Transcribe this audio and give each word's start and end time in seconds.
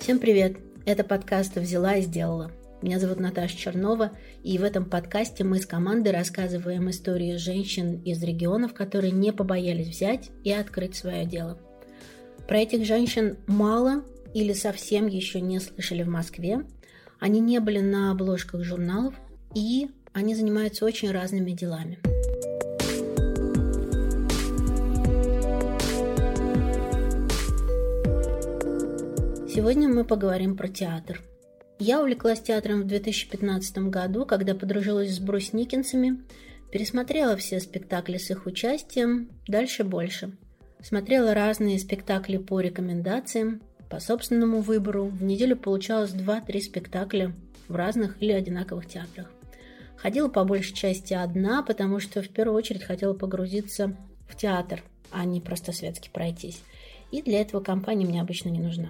Всем 0.00 0.18
привет! 0.18 0.56
Это 0.84 1.04
подкаст 1.04 1.54
«Взяла 1.54 1.96
и 1.96 2.02
сделала». 2.02 2.50
Меня 2.82 2.98
зовут 2.98 3.20
Наташа 3.20 3.56
Чернова, 3.56 4.10
и 4.42 4.58
в 4.58 4.64
этом 4.64 4.86
подкасте 4.86 5.44
мы 5.44 5.60
с 5.60 5.66
командой 5.66 6.08
рассказываем 6.10 6.90
истории 6.90 7.36
женщин 7.36 8.02
из 8.02 8.20
регионов, 8.22 8.74
которые 8.74 9.12
не 9.12 9.32
побоялись 9.32 9.88
взять 9.88 10.30
и 10.42 10.50
открыть 10.50 10.96
свое 10.96 11.26
дело. 11.26 11.58
Про 12.48 12.58
этих 12.58 12.84
женщин 12.84 13.36
мало 13.46 14.02
или 14.34 14.52
совсем 14.52 15.06
еще 15.06 15.40
не 15.40 15.60
слышали 15.60 16.02
в 16.02 16.08
Москве. 16.08 16.64
Они 17.20 17.38
не 17.38 17.60
были 17.60 17.78
на 17.78 18.10
обложках 18.10 18.64
журналов, 18.64 19.14
и 19.54 19.90
они 20.12 20.34
занимаются 20.34 20.84
очень 20.84 21.12
разными 21.12 21.52
делами– 21.52 22.00
Сегодня 29.54 29.88
мы 29.88 30.02
поговорим 30.02 30.56
про 30.56 30.66
театр. 30.66 31.22
Я 31.78 32.00
увлеклась 32.00 32.40
театром 32.40 32.82
в 32.82 32.86
2015 32.88 33.78
году, 33.88 34.26
когда 34.26 34.52
подружилась 34.52 35.14
с 35.14 35.20
Брусникинцами, 35.20 36.24
пересмотрела 36.72 37.36
все 37.36 37.60
спектакли 37.60 38.16
с 38.16 38.32
их 38.32 38.46
участием, 38.46 39.30
дальше 39.46 39.84
больше. 39.84 40.36
Смотрела 40.82 41.34
разные 41.34 41.78
спектакли 41.78 42.36
по 42.36 42.58
рекомендациям, 42.58 43.62
по 43.88 44.00
собственному 44.00 44.60
выбору. 44.60 45.04
В 45.04 45.22
неделю 45.22 45.56
получалось 45.56 46.10
2-3 46.10 46.60
спектакля 46.60 47.32
в 47.68 47.76
разных 47.76 48.20
или 48.20 48.32
одинаковых 48.32 48.88
театрах. 48.88 49.30
Ходила 49.96 50.28
по 50.28 50.42
большей 50.42 50.74
части 50.74 51.14
одна, 51.14 51.62
потому 51.62 52.00
что 52.00 52.22
в 52.22 52.28
первую 52.28 52.56
очередь 52.56 52.82
хотела 52.82 53.14
погрузиться 53.14 53.96
в 54.28 54.36
театр, 54.36 54.82
а 55.12 55.24
не 55.24 55.40
просто 55.40 55.70
светски 55.70 56.10
пройтись. 56.12 56.60
И 57.12 57.22
для 57.22 57.40
этого 57.40 57.62
компания 57.62 58.04
мне 58.04 58.20
обычно 58.20 58.48
не 58.48 58.58
нужна. 58.58 58.88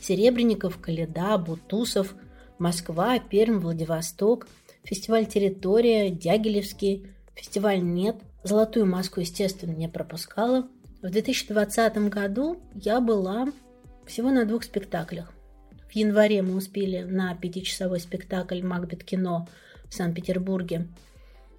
Серебренников, 0.00 0.78
Каледа, 0.78 1.38
Бутусов, 1.38 2.14
Москва, 2.58 3.18
Пермь, 3.18 3.58
Владивосток, 3.58 4.46
фестиваль 4.84 5.26
«Территория», 5.26 6.10
Дягилевский, 6.10 7.06
фестиваль 7.34 7.82
«Нет». 7.82 8.16
Золотую 8.42 8.86
маску, 8.86 9.20
естественно, 9.20 9.72
не 9.72 9.88
пропускала. 9.88 10.68
В 11.02 11.10
2020 11.10 11.96
году 12.08 12.60
я 12.74 13.00
была 13.00 13.48
всего 14.06 14.30
на 14.30 14.44
двух 14.44 14.62
спектаклях. 14.62 15.32
В 15.88 15.92
январе 15.92 16.42
мы 16.42 16.56
успели 16.56 17.02
на 17.02 17.34
пятичасовой 17.34 18.00
спектакль 18.00 18.62
«Макбет 18.62 19.02
кино» 19.04 19.48
в 19.88 19.94
Санкт-Петербурге. 19.94 20.86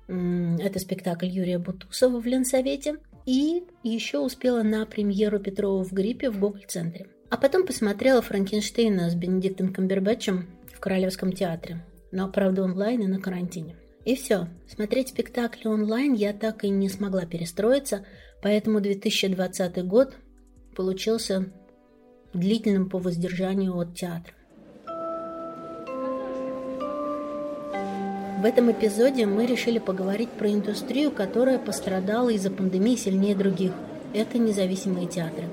Это 0.07 0.79
спектакль 0.79 1.27
Юрия 1.27 1.59
Бутусова 1.59 2.19
в 2.19 2.25
Ленсовете. 2.25 2.97
И 3.27 3.65
еще 3.83 4.19
успела 4.19 4.63
на 4.63 4.85
премьеру 4.85 5.39
Петрова 5.39 5.83
в 5.83 5.91
гриппе 5.91 6.29
в 6.29 6.39
Гоголь-центре. 6.39 7.07
А 7.29 7.35
потом 7.35 7.65
посмотрела 7.65 8.21
Франкенштейна 8.21 9.09
с 9.09 9.15
Бенедиктом 9.15 9.73
Камбербэтчем 9.73 10.47
в 10.73 10.79
Королевском 10.79 11.33
театре. 11.33 11.85
Но, 12.13 12.31
правда, 12.31 12.63
онлайн 12.63 13.01
и 13.01 13.07
на 13.07 13.19
карантине. 13.19 13.75
И 14.05 14.15
все. 14.15 14.47
Смотреть 14.69 15.09
спектакли 15.09 15.67
онлайн 15.67 16.13
я 16.13 16.31
так 16.31 16.63
и 16.63 16.69
не 16.69 16.87
смогла 16.87 17.25
перестроиться, 17.25 18.05
поэтому 18.41 18.79
2020 18.79 19.85
год 19.85 20.15
получился 20.73 21.51
длительным 22.33 22.89
по 22.89 22.97
воздержанию 22.97 23.77
от 23.77 23.93
театра. 23.93 24.36
В 28.37 28.45
этом 28.45 28.71
эпизоде 28.71 29.25
мы 29.25 29.47
решили 29.47 29.79
поговорить 29.79 30.29
про 30.29 30.51
индустрию, 30.51 31.09
которая 31.09 31.57
пострадала 31.57 32.29
из-за 32.29 32.51
пандемии 32.51 32.95
сильнее 32.95 33.35
других. 33.35 33.71
Это 34.13 34.37
независимые 34.37 35.07
театры. 35.07 35.45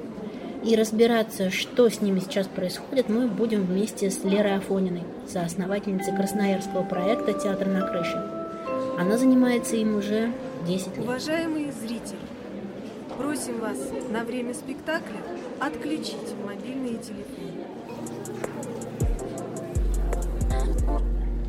И 0.62 0.76
разбираться, 0.76 1.50
что 1.50 1.88
с 1.88 2.02
ними 2.02 2.20
сейчас 2.20 2.46
происходит, 2.46 3.08
мы 3.08 3.26
будем 3.26 3.64
вместе 3.64 4.10
с 4.10 4.22
Лерой 4.22 4.56
Афониной, 4.56 5.04
соосновательницей 5.26 6.14
красноярского 6.14 6.82
проекта 6.82 7.32
«Театр 7.32 7.68
на 7.68 7.88
крыше». 7.88 8.22
Она 8.98 9.16
занимается 9.16 9.76
им 9.76 9.96
уже 9.96 10.30
10 10.66 10.88
лет. 10.88 10.98
Уважаемые 10.98 11.72
зрители, 11.72 12.18
просим 13.16 13.60
вас 13.60 13.78
на 14.10 14.24
время 14.24 14.52
спектакля 14.52 15.22
отключить 15.58 16.34
мобильные 16.44 16.98
телефоны. 16.98 17.64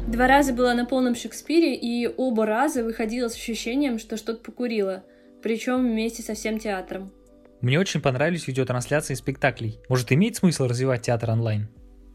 Два 0.07 0.27
раза 0.27 0.53
была 0.53 0.73
на 0.75 0.85
полном 0.85 1.15
Шекспире, 1.15 1.75
и 1.75 2.07
оба 2.07 2.45
раза 2.45 2.83
выходила 2.83 3.27
с 3.27 3.35
ощущением, 3.35 3.97
что 3.97 4.17
что-то 4.17 4.39
покурила, 4.39 5.03
причем 5.41 5.81
вместе 5.81 6.21
со 6.21 6.35
всем 6.35 6.59
театром. 6.59 7.11
Мне 7.61 7.79
очень 7.79 8.01
понравились 8.01 8.47
видеотрансляции 8.47 9.15
спектаклей. 9.15 9.79
Может, 9.89 10.11
имеет 10.11 10.35
смысл 10.35 10.65
развивать 10.65 11.01
театр 11.01 11.31
онлайн? 11.31 11.67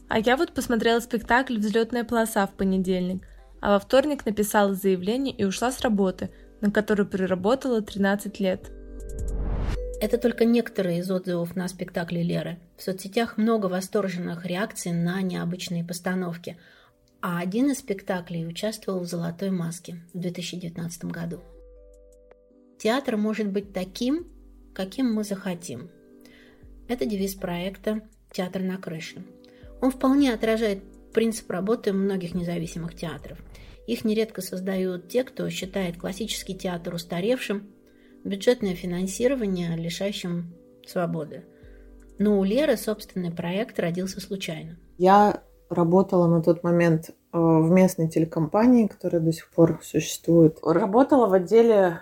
А 0.07 0.19
я 0.19 0.37
вот 0.37 0.53
посмотрела 0.53 0.99
спектакль 1.01 1.57
«Взлетная 1.57 2.05
полоса» 2.05 2.47
в 2.47 2.53
понедельник, 2.53 3.27
а 3.59 3.71
во 3.71 3.79
вторник 3.79 4.25
написала 4.25 4.73
заявление 4.73 5.35
и 5.35 5.43
ушла 5.43 5.71
с 5.71 5.81
работы, 5.81 6.31
на 6.61 6.71
которую 6.71 7.07
проработала 7.07 7.81
13 7.81 8.39
лет. 8.39 8.71
Это 10.01 10.17
только 10.17 10.45
некоторые 10.45 10.99
из 10.99 11.11
отзывов 11.11 11.55
на 11.55 11.67
спектакле 11.67 12.23
Леры. 12.23 12.57
В 12.75 12.81
соцсетях 12.81 13.37
много 13.37 13.67
восторженных 13.67 14.45
реакций 14.47 14.91
на 14.91 15.21
необычные 15.21 15.83
постановки. 15.83 16.57
А 17.21 17.39
один 17.39 17.69
из 17.69 17.79
спектаклей 17.79 18.47
участвовал 18.47 19.01
в 19.01 19.05
«Золотой 19.05 19.51
маске» 19.51 20.01
в 20.11 20.19
2019 20.19 21.05
году. 21.05 21.39
Театр 22.79 23.15
может 23.15 23.47
быть 23.47 23.73
таким, 23.73 24.25
каким 24.73 25.13
мы 25.13 25.23
захотим. 25.23 25.91
Это 26.87 27.05
девиз 27.05 27.35
проекта 27.35 28.01
«Театр 28.31 28.63
на 28.63 28.77
крыше». 28.77 29.23
Он 29.81 29.91
вполне 29.91 30.33
отражает 30.33 30.83
принцип 31.13 31.51
работы 31.51 31.93
многих 31.93 32.33
независимых 32.33 32.95
театров. 32.95 33.37
Их 33.85 34.03
нередко 34.03 34.41
создают 34.41 35.09
те, 35.09 35.23
кто 35.23 35.47
считает 35.51 35.97
классический 35.97 36.55
театр 36.55 36.95
устаревшим, 36.95 37.71
бюджетное 38.23 38.73
финансирование 38.73 39.75
лишающим 39.75 40.55
свободы. 40.87 41.45
Но 42.17 42.39
у 42.39 42.43
Леры 42.43 42.77
собственный 42.77 43.31
проект 43.31 43.79
родился 43.79 44.21
случайно. 44.21 44.79
Я 44.97 45.43
работала 45.71 46.27
на 46.27 46.41
тот 46.41 46.63
момент 46.63 47.09
э, 47.09 47.13
в 47.33 47.69
местной 47.71 48.07
телекомпании, 48.07 48.87
которая 48.87 49.21
до 49.21 49.31
сих 49.31 49.49
пор 49.49 49.79
существует. 49.83 50.59
Работала 50.63 51.27
в 51.27 51.33
отделе 51.33 51.99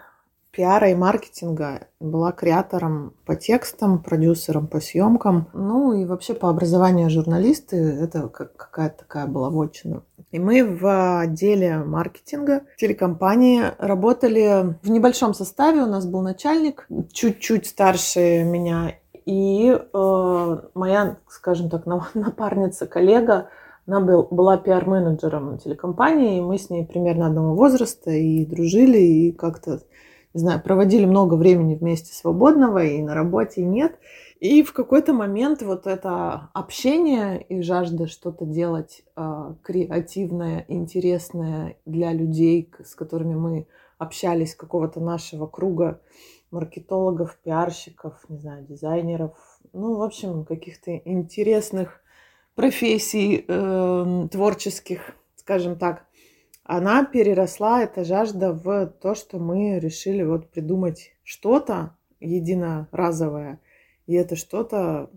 пиара 0.52 0.90
и 0.90 0.96
маркетинга, 0.96 1.88
была 2.00 2.32
креатором 2.32 3.14
по 3.26 3.36
текстам, 3.36 4.02
продюсером 4.02 4.68
по 4.68 4.80
съемкам. 4.80 5.48
Ну 5.54 5.94
и 5.94 6.06
вообще 6.06 6.34
по 6.34 6.50
образованию 6.50 7.10
журналисты, 7.10 7.78
это 7.78 8.28
как 8.30 8.56
какая-то 8.56 9.00
такая 9.00 9.28
была 9.28 9.50
вотчина. 9.50 10.04
И 10.32 10.40
мы 10.40 10.64
в 10.64 11.22
отделе 11.22 11.78
маркетинга 11.78 12.64
телекомпании 12.78 13.64
работали 13.78 14.76
в 14.82 14.90
небольшом 14.90 15.34
составе. 15.34 15.84
У 15.84 15.88
нас 15.88 16.06
был 16.06 16.22
начальник, 16.22 16.88
чуть-чуть 17.12 17.68
старше 17.68 18.44
меня, 18.44 18.94
и 19.30 19.70
э, 19.72 20.58
моя, 20.74 21.18
скажем 21.28 21.70
так, 21.70 21.86
напарница, 22.16 22.88
коллега, 22.88 23.50
она 23.90 24.02
был, 24.02 24.28
была 24.30 24.58
пиар-менеджером 24.58 25.58
телекомпании, 25.58 26.38
и 26.38 26.42
мы 26.42 26.60
с 26.60 26.70
ней 26.70 26.86
примерно 26.86 27.26
одного 27.26 27.56
возраста 27.56 28.12
и 28.12 28.46
дружили, 28.46 29.00
и 29.00 29.32
как-то 29.32 29.80
не 30.36 30.42
знаю, 30.42 30.62
проводили 30.62 31.06
много 31.06 31.34
времени 31.34 31.74
вместе 31.74 32.14
свободного, 32.14 32.84
и 32.84 33.02
на 33.02 33.16
работе 33.16 33.64
нет. 33.64 33.98
И 34.40 34.62
в 34.62 34.74
какой-то 34.74 35.12
момент 35.12 35.64
вот 35.64 35.88
это 35.88 36.50
общение 36.54 37.42
и 37.42 37.64
жажда 37.64 38.06
что-то 38.06 38.46
делать 38.46 39.02
э, 39.16 39.54
креативное, 39.64 40.66
интересное 40.68 41.76
для 41.88 42.14
людей, 42.14 42.72
с 42.86 42.94
которыми 42.94 43.34
мы 43.34 43.68
общались, 43.98 44.54
какого-то 44.54 45.00
нашего 45.00 45.48
круга 45.48 46.00
маркетологов, 46.52 47.40
пиарщиков, 47.44 48.14
не 48.30 48.38
знаю, 48.38 48.66
дизайнеров, 48.66 49.34
ну, 49.74 49.98
в 49.98 50.04
общем, 50.04 50.46
каких-то 50.46 50.96
интересных 50.96 52.02
профессий 52.60 53.46
э, 53.48 54.28
творческих, 54.30 55.16
скажем 55.38 55.78
так 55.78 56.06
она 56.66 57.06
переросла, 57.06 57.84
эта 57.84 58.04
жажда, 58.04 58.52
в 58.52 58.88
то, 59.02 59.16
что 59.16 59.40
мы 59.40 59.80
решили 59.80 60.24
вот 60.24 60.52
придумать 60.52 61.14
что-то 61.24 61.96
единоразовое, 62.20 63.62
и 64.08 64.14
это 64.14 64.36
что-то 64.36 65.10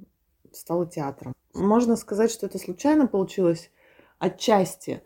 стало 0.52 0.86
театром. 0.86 1.34
Можно 1.52 1.96
сказать, 1.96 2.30
что 2.30 2.46
это 2.46 2.60
случайно 2.60 3.08
получилось 3.08 3.72
отчасти. 4.20 5.02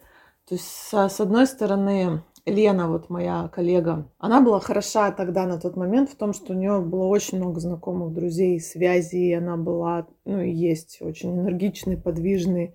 То 0.47 0.57
есть, 0.57 0.69
с 0.69 1.21
одной 1.21 1.47
стороны, 1.47 2.23
Лена, 2.47 2.89
вот 2.89 3.11
моя 3.11 3.49
коллега, 3.49 4.09
она 4.19 4.41
была 4.41 4.61
хороша 4.61 5.11
тогда 5.11 5.47
на 5.47 5.59
тот 5.61 5.77
момент 5.77 6.11
в 6.11 6.17
том, 6.17 6.33
что 6.33 6.53
у 6.53 6.57
нее 6.57 6.81
было 6.81 7.05
очень 7.05 7.39
много 7.39 7.61
знакомых 7.61 8.15
друзей, 8.15 8.61
связей, 8.61 9.33
она 9.33 9.57
была, 9.57 10.07
ну 10.25 10.41
и 10.41 10.51
есть 10.51 10.99
очень 11.01 11.33
энергичный, 11.33 11.97
подвижный, 11.97 12.75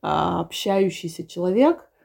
а, 0.00 0.40
общающийся 0.40 1.26
человек– 1.26 1.88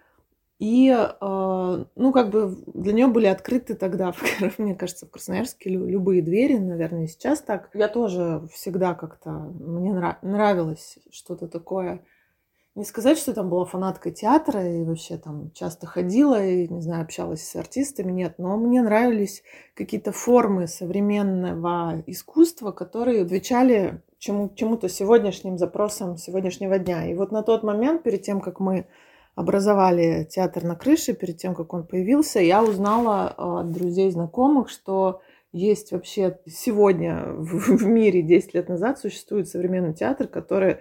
И, 0.60 0.90
э, 0.90 1.86
ну, 1.96 2.12
как 2.12 2.32
бы 2.32 2.58
для 2.74 2.94
нее 2.94 3.08
были 3.08 3.28
открыты 3.28 3.76
тогда, 3.76 4.12
мне 4.58 4.74
кажется, 4.74 5.06
в 5.06 5.12
Красноярске 5.12 5.70
любые 5.70 6.24
двери, 6.24 6.58
наверное, 6.58 7.08
сейчас 7.08 7.42
так. 7.42 7.70
Я 7.76 7.88
тоже 7.88 8.48
всегда 8.52 8.96
как-то, 8.96 9.30
мне 9.30 9.94
нравилось 10.24 10.98
что-то 11.12 11.48
такое. 11.48 12.04
Не 12.78 12.86
сказать, 12.86 13.18
что 13.18 13.34
там 13.34 13.50
была 13.50 13.66
фанаткой 13.66 14.12
театра 14.12 14.64
и 14.64 14.84
вообще 14.84 15.18
там 15.18 15.50
часто 15.54 15.88
ходила 15.88 16.46
и, 16.46 16.68
не 16.68 16.80
знаю, 16.80 17.02
общалась 17.02 17.42
с 17.42 17.56
артистами, 17.56 18.12
нет, 18.12 18.36
но 18.38 18.56
мне 18.56 18.84
нравились 18.84 19.42
какие-то 19.74 20.12
формы 20.12 20.68
современного 20.68 22.04
искусства, 22.06 22.72
которые 22.72 23.24
отвечали 23.24 24.04
чему- 24.20 24.54
чему-то 24.54 24.90
сегодняшним 24.90 25.58
запросам 25.58 26.18
сегодняшнего 26.18 26.78
дня. 26.78 27.10
И 27.10 27.16
вот 27.16 27.32
на 27.32 27.42
тот 27.42 27.64
момент, 27.64 28.04
перед 28.04 28.22
тем, 28.22 28.42
как 28.42 28.60
мы 28.60 28.86
образовали 29.34 30.28
театр 30.30 30.64
на 30.64 30.76
крыше 30.76 31.14
перед 31.14 31.38
тем, 31.38 31.56
как 31.56 31.74
он 31.74 31.84
появился, 31.84 32.42
я 32.42 32.64
узнала 32.64 33.34
а, 33.38 33.62
от 33.62 33.72
друзей, 33.72 34.12
знакомых, 34.12 34.70
что 34.70 35.22
есть 35.52 35.92
вообще 35.92 36.38
сегодня 36.46 37.24
в, 37.26 37.84
мире 37.88 38.22
10 38.22 38.54
лет 38.54 38.70
назад 38.70 39.00
существует 39.00 39.48
современный 39.48 39.96
театр, 39.96 40.28
который, 40.28 40.78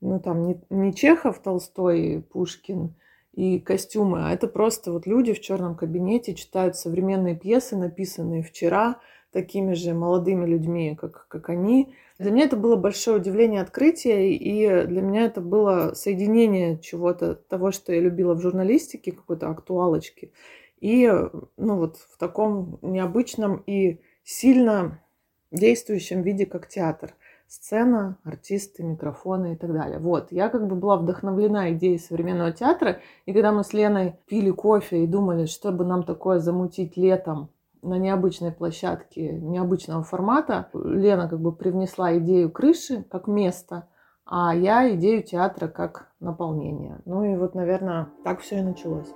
ну 0.00 0.20
там 0.20 0.46
не, 0.46 0.60
не 0.70 0.94
Чехов, 0.94 1.40
Толстой, 1.40 2.24
Пушкин 2.32 2.94
и 3.32 3.58
костюмы, 3.58 4.26
а 4.26 4.32
это 4.32 4.48
просто 4.48 4.92
вот 4.92 5.06
люди 5.06 5.32
в 5.32 5.40
черном 5.40 5.76
кабинете 5.76 6.34
читают 6.34 6.76
современные 6.76 7.36
пьесы, 7.36 7.76
написанные 7.76 8.42
вчера 8.42 9.00
такими 9.32 9.74
же 9.74 9.94
молодыми 9.94 10.44
людьми, 10.46 10.96
как, 11.00 11.28
как 11.28 11.48
они, 11.48 11.94
для 12.18 12.32
меня 12.32 12.44
это 12.44 12.56
было 12.56 12.76
большое 12.76 13.18
удивление, 13.18 13.62
открытие, 13.62 14.34
и 14.34 14.86
для 14.86 15.00
меня 15.00 15.24
это 15.24 15.40
было 15.40 15.92
соединение 15.94 16.78
чего-то, 16.78 17.34
того, 17.34 17.70
что 17.70 17.92
я 17.92 18.00
любила 18.00 18.34
в 18.34 18.42
журналистике, 18.42 19.12
какой-то 19.12 19.48
актуалочки, 19.48 20.32
и 20.80 21.10
ну, 21.56 21.76
вот 21.76 21.96
в 21.96 22.18
таком 22.18 22.78
необычном 22.82 23.62
и 23.66 24.00
сильно 24.24 25.02
действующем 25.50 26.22
виде, 26.22 26.46
как 26.46 26.68
театр. 26.68 27.14
Сцена, 27.52 28.16
артисты, 28.22 28.84
микрофоны 28.84 29.54
и 29.54 29.56
так 29.56 29.72
далее. 29.72 29.98
Вот, 29.98 30.30
я 30.30 30.48
как 30.50 30.68
бы 30.68 30.76
была 30.76 30.96
вдохновлена 30.96 31.72
идеей 31.72 31.98
современного 31.98 32.52
театра, 32.52 33.00
и 33.26 33.32
когда 33.32 33.50
мы 33.50 33.64
с 33.64 33.72
Леной 33.72 34.20
пили 34.28 34.52
кофе 34.52 35.02
и 35.02 35.08
думали, 35.08 35.46
чтобы 35.46 35.84
нам 35.84 36.04
такое 36.04 36.38
замутить 36.38 36.96
летом, 36.96 37.50
на 37.82 37.98
необычной 37.98 38.52
площадке 38.52 39.32
необычного 39.32 40.04
формата. 40.04 40.68
Лена 40.74 41.28
как 41.28 41.40
бы 41.40 41.50
привнесла 41.50 42.16
идею 42.18 42.52
крыши 42.52 43.02
как 43.10 43.26
место, 43.26 43.88
а 44.24 44.54
я 44.54 44.94
идею 44.94 45.24
театра 45.24 45.66
как 45.66 46.12
наполнение. 46.20 47.00
Ну 47.04 47.24
и 47.24 47.36
вот, 47.36 47.56
наверное, 47.56 48.10
так 48.22 48.42
все 48.42 48.58
и 48.58 48.62
началось. 48.62 49.08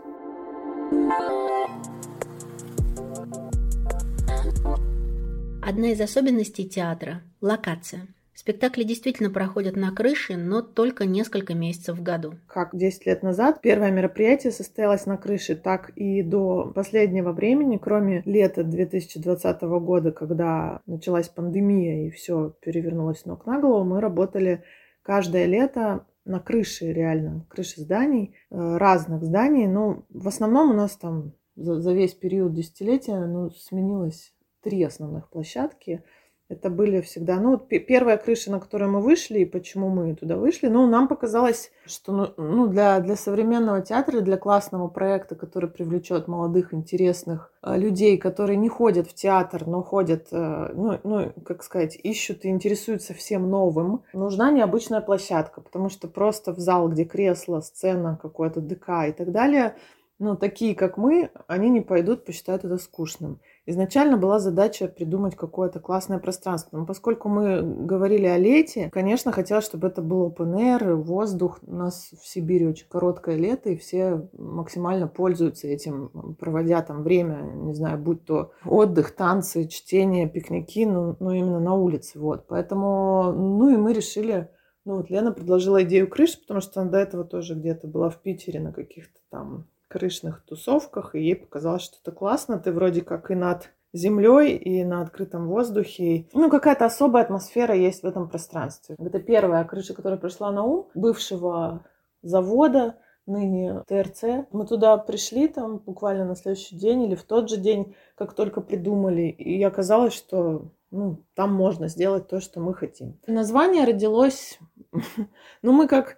Одна 5.62 5.92
из 5.92 6.00
особенностей 6.00 6.69
театра– 6.69 7.22
локация– 7.40 8.08
Спектакли 8.34 8.82
действительно 8.82 9.31
проходят 9.31 9.76
на 9.76 9.92
крыше, 9.92 10.36
но 10.36 10.60
только 10.60 11.06
несколько 11.06 11.54
месяцев 11.54 11.96
в 11.96 12.02
году. 12.02 12.34
Как 12.48 12.76
10 12.76 13.06
лет 13.06 13.22
назад 13.22 13.60
первое 13.62 13.92
мероприятие 13.92 14.50
состоялось 14.50 15.06
на 15.06 15.16
крыше, 15.16 15.54
так 15.54 15.90
и 15.90 16.20
до 16.22 16.72
последнего 16.75 17.31
времени, 17.31 17.76
кроме 17.76 18.22
лета 18.25 18.64
2020 18.64 19.62
года, 19.62 20.10
когда 20.10 20.81
началась 20.86 21.28
пандемия 21.28 22.08
и 22.08 22.10
все 22.10 22.52
перевернулось 22.60 23.25
ног 23.25 23.46
на 23.46 23.60
голову, 23.60 23.84
мы 23.84 24.00
работали 24.00 24.64
каждое 25.02 25.46
лето 25.46 26.04
на 26.25 26.40
крыше 26.40 26.92
реально, 26.92 27.46
крыше 27.48 27.82
зданий, 27.82 28.34
э, 28.50 28.76
разных 28.78 29.22
зданий. 29.22 29.69
Но 29.69 30.06
в 30.08 30.26
основном 30.26 30.72
у 30.72 30.75
нас 30.75 30.96
там 30.96 31.34
за, 31.54 31.92
весь 31.92 32.14
период 32.14 32.52
десятилетия 32.52 33.26
ну, 33.26 33.50
сменилось 33.50 34.34
три 34.60 34.82
основных 34.82 35.31
площадки– 35.31 36.02
это 36.50 36.69
были 36.69 37.00
всегда, 37.00 37.41
ну, 37.41 37.56
первая 37.56 38.19
крыша, 38.19 38.50
на 38.50 38.61
которую 38.61 38.91
мы 38.91 39.00
вышли, 39.00 39.41
и 39.41 39.44
почему 39.46 39.88
мы 39.88 40.14
туда 40.14 40.37
вышли, 40.37 40.69
ну, 40.69 40.87
нам 40.87 41.08
показалось, 41.08 41.70
что 41.87 42.12
ну, 42.12 42.35
ну, 42.37 42.67
для, 42.67 43.00
для 43.00 43.17
современного 43.17 43.81
театра, 43.81 44.20
для 44.20 44.37
классного 44.37 44.88
проекта, 44.88 45.37
который 45.37 45.70
привлечет 45.70 46.29
молодых, 46.29 46.75
интересных 46.75 47.50
э, 47.62 47.79
людей, 47.79 48.19
которые 48.19 48.58
не 48.58 48.69
ходят 48.69 49.08
в 49.08 49.14
театр, 49.14 49.67
но 49.67 49.82
ходят, 49.82 50.29
э, 50.32 50.70
ну, 50.75 51.00
ну, 51.02 51.32
как 51.44 51.62
сказать, 51.62 51.99
ищут 52.02 52.44
и 52.44 52.50
интересуются 52.50 53.14
всем 53.14 53.49
новым, 53.49 54.02
нужна 54.12 54.50
необычная 54.50 55.00
площадка, 55.00 55.62
потому 55.62 55.88
что 55.88 56.08
просто 56.08 56.52
в 56.52 56.58
зал, 56.58 56.91
где 56.91 57.05
кресло, 57.05 57.61
сцена, 57.61 58.19
какой-то 58.20 58.61
ДК 58.61 59.08
и 59.08 59.12
так 59.12 59.32
далее, 59.32 59.76
ну, 60.19 60.37
такие, 60.37 60.75
как 60.75 60.96
мы, 60.96 61.31
они 61.49 61.70
не 61.70 61.81
пойдут, 61.81 62.25
посчитают 62.25 62.64
это 62.64 62.79
скучным. 62.79 63.41
Изначально 63.66 64.19
была 64.19 64.40
задача 64.40 64.88
придумать 64.88 65.37
какое-то 65.37 65.81
классное 65.81 66.19
пространство. 66.19 66.76
Но 66.76 66.84
поскольку 66.84 67.31
мы 67.31 67.62
говорили 67.62 68.26
о 68.26 68.37
лете, 68.37 68.90
конечно, 68.93 69.32
хотелось, 69.32 69.64
чтобы 69.64 69.88
это 69.88 70.02
был 70.02 70.28
open 70.28 70.55
air, 70.55 70.94
воздух. 70.94 71.61
У 71.66 71.75
нас 71.75 72.11
в 72.20 72.26
Сибири 72.26 72.66
очень 72.66 72.88
короткое 72.88 73.37
лето, 73.37 73.70
и 73.70 73.76
все 73.76 74.28
максимально 74.37 75.08
пользуются 75.08 75.66
этим, 75.66 76.37
проводя 76.38 76.82
там 76.82 77.02
время, 77.02 77.40
не 77.43 77.75
знаю, 77.75 77.99
будь 77.99 78.25
то 78.26 78.52
отдых, 78.66 79.12
танцы, 79.12 79.67
чтение, 79.67 80.28
пикники, 80.28 80.84
ну, 80.84 81.17
ну 81.19 81.31
именно 81.31 81.60
на 81.60 81.75
улице. 81.75 82.19
Вот. 82.19 82.46
Поэтому, 82.46 83.32
ну 83.32 83.70
и 83.70 83.76
мы 83.78 83.94
решили 83.94 84.50
ну 84.84 84.96
вот 84.96 85.08
Лена 85.08 85.32
предложила 85.32 85.82
идею 85.82 86.08
крыши, 86.08 86.38
потому 86.38 86.60
что 86.60 86.82
она 86.82 86.90
до 86.90 86.99
этого 86.99 87.25
тоже 87.25 87.55
где-то 87.55 87.87
была 87.87 88.10
в 88.10 88.20
Питере 88.20 88.60
на 88.60 88.72
каких-то 88.72 89.19
там 89.31 89.67
крышных 89.94 90.43
тусовках, 90.44 91.14
и 91.14 91.20
ей 91.20 91.37
показалось, 91.37 91.82
что 91.82 91.99
это 92.02 92.11
классно. 92.11 92.58
Ты 92.58 92.73
вроде 92.73 93.00
как 93.00 93.31
и 93.31 93.37
над 93.37 93.70
землей, 93.93 94.56
и 94.56 94.82
на 94.85 95.02
открытом 95.02 95.46
воздухе. 95.46 96.26
Ну, 96.35 96.50
какая-то 96.50 96.85
особая 96.85 97.23
атмосфера 97.23 97.76
есть 97.76 98.02
в 98.02 98.06
этом 98.06 98.29
пространстве. 98.29 98.96
Это 98.99 99.20
первая 99.20 99.64
крыша, 99.64 99.94
которая 99.94 100.19
пришла 100.19 100.50
на 100.50 100.64
ум, 100.64 100.88
бывшего 100.96 101.85
завода, 102.23 102.96
ныне 103.26 103.85
ТРЦ. 103.87 104.49
Мы 104.50 104.67
туда 104.67 104.96
пришли 104.99 105.46
там 105.46 105.79
буквально 105.79 106.25
на 106.25 106.35
следующий 106.35 106.75
день 106.76 107.05
или 107.05 107.14
в 107.14 107.23
тот 107.23 107.49
же 107.49 107.56
день, 107.56 107.94
как 108.17 108.35
только 108.35 108.61
придумали. 108.61 109.29
И 109.29 109.62
оказалось, 109.62 110.12
что 110.12 110.73
ну, 110.91 111.23
там 111.35 111.55
можно 111.55 111.87
сделать 111.87 112.26
то, 112.26 112.41
что 112.41 112.58
мы 112.58 112.75
хотим. 112.75 113.17
Название 113.29 113.85
родилось... 113.85 114.58
ну, 115.62 115.73
мы 115.73 115.87
как... 115.87 116.17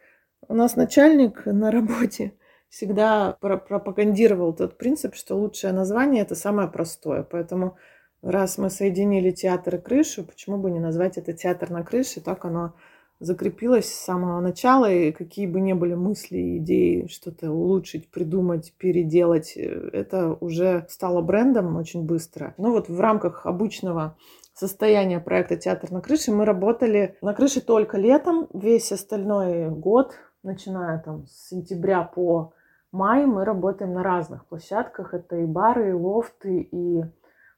У 0.49 0.55
нас 0.55 0.77
начальник 0.77 1.45
на 1.45 1.71
работе 1.71 2.33
всегда 2.69 3.37
пропагандировал 3.41 4.55
тот 4.55 4.77
принцип, 4.77 5.15
что 5.15 5.37
лучшее 5.37 5.73
название– 5.73 6.23
это 6.25 6.35
самое 6.35 6.69
простое. 6.69 7.23
Поэтому 7.23 7.77
раз 8.23 8.59
мы 8.59 8.71
соединили 8.71 9.31
театр 9.31 9.77
и 9.77 9.79
крышу, 9.79 10.25
почему 10.25 10.59
бы 10.59 10.71
не 10.71 10.81
назвать 10.81 11.19
это 11.19 11.33
театр 11.33 11.71
на 11.71 11.85
крыше? 11.85 12.21
Так 12.21 12.45
оно 12.45 12.75
закрепилось 13.19 13.87
с 13.87 14.05
самого 14.05 14.41
начала, 14.41 14.93
и 14.93 15.11
какие 15.11 15.47
бы 15.47 15.61
ни 15.61 15.73
были 15.73 15.95
мысли, 15.95 16.59
идеи, 16.59 17.07
что-то 17.11 17.51
улучшить, 17.51 18.11
придумать, 18.11 18.75
переделать, 18.79 19.57
э, 19.57 19.89
это 19.93 20.37
уже 20.41 20.87
стало 20.91 21.23
брендом 21.23 21.77
очень 21.77 22.05
быстро. 22.05 22.55
Но 22.59 22.73
вот 22.73 22.89
в 22.89 23.01
рамках 23.01 23.47
обычного 23.47 24.17
состояния 24.53 25.21
проекта 25.21 25.57
«Театр 25.57 25.91
на 25.91 26.01
крыше» 26.01 26.33
мы 26.33 26.45
работали 26.45 27.17
на 27.23 27.33
крыше 27.33 27.61
только 27.61 27.97
летом, 27.97 28.49
весь 28.53 28.93
остальной 28.93 29.71
год, 29.71 30.15
начиная 30.47 30.99
там 30.99 31.27
с 31.27 31.49
сентября 31.49 32.03
по 32.03 32.55
май 32.93 33.27
мы 33.27 33.45
работаем 33.45 33.93
на 33.93 34.03
разных 34.03 34.47
площадках. 34.47 35.13
Это 35.13 35.37
и 35.37 35.45
бары, 35.45 35.91
и 35.91 35.93
лофты, 35.93 36.61
и 36.61 37.05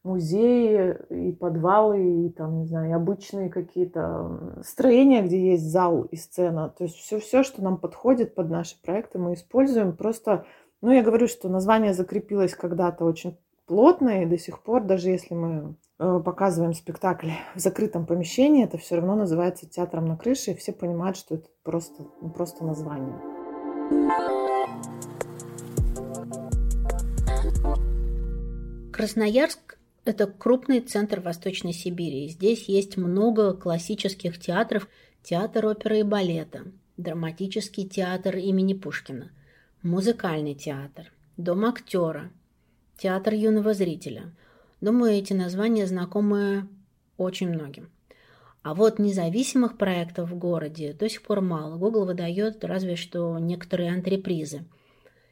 музеи, 0.03 0.97
и 1.11 1.33
подвалы, 1.33 2.27
и 2.27 2.31
там, 2.31 2.59
не 2.61 2.67
знаю, 2.67 2.91
и 2.91 2.93
обычные 2.93 3.51
какие-то 3.51 4.61
строения, 4.65 5.23
где 5.23 5.53
есть 5.53 5.71
зал 5.71 6.03
и 6.03 6.17
сцена. 6.17 6.71
То 6.71 6.85
есть 6.85 6.97
все, 6.97 7.21
все, 7.21 7.43
что 7.43 7.63
нам 7.63 7.79
подходит 7.79 8.35
под 8.35 8.49
наши 8.51 8.81
проекты, 8.81 9.19
мы 9.19 9.35
используем. 9.35 9.97
Просто, 9.97 10.47
ну, 10.81 10.91
я 10.91 11.03
говорю, 11.03 11.29
что 11.29 11.49
название 11.49 11.93
закрепилось 11.93 12.55
когда-то 12.55 13.05
очень 13.05 13.39
плотно, 13.69 14.23
и 14.23 14.27
до 14.27 14.39
сих 14.39 14.63
пор, 14.63 14.83
даже 14.83 15.11
если 15.11 15.35
мы 15.35 15.77
э, 15.99 16.21
показываем 16.25 16.73
спектакль 16.73 17.31
в 17.55 17.61
закрытом 17.61 18.07
помещении, 18.07 18.65
это 18.65 18.79
все 18.79 18.97
равно 18.97 19.15
называется 19.15 19.69
театром 19.69 20.07
на 20.07 20.17
крыше, 20.17 20.53
и 20.53 20.57
все 20.57 20.73
понимают, 20.73 21.17
что 21.17 21.37
это 21.37 21.49
просто, 21.63 22.05
ну, 22.21 22.31
просто 22.31 22.65
название. 22.65 23.15
Красноярск– 28.93 29.79
это 30.05 30.27
крупный 30.27 30.81
центр 30.81 31.21
Восточной 31.21 31.73
Сибири. 31.73 32.29
Здесь 32.29 32.69
есть 32.69 32.97
много 32.97 33.55
классических 33.55 34.41
театров, 34.41 34.89
театр 35.23 35.67
оперы 35.67 36.01
и 36.01 36.03
балета, 36.03 36.65
драматический 36.97 37.87
театр 37.87 38.37
имени 38.39 38.75
Пушкина, 38.75 39.31
музыкальный 39.83 40.55
театр, 40.55 41.13
дом 41.37 41.65
актера, 41.65 42.33
театр 42.99 43.35
юного 43.35 43.73
зрителя. 43.75 44.35
Думаю, 44.81 45.13
эти 45.13 45.33
названия 45.33 45.87
знакомы 45.87 46.69
очень 47.17 47.49
многим. 47.49 47.91
А 48.63 48.75
вот 48.75 48.99
независимых 48.99 49.79
проектов 49.79 50.31
в 50.31 50.37
городе 50.37 50.93
до 50.93 51.09
сих 51.09 51.23
пор 51.23 51.41
мало. 51.41 51.77
Google 51.79 52.05
выдает 52.05 52.65
разве 52.65 52.97
что 52.97 53.39
некоторые 53.39 53.93
антрепризы– 53.93 54.65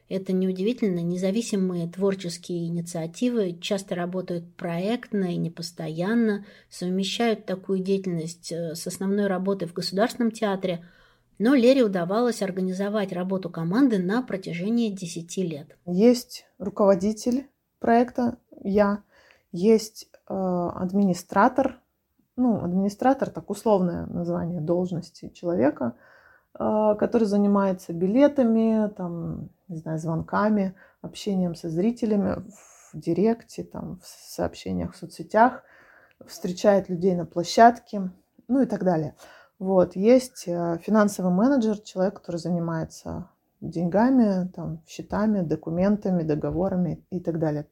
Это 0.09 0.31
неудивительно, 0.31 0.99
независимые 0.99 1.87
творческие 1.87 2.67
инициативы 2.67 3.57
часто 3.59 3.93
работают 3.95 4.55
проектно 4.55 5.33
и 5.33 5.37
непостоянно, 5.37 6.45
совмещают 6.69 7.45
такую 7.45 7.79
деятельность 7.79 8.51
э, 8.53 8.73
с 8.75 8.87
основной 8.87 9.27
работой 9.27 9.67
в 9.67 9.73
Государственном 9.73 10.31
театре, 10.31 10.85
но 11.39 11.55
Лере 11.55 11.83
удавалось 11.83 12.41
организовать 12.41 13.11
работу 13.11 13.49
команды 13.49 13.99
на 13.99 14.21
протяжении 14.21 14.89
10 14.89 15.37
лет. 15.37 15.77
Есть 15.85 16.45
руководитель 16.57 17.47
проекта, 17.79 18.37
я, 18.63 19.03
есть 19.51 20.09
э, 20.27 20.33
администратор, 20.33 21.79
ну, 22.35 22.63
администратор, 22.63 23.29
так 23.29 23.49
условное 23.49 24.05
название 24.05 24.61
должности 24.61 25.29
человека, 25.29 25.93
э, 26.59 26.95
который 26.99 27.25
занимается 27.25 27.93
билетами, 27.93 28.89
там, 28.89 29.49
не 29.67 29.77
знаю, 29.77 29.99
звонками, 29.99 30.75
общением 31.01 31.55
со 31.55 31.69
зрителями 31.69 32.43
в 32.91 32.99
директе, 32.99 33.63
там, 33.63 33.99
в 34.01 34.07
сообщениях 34.07 34.93
в 34.93 34.97
соцсетях, 34.97 35.63
встречает 36.25 36.89
людей 36.89 37.15
на 37.15 37.25
площадке, 37.25 38.11
ну 38.47 38.61
и 38.61 38.65
так 38.65 38.83
далее. 38.83 39.15
Вот. 39.59 39.95
Есть 39.95 40.47
э, 40.47 40.77
финансовый 40.83 41.31
менеджер, 41.31 41.79
человек, 41.79 42.15
который 42.15 42.37
занимается 42.37 43.29
деньгами, 43.61 44.49
там, 44.55 44.83
счетами, 44.87 45.41
документами, 45.41 46.23
договорами 46.23 47.05
и 47.09 47.19
так 47.19 47.39
далее. 47.39 47.67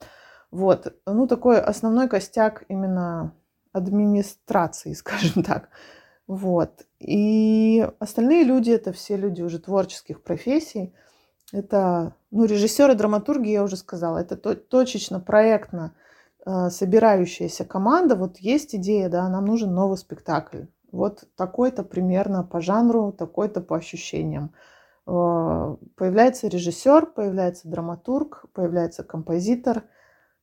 Вот. 0.52 0.94
Ну, 1.06 1.28
такой 1.28 1.60
основной 1.60 2.08
костяк 2.08 2.64
именно 2.70 3.34
администрации, 3.74 4.94
скажем 5.02 5.44
так. 5.44 5.70
Вот. 6.28 6.86
И 7.00 7.88
остальные 8.00 8.44
люди, 8.46 8.72
это 8.72 8.92
все 8.94 9.16
люди 9.16 9.42
уже 9.42 9.60
творческих 9.60 10.24
профессий. 10.24 10.94
Это, 11.54 12.16
ну, 12.32 12.46
режиссеры, 12.46 12.96
драматурги, 12.96 13.50
я 13.50 13.64
уже 13.64 13.78
сказала, 13.78 14.18
это 14.18 14.36
то, 14.36 14.56
точечно, 14.56 15.20
проектно 15.20 15.94
э, 16.46 16.70
собирающаяся 16.70 17.66
команда. 17.66 18.16
Вот 18.16 18.38
есть 18.38 18.74
идея, 18.76 19.10
да, 19.10 19.30
нам 19.30 19.46
нужен 19.46 19.74
новый 19.74 19.98
спектакль. 19.98 20.64
Вот 20.92 21.26
такой-то 21.36 21.84
примерно 21.84 22.44
по 22.44 22.62
жанру, 22.62 23.12
такой-то 23.12 23.62
по 23.62 23.78
ощущениям. 23.78 24.54
Э, 25.08 25.76
появляется 25.96 26.48
режиссер, 26.48 27.08
появляется 27.08 27.68
драматург, 27.68 28.46
появляется 28.54 29.04
композитор, 29.04 29.84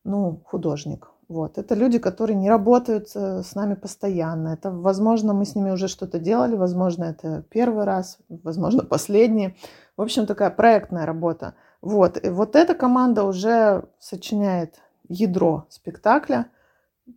ну, 0.05 0.43
художник. 0.45 1.09
Вот. 1.29 1.57
Это 1.57 1.75
люди, 1.75 1.99
которые 1.99 2.37
не 2.37 2.51
работают 2.51 3.09
э, 3.15 3.43
с 3.43 3.55
нами 3.55 3.75
постоянно. 3.75 4.49
Это, 4.49 4.71
возможно, 4.71 5.33
мы 5.33 5.45
с 5.45 5.55
ними 5.55 5.71
уже 5.71 5.89
что-то 5.89 6.19
делали, 6.19 6.57
возможно, 6.57 7.05
это 7.05 7.43
первый 7.49 7.85
раз, 7.85 8.19
возможно, 8.29 8.85
последний. 8.85 9.57
В 9.97 10.03
общем, 10.03 10.27
такая 10.27 10.51
проектная 10.51 11.07
работа. 11.07 11.55
Вот. 11.81 12.23
И 12.23 12.29
вот 12.29 12.55
эта 12.55 12.75
команда 12.75 13.25
уже 13.25 13.85
сочиняет 13.99 14.81
ядро 15.09 15.67
спектакля, 15.71 16.47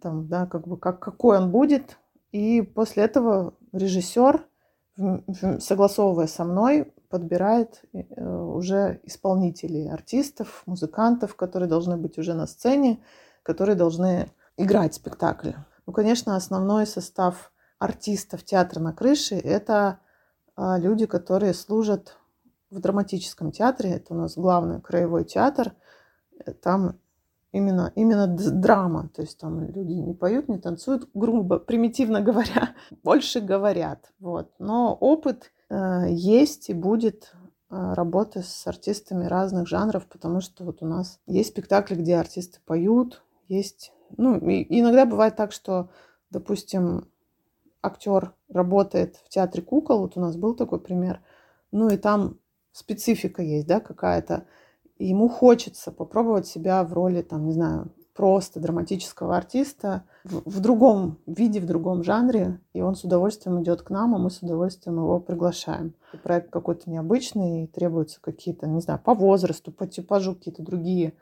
там, 0.02 0.28
да, 0.28 0.46
как 0.46 0.68
бы, 0.68 0.78
как, 0.78 1.00
какой 1.00 1.38
он 1.38 1.52
будет. 1.52 1.98
И 2.32 2.62
после 2.62 3.04
этого 3.04 3.54
режиссер, 3.72 4.46
согласовывая 5.60 6.28
со 6.28 6.46
мной, 6.46 6.94
подбирает 7.10 7.84
э, 7.94 8.04
уже 8.26 9.00
исполнителей, 9.04 9.90
артистов, 9.90 10.64
музыкантов, 10.66 11.36
которые 11.36 11.70
должны 11.70 11.98
быть 11.98 12.18
уже 12.18 12.34
на 12.34 12.48
сцене, 12.48 13.02
которые 13.44 13.76
должны 13.76 14.32
играть 14.58 14.94
спектакль. 14.96 15.52
Ну, 15.86 15.94
конечно, 15.94 16.36
основной 16.36 16.88
состав 16.88 17.52
артистов 17.80 18.44
театра 18.44 18.80
на 18.80 18.94
крыше– 18.94 19.36
это 19.44 20.00
а, 20.56 20.78
люди, 20.78 21.06
которые 21.06 21.54
служат 21.54 22.18
в 22.72 22.80
драматическом 22.80 23.52
театре. 23.52 23.92
Это 23.92 24.14
у 24.14 24.18
нас 24.18 24.36
главный 24.36 24.82
краевой 24.82 25.26
театр. 25.26 25.74
Там 26.62 27.00
именно, 27.52 27.92
именно 27.96 28.28
драма. 28.28 29.10
То 29.16 29.22
есть 29.22 29.40
там 29.40 29.64
люди 29.64 29.94
не 29.94 30.14
поют, 30.14 30.50
не 30.50 30.58
танцуют, 30.58 31.10
грубо, 31.14 31.60
примитивно 31.60 32.22
говоря, 32.30 32.76
больше 33.04 33.42
говорят. 33.42 34.12
Вот. 34.20 34.52
Но 34.60 34.96
опыт 34.96 35.52
есть 35.70 36.70
и 36.70 36.74
будет 36.74 37.34
э, 37.70 37.94
работы 37.94 38.44
с 38.44 38.68
артистами 38.68 39.26
разных 39.26 39.68
жанров, 39.68 40.08
потому 40.08 40.42
что 40.42 40.64
вот 40.64 40.82
у 40.82 40.86
нас 40.86 41.20
есть 41.26 41.50
спектакли, 41.50 41.96
где 41.96 42.16
артисты 42.16 42.60
поют, 42.66 43.24
есть, 43.48 43.92
ну, 44.18 44.38
и 44.38 44.80
иногда 44.80 45.06
бывает 45.06 45.36
так, 45.36 45.52
что, 45.52 45.90
допустим, 46.30 47.08
актер 47.82 48.34
работает 48.50 49.18
в 49.26 49.30
театре 49.30 49.64
кукол, 49.64 50.00
вот 50.00 50.18
у 50.18 50.20
нас 50.20 50.36
был 50.36 50.56
такой 50.56 50.80
пример, 50.80 51.22
ну 51.72 51.90
и 51.90 51.98
там 51.98 52.40
специфика 52.72 53.42
есть, 53.42 53.68
да, 53.68 53.80
какая-то, 53.80 54.46
ему 54.98 55.30
хочется 55.30 55.92
попробовать 55.92 56.48
себя 56.48 56.84
в 56.84 56.94
роли, 56.94 57.22
там, 57.22 57.46
не 57.46 57.54
знаю, 57.54 57.92
просто 58.16 58.62
драматического 58.62 59.36
артиста 59.36 60.04
в, 60.24 60.50
в 60.50 60.60
другом 60.62 61.18
виде, 61.26 61.60
в 61.60 61.66
другом 61.66 62.04
жанре, 62.04 62.60
и 62.74 62.82
он 62.82 62.96
с 62.96 63.04
удовольствием 63.04 63.62
идет 63.62 63.82
к 63.82 63.90
нам, 63.90 64.16
а 64.16 64.18
мы 64.18 64.32
с 64.32 64.42
удовольствием 64.42 64.98
его 64.98 65.20
приглашаем. 65.20 65.94
И 66.14 66.18
проект 66.18 66.50
какой-то 66.50 66.90
необычный, 66.90 67.66
и 67.66 67.68
требуются 67.68 68.22
какие-то, 68.22 68.68
не 68.68 68.80
знаю, 68.80 69.02
по 69.04 69.14
возрасту, 69.14 69.72
по 69.72 69.86
типажу 69.86 70.34
какие-то 70.34 70.64
другие 70.64 71.14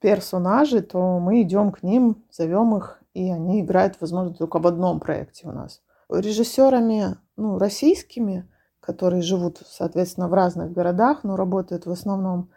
персонажи, 0.00 0.82
то 0.82 1.18
мы 1.18 1.42
идем 1.42 1.72
к 1.72 1.82
ним, 1.82 2.22
зовем 2.30 2.76
их, 2.76 3.00
и 3.14 3.30
они 3.30 3.62
играют, 3.62 3.96
возможно, 4.00 4.34
только 4.34 4.58
в 4.58 4.66
одном 4.66 5.00
проекте 5.00 5.48
у 5.48 5.52
нас. 5.52 5.80
Режиссерами 6.10 7.16
ну, 7.36 7.58
российскими, 7.58 8.48
которые 8.80 9.22
живут, 9.22 9.62
соответственно, 9.66 10.28
в 10.28 10.34
разных 10.34 10.72
городах, 10.72 11.24
но 11.24 11.36
работают 11.36 11.86
в 11.86 11.90
основном, 11.90 12.50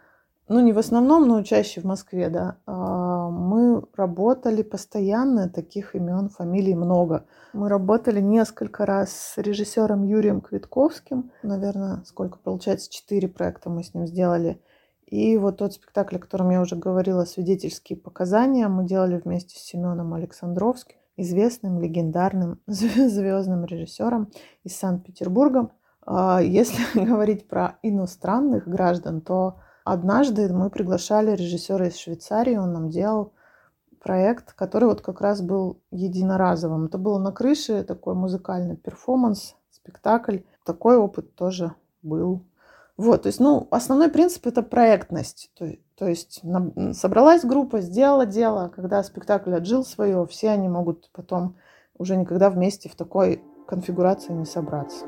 ну 0.48 0.60
не 0.60 0.74
в 0.74 0.78
основном, 0.78 1.28
но 1.28 1.42
чаще 1.44 1.82
в 1.82 1.86
Москве, 1.86 2.30
да, 2.30 2.58
а, 2.66 3.01
мы 3.32 3.84
работали 3.96 4.62
постоянно, 4.62 5.50
таких 5.50 5.96
имен, 5.96 6.30
фамилий 6.30 6.76
много. 6.76 7.26
Мы 7.54 7.70
работали 7.70 8.20
несколько 8.20 8.86
раз 8.86 9.12
с 9.12 9.38
режиссером 9.38 10.04
Юрием 10.04 10.42
Квитковским, 10.42 11.32
наверное, 11.44 12.04
сколько 12.06 12.38
получается, 12.38 12.92
четыре 12.92 13.28
проекта 13.28 13.70
мы 13.70 13.84
с 13.84 13.94
ним 13.94 14.06
сделали– 14.08 14.62
и 15.12 15.38
вот 15.38 15.58
тот 15.58 15.74
спектакль, 15.74 16.16
о 16.16 16.20
котором 16.20 16.52
я 16.52 16.62
уже 16.62 16.78
говорила, 16.78 17.26
«Свидетельские 17.26 18.00
показания», 18.00 18.70
мы 18.70 18.86
делали 18.86 19.22
вместе 19.24 19.58
с 19.58 19.64
Семеном 19.64 20.14
Александровским, 20.14 20.96
известным, 21.18 21.82
легендарным 21.82 22.62
звездным 22.68 23.66
режиссером 23.66 24.32
из 24.64 24.78
Санкт-Петербурга. 24.78 25.70
А, 26.06 26.40
если 26.42 26.82
говорить 27.06 27.50
про 27.50 27.78
иностранных 27.84 28.66
граждан, 28.70 29.20
то 29.20 29.60
однажды 29.92 30.52
мы 30.54 30.70
приглашали 30.70 31.36
режиссера 31.36 31.88
из 31.88 31.98
Швейцарии, 31.98 32.58
он 32.58 32.74
нам 32.74 32.90
делал 32.90 33.34
проект, 34.00 34.54
который 34.54 34.86
вот 34.86 35.02
как 35.02 35.22
раз 35.22 35.42
был 35.42 35.80
единоразовым. 35.92 36.86
Это 36.86 36.98
было 36.98 37.20
на 37.20 37.32
крыше, 37.32 37.84
такой 37.84 38.16
музыкальный 38.16 38.76
перформанс, 38.76 39.56
спектакль. 39.72 40.40
Такой 40.66 40.98
опыт 40.98 41.36
тоже 41.36 41.76
был 42.02 42.44
вот, 42.98 43.24
то 43.24 43.28
есть, 43.28 43.40
ну, 43.40 43.68
основной 43.72 44.10
принцип 44.10 44.46
это 44.46 44.62
проектность. 44.62 45.50
То, 45.58 45.74
то 45.96 46.08
есть 46.08 46.42
на, 46.44 46.94
собралась 46.94 47.44
группа, 47.44 47.82
сделала 47.82 48.28
дело, 48.28 48.72
когда 48.76 49.02
спектакль 49.02 49.56
отжил 49.56 49.84
свое, 49.84 50.28
все 50.28 50.52
они 50.52 50.70
могут 50.70 51.10
потом 51.12 51.56
уже 51.98 52.16
никогда 52.16 52.52
вместе 52.52 52.90
в 52.90 52.96
такой 52.96 53.44
конфигурации 53.68 54.34
не 54.34 54.46
собраться. 54.46 55.06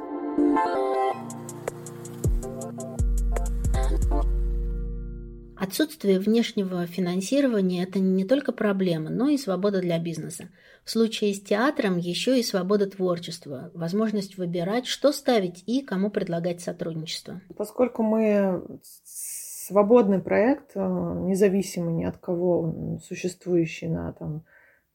Отсутствие 5.64 6.20
внешнего 6.20 6.86
финансирования– 6.88 7.84
это 7.88 7.98
не 7.98 8.26
только 8.26 8.52
проблема, 8.52 9.10
но 9.10 9.30
и 9.30 9.38
свобода 9.38 9.80
для 9.80 9.98
бизнеса. 9.98 10.50
В 10.84 10.92
случае 10.92 11.34
с 11.34 11.42
театром 11.42 11.98
еще 11.98 12.38
и 12.38 12.44
свобода 12.44 12.86
творчества, 12.86 13.72
возможность 13.74 14.38
выбирать, 14.38 14.88
что 14.88 15.14
ставить 15.14 15.64
и 15.66 15.82
кому 15.82 16.10
предлагать 16.10 16.60
сотрудничество. 16.60 17.40
Поскольку 17.56 18.04
мы 18.04 18.62
свободный 19.06 20.20
проект, 20.20 20.72
э, 20.76 20.82
независимый 20.82 21.94
ни 21.94 22.04
от 22.04 22.18
кого, 22.18 23.00
существующий 23.08 23.88
на 23.88 24.12
там, 24.12 24.44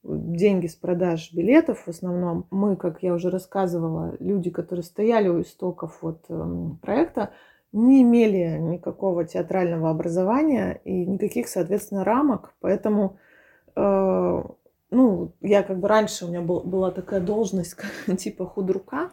деньги 0.03 0.67
с 0.67 0.75
продаж 0.75 1.33
билетов 1.33 1.87
в 1.87 1.89
основном. 1.89 2.47
Мы, 2.51 2.77
как 2.77 3.03
я 3.03 3.15
уже 3.15 3.31
рассказывала, 3.31 4.17
люди, 4.21 4.51
которые 4.51 4.83
стояли 4.83 5.29
у 5.29 5.41
истоков 5.41 6.03
вот, 6.03 6.27
эм, 6.29 6.79
проекта, 6.83 7.31
не 7.73 8.03
имели 8.03 8.59
никакого 8.59 9.25
театрального 9.25 9.91
образования 9.91 10.81
и 10.85 11.05
никаких, 11.05 11.49
соответственно, 11.49 12.05
рамок, 12.05 12.55
поэтому 12.61 13.19
э, 13.77 14.43
ну, 14.91 15.33
я 15.41 15.63
как 15.63 15.79
бы 15.79 15.89
раньше 15.89 16.25
у 16.25 16.29
меня 16.29 16.41
был, 16.41 16.61
была 16.61 16.91
такая 16.91 17.21
должность 17.21 17.77
типа 18.19 18.47
худрука, 18.47 19.11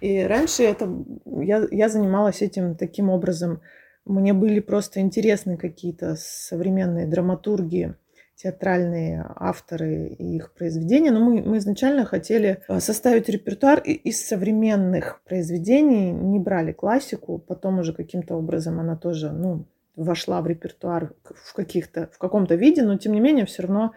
и 0.00 0.22
раньше 0.22 0.62
это 0.62 0.88
я, 1.24 1.66
я 1.70 1.88
занималась 1.88 2.42
этим 2.42 2.76
таким 2.76 3.08
образом. 3.08 3.60
Мне 4.04 4.34
были 4.34 4.60
просто 4.60 5.00
интересны 5.00 5.56
какие-то 5.56 6.16
современные 6.16 7.06
драматурги, 7.06 7.94
театральные 8.36 9.24
авторы 9.34 10.08
и 10.08 10.36
их 10.36 10.52
произведения, 10.52 11.10
но 11.10 11.20
мы, 11.20 11.42
мы 11.42 11.56
изначально 11.58 12.04
хотели 12.04 12.62
э, 12.68 12.80
составить 12.80 13.28
репертуар 13.28 13.80
из 13.80 14.26
современных 14.26 15.22
произведений, 15.24 16.12
не 16.12 16.38
брали 16.38 16.72
классику, 16.72 17.38
потом 17.38 17.78
уже 17.78 17.94
каким-то 17.94 18.36
образом 18.36 18.78
она 18.78 18.96
тоже, 18.96 19.32
ну, 19.32 19.64
вошла 19.96 20.42
в 20.42 20.46
репертуар 20.46 21.14
в, 21.24 21.54
каких-то, 21.54 22.10
в 22.12 22.18
каком-то 22.18 22.54
виде, 22.54 22.82
но 22.82 22.98
тем 22.98 23.12
не 23.12 23.20
менее 23.20 23.46
все 23.46 23.62
равно 23.62 23.92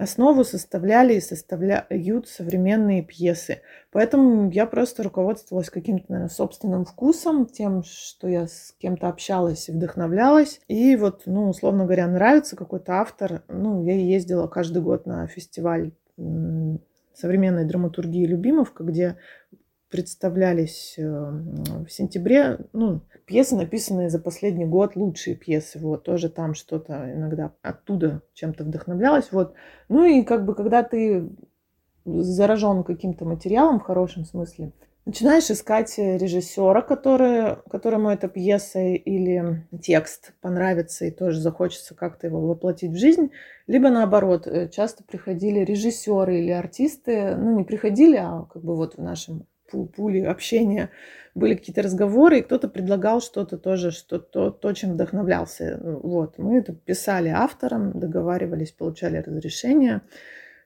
основу 0.00 0.44
составляли 0.44 1.14
и 1.14 1.20
составляют 1.20 2.28
современные 2.28 3.02
пьесы. 3.02 3.60
Поэтому 3.92 4.50
я 4.50 4.66
просто 4.66 5.02
руководствовалась 5.02 5.70
каким-то, 5.70 6.06
наверное, 6.08 6.30
собственным 6.30 6.84
вкусом, 6.84 7.46
тем, 7.46 7.82
что 7.82 8.26
я 8.28 8.46
с 8.46 8.74
кем-то 8.78 9.08
общалась 9.08 9.68
и 9.68 9.72
вдохновлялась. 9.72 10.60
И 10.68 10.96
вот, 10.96 11.22
ну, 11.26 11.48
условно 11.48 11.84
говоря, 11.84 12.06
нравится 12.06 12.56
какой-то 12.56 12.94
автор. 12.94 13.42
Ну, 13.48 13.84
я 13.84 13.94
ездила 13.94 14.46
каждый 14.46 14.82
год 14.82 15.06
на 15.06 15.26
фестиваль 15.26 15.92
современной 17.14 17.66
драматургии 17.66 18.24
Любимовка, 18.24 18.84
где 18.84 19.16
представлялись 19.90 20.94
э, 20.96 21.02
в 21.02 21.88
сентябре, 21.88 22.60
ну, 22.72 23.02
пьесы, 23.30 23.54
написанные 23.54 24.10
за 24.10 24.18
последний 24.18 24.66
год, 24.66 24.96
лучшие 24.96 25.36
пьесы, 25.36 25.78
вот, 25.78 26.02
тоже 26.02 26.28
там 26.28 26.54
что-то 26.54 27.12
иногда 27.14 27.52
оттуда 27.62 28.22
чем-то 28.34 28.64
вдохновлялась, 28.64 29.30
вот. 29.30 29.54
Ну 29.88 30.04
и 30.04 30.22
как 30.22 30.44
бы, 30.44 30.56
когда 30.56 30.82
ты 30.82 31.30
заражен 32.04 32.82
каким-то 32.82 33.24
материалом 33.24 33.78
в 33.78 33.84
хорошем 33.84 34.24
смысле, 34.24 34.72
начинаешь 35.06 35.48
искать 35.48 35.96
режиссера, 35.96 36.82
который, 36.82 37.56
которому 37.70 38.10
эта 38.10 38.26
пьеса 38.26 38.80
или 38.80 39.64
текст 39.80 40.32
понравится 40.40 41.04
и 41.04 41.12
тоже 41.12 41.40
захочется 41.40 41.94
как-то 41.94 42.26
его 42.26 42.40
воплотить 42.40 42.90
в 42.90 42.98
жизнь, 42.98 43.30
либо 43.68 43.90
наоборот, 43.90 44.48
э, 44.48 44.68
часто 44.70 45.04
приходили 45.04 45.60
режиссеры 45.60 46.40
или 46.40 46.50
артисты, 46.50 47.36
ну 47.36 47.56
не 47.58 47.62
приходили, 47.64 48.16
а 48.16 48.46
как 48.52 48.64
бы 48.64 48.74
вот 48.74 48.96
в 48.96 49.02
нашем 49.02 49.46
пули 49.70 50.20
общения 50.20 50.90
были 51.34 51.54
какие-то 51.54 51.82
разговоры, 51.82 52.38
и 52.38 52.42
кто-то 52.42 52.68
предлагал 52.68 53.20
что-то 53.20 53.56
тоже, 53.56 53.90
что 53.90 54.18
то, 54.18 54.50
то, 54.50 54.72
чем 54.72 54.92
вдохновлялся. 54.92 55.80
Вот, 56.02 56.38
мы 56.38 56.58
это 56.58 56.72
писали 56.72 57.28
авторам, 57.28 57.92
договаривались, 57.98 58.72
получали 58.72 59.18
разрешение, 59.18 60.02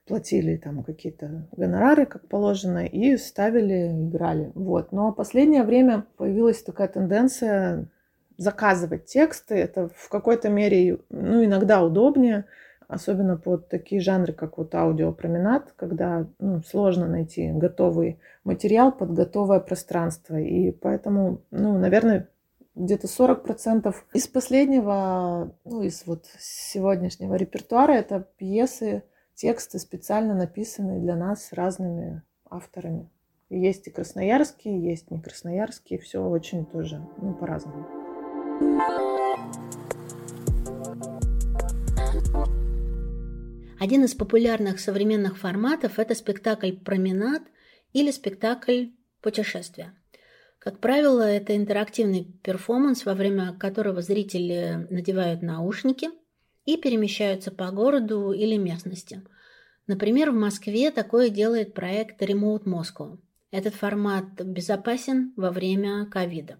платили 0.06 0.56
там 0.56 0.82
какие-то 0.82 1.46
гонорары, 1.56 2.06
как 2.06 2.28
положено, 2.28 2.86
и 2.86 3.16
ставили, 3.16 4.08
играли. 4.08 4.52
Вот. 4.54 4.92
Но 4.92 5.12
последнее 5.12 5.62
время 5.62 6.06
появилась 6.16 6.62
такая 6.62 6.88
тенденция 6.88 7.86
заказывать 8.36 9.06
тексты. 9.06 9.54
Это 9.54 9.88
в 9.94 10.08
какой-то 10.08 10.48
мере, 10.48 10.98
ну, 11.10 11.44
иногда 11.44 11.82
удобнее, 11.82 12.44
особенно 12.94 13.36
под 13.36 13.68
такие 13.68 14.00
жанры, 14.00 14.32
как 14.32 14.58
вот 14.58 14.74
аудиопроменад, 14.74 15.72
когда 15.76 16.26
ну, 16.38 16.62
сложно 16.62 17.06
найти 17.06 17.50
готовый 17.50 18.18
материал 18.44 18.92
под 18.92 19.12
готовое 19.12 19.60
пространство. 19.60 20.36
И 20.40 20.70
поэтому, 20.70 21.42
ну, 21.50 21.78
наверное, 21.78 22.28
где-то 22.74 23.06
40% 23.06 23.94
из 24.14 24.26
последнего, 24.28 25.54
ну, 25.64 25.82
из 25.82 26.06
вот 26.06 26.26
сегодняшнего 26.38 27.34
репертуара 27.34 27.92
это 27.92 28.26
пьесы, 28.36 29.04
тексты 29.34 29.78
специально 29.78 30.34
написанные 30.34 31.00
для 31.00 31.16
нас 31.16 31.52
разными 31.52 32.22
авторами. 32.48 33.10
есть 33.50 33.86
и 33.88 33.90
красноярские, 33.90 34.80
есть 34.82 35.10
не 35.10 35.20
красноярские, 35.20 35.98
все 35.98 36.24
очень 36.24 36.64
тоже, 36.66 37.04
ну, 37.18 37.34
по-разному. 37.34 37.86
Один 43.84 44.04
из 44.04 44.14
популярных 44.14 44.80
современных 44.80 45.36
форматов– 45.36 45.98
это 45.98 46.14
спектакль 46.14 46.72
«Променад» 46.72 47.42
или 47.92 48.10
спектакль 48.12 48.86
«Путешествие». 49.20 49.92
Как 50.58 50.78
правило, 50.78 51.20
это 51.20 51.54
интерактивный 51.54 52.24
перформанс, 52.42 53.04
во 53.04 53.12
время 53.12 53.52
которого 53.52 54.00
зрители 54.00 54.86
надевают 54.88 55.42
наушники 55.42 56.08
и 56.64 56.78
перемещаются 56.78 57.50
по 57.50 57.70
городу 57.72 58.32
или 58.32 58.56
местности. 58.56 59.20
Например, 59.86 60.30
в 60.30 60.34
Москве 60.34 60.90
такое 60.90 61.28
делает 61.28 61.74
проект 61.74 62.22
Remote 62.22 62.64
Moscow. 62.64 63.18
Этот 63.50 63.74
формат 63.74 64.40
безопасен 64.40 65.34
во 65.36 65.50
время 65.50 66.06
ковида. 66.06 66.58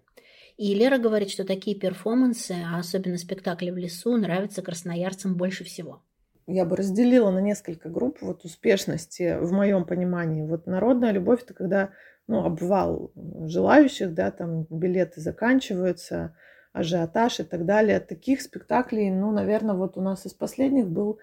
И 0.59 0.75
Лера 0.75 0.99
говорит, 0.99 1.31
что 1.31 1.45
такие 1.45 1.75
перформансы, 1.75 2.55
а 2.67 2.79
особенно 2.79 3.17
спектакли 3.17 3.71
в 3.71 3.79
лесу, 3.79 4.15
нравятся 4.15 4.61
красноярцам 4.61 5.37
больше 5.37 5.65
всего 5.65 6.03
я 6.47 6.65
бы 6.65 6.77
разделила 6.77 7.31
на 7.31 7.41
несколько 7.41 7.89
групп 7.89 8.19
вот 8.21 8.45
успешности 8.45 9.39
в 9.41 9.53
моем 9.53 9.85
понимании. 9.85 10.43
Вот 10.43 10.67
народная 10.67 11.13
любовь 11.13 11.43
это 11.43 11.55
когда 11.55 11.91
ну, 12.27 12.45
обвал 12.45 13.13
желающих, 13.47 14.15
да, 14.15 14.31
там 14.31 14.67
билеты 14.71 15.21
заканчиваются, 15.21 16.35
ажиотаж 16.73 17.41
и 17.41 17.45
так 17.45 17.65
далее. 17.65 18.01
Таких 18.01 18.43
спектаклей, 18.43 19.11
ну, 19.11 19.31
наверное, 19.31 19.75
вот 19.75 19.97
у 19.97 20.01
нас 20.01 20.27
из 20.27 20.35
последних 20.35 20.89
был 20.89 21.19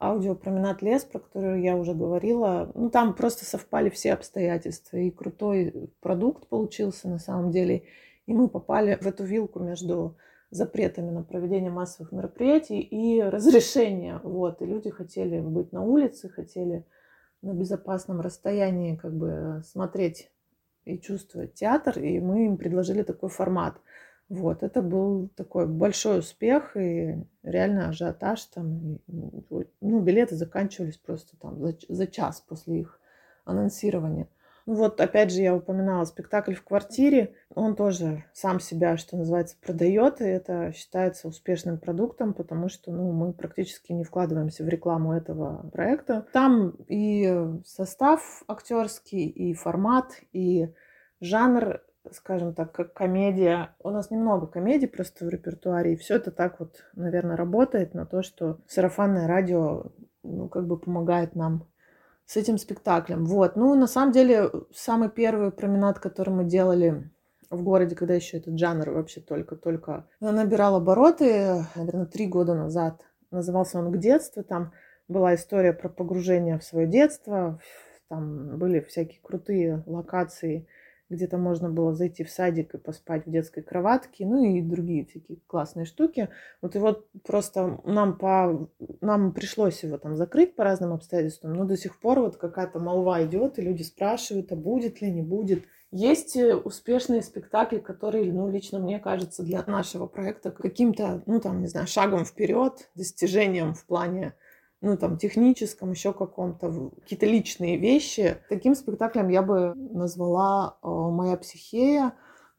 аудиопроменад 0.00 0.82
лес, 0.82 1.04
про 1.04 1.18
который 1.18 1.62
я 1.62 1.76
уже 1.76 1.94
говорила. 1.94 2.70
Ну, 2.74 2.90
там 2.90 3.14
просто 3.14 3.44
совпали 3.44 3.90
все 3.90 4.12
обстоятельства. 4.12 4.96
И 4.96 5.10
крутой 5.10 5.90
продукт 6.00 6.46
получился 6.48 7.08
на 7.08 7.18
самом 7.18 7.50
деле. 7.50 7.84
И 8.26 8.34
мы 8.34 8.48
попали 8.48 8.98
в 9.00 9.06
эту 9.06 9.24
вилку 9.24 9.60
между 9.60 10.16
запретами 10.50 11.10
на 11.10 11.22
проведение 11.22 11.70
массовых 11.70 12.12
мероприятий 12.12 12.80
и 12.80 13.22
разрешения. 13.22 14.20
Вот. 14.22 14.62
И 14.62 14.66
люди 14.66 14.90
хотели 14.90 15.40
быть 15.40 15.72
на 15.72 15.82
улице, 15.82 16.28
хотели 16.28 16.84
на 17.42 17.54
безопасном 17.54 18.20
расстоянии 18.20 18.96
как 18.96 19.14
бы 19.14 19.62
смотреть 19.64 20.30
и 20.84 20.98
чувствовать 20.98 21.54
театр, 21.54 21.98
и 21.98 22.18
мы 22.20 22.46
им 22.46 22.56
предложили 22.56 23.02
такой 23.02 23.28
формат. 23.28 23.80
Вот, 24.28 24.62
это 24.62 24.80
был 24.80 25.28
такой 25.34 25.66
большой 25.66 26.20
успех 26.20 26.76
и 26.76 27.16
реально 27.42 27.88
ажиотаж 27.88 28.44
там. 28.44 29.00
Ну, 29.08 30.00
билеты 30.00 30.36
заканчивались 30.36 30.98
просто 30.98 31.36
там 31.36 31.60
за, 31.60 31.76
за 31.88 32.06
час 32.06 32.40
после 32.40 32.80
их 32.80 33.00
анонсирования. 33.44 34.28
Вот, 34.72 35.00
опять 35.00 35.32
же, 35.32 35.40
я 35.40 35.52
упоминала 35.52 36.04
спектакль 36.04 36.54
в 36.54 36.62
квартире. 36.62 37.34
Он 37.52 37.74
тоже 37.74 38.22
сам 38.32 38.60
себя, 38.60 38.96
что 38.96 39.16
называется, 39.16 39.56
продает, 39.60 40.20
и 40.20 40.24
это 40.24 40.72
считается 40.72 41.26
успешным 41.26 41.76
продуктом, 41.76 42.34
потому 42.34 42.68
что 42.68 42.92
ну, 42.92 43.10
мы 43.10 43.32
практически 43.32 43.90
не 43.90 44.04
вкладываемся 44.04 44.62
в 44.62 44.68
рекламу 44.68 45.12
этого 45.12 45.68
проекта. 45.72 46.24
Там 46.32 46.76
и 46.86 47.36
состав 47.66 48.44
актерский, 48.46 49.26
и 49.26 49.54
формат, 49.54 50.12
и 50.32 50.72
жанр 51.20 51.80
скажем 52.12 52.54
так, 52.54 52.70
как 52.70 52.94
комедия. 52.94 53.74
У 53.82 53.90
нас 53.90 54.12
немного 54.12 54.46
комедий 54.46 54.86
просто 54.86 55.24
в 55.24 55.28
репертуаре, 55.30 55.94
и 55.94 55.96
все 55.96 56.14
это 56.14 56.30
так 56.30 56.60
вот, 56.60 56.84
наверное, 56.94 57.36
работает 57.36 57.92
на 57.92 58.06
то, 58.06 58.22
что 58.22 58.60
сарафанное 58.68 59.26
радио, 59.26 59.86
ну, 60.22 60.48
как 60.48 60.68
бы 60.68 60.78
помогает 60.78 61.34
нам 61.34 61.66
с 62.30 62.36
этим 62.36 62.58
спектаклем. 62.58 63.24
Вот. 63.24 63.56
Ну, 63.56 63.74
на 63.74 63.88
самом 63.88 64.12
деле, 64.12 64.52
самый 64.72 65.08
первый 65.08 65.50
променад, 65.50 65.98
который 65.98 66.30
мы 66.30 66.44
делали 66.44 67.10
в 67.50 67.64
городе, 67.64 67.96
когда 67.96 68.14
еще 68.14 68.36
этот 68.36 68.56
жанр 68.56 68.90
вообще 68.90 69.20
только-только 69.20 70.06
набирал 70.20 70.76
обороты, 70.76 71.64
наверное, 71.74 72.06
три 72.06 72.28
года 72.28 72.54
назад. 72.54 73.04
Назывался 73.32 73.80
он 73.80 73.92
«К 73.92 73.98
детству». 73.98 74.44
Там 74.44 74.72
была 75.08 75.34
история 75.34 75.72
про 75.72 75.88
погружение 75.88 76.56
в 76.56 76.62
свое 76.62 76.86
детство. 76.86 77.58
Там 78.06 78.58
были 78.58 78.78
всякие 78.78 79.18
крутые 79.20 79.82
локации– 79.86 80.68
где-то 81.10 81.36
можно 81.36 81.68
было 81.68 81.92
зайти 81.94 82.24
в 82.24 82.30
садик 82.30 82.74
и 82.74 82.78
поспать 82.78 83.26
в 83.26 83.30
детской 83.30 83.62
кроватке, 83.62 84.24
ну 84.24 84.42
и 84.42 84.62
другие 84.62 85.04
такие 85.04 85.40
классные 85.46 85.84
штуки. 85.84 86.28
Вот 86.62 86.76
и 86.76 86.78
вот 86.78 87.06
просто 87.24 87.80
нам, 87.84 88.16
по, 88.16 88.70
нам 89.00 89.32
пришлось 89.32 89.82
его 89.82 89.98
там 89.98 90.16
закрыть 90.16 90.54
по 90.54 90.64
разным 90.64 90.92
обстоятельствам, 90.92 91.52
но 91.52 91.64
до 91.64 91.76
сих 91.76 91.98
пор 92.00 92.20
вот 92.20 92.36
какая-то 92.36 92.78
молва 92.78 93.24
идет, 93.24 93.58
и 93.58 93.62
люди 93.62 93.82
спрашивают, 93.82 94.52
а 94.52 94.56
будет 94.56 95.02
ли, 95.02 95.10
не 95.10 95.22
будет. 95.22 95.64
Есть 95.90 96.36
э, 96.36 96.54
успешные 96.54 97.20
спектакли, 97.20 97.78
которые, 97.78 98.32
ну, 98.32 98.48
лично 98.48 98.78
мне 98.78 99.00
кажется, 99.00 99.42
для 99.42 99.64
нашего 99.66 100.06
проекта 100.06 100.52
каким-то, 100.52 101.22
ну, 101.26 101.40
там, 101.40 101.60
не 101.60 101.66
знаю, 101.66 101.88
шагом 101.88 102.24
вперед, 102.24 102.88
достижением 102.94 103.74
в 103.74 103.84
плане 103.84 104.34
ну, 104.80 104.96
там, 104.96 105.18
техническом, 105.18 105.90
еще 105.90 106.12
каком-то, 106.12 106.90
какие-то 107.02 107.26
личные 107.26 107.76
вещи. 107.76 108.38
Таким 108.48 108.74
спектаклем 108.74 109.28
я 109.28 109.42
бы 109.42 109.74
назвала 109.74 110.78
э, 110.82 110.88
«Моя 110.88 111.36
психея». 111.36 112.14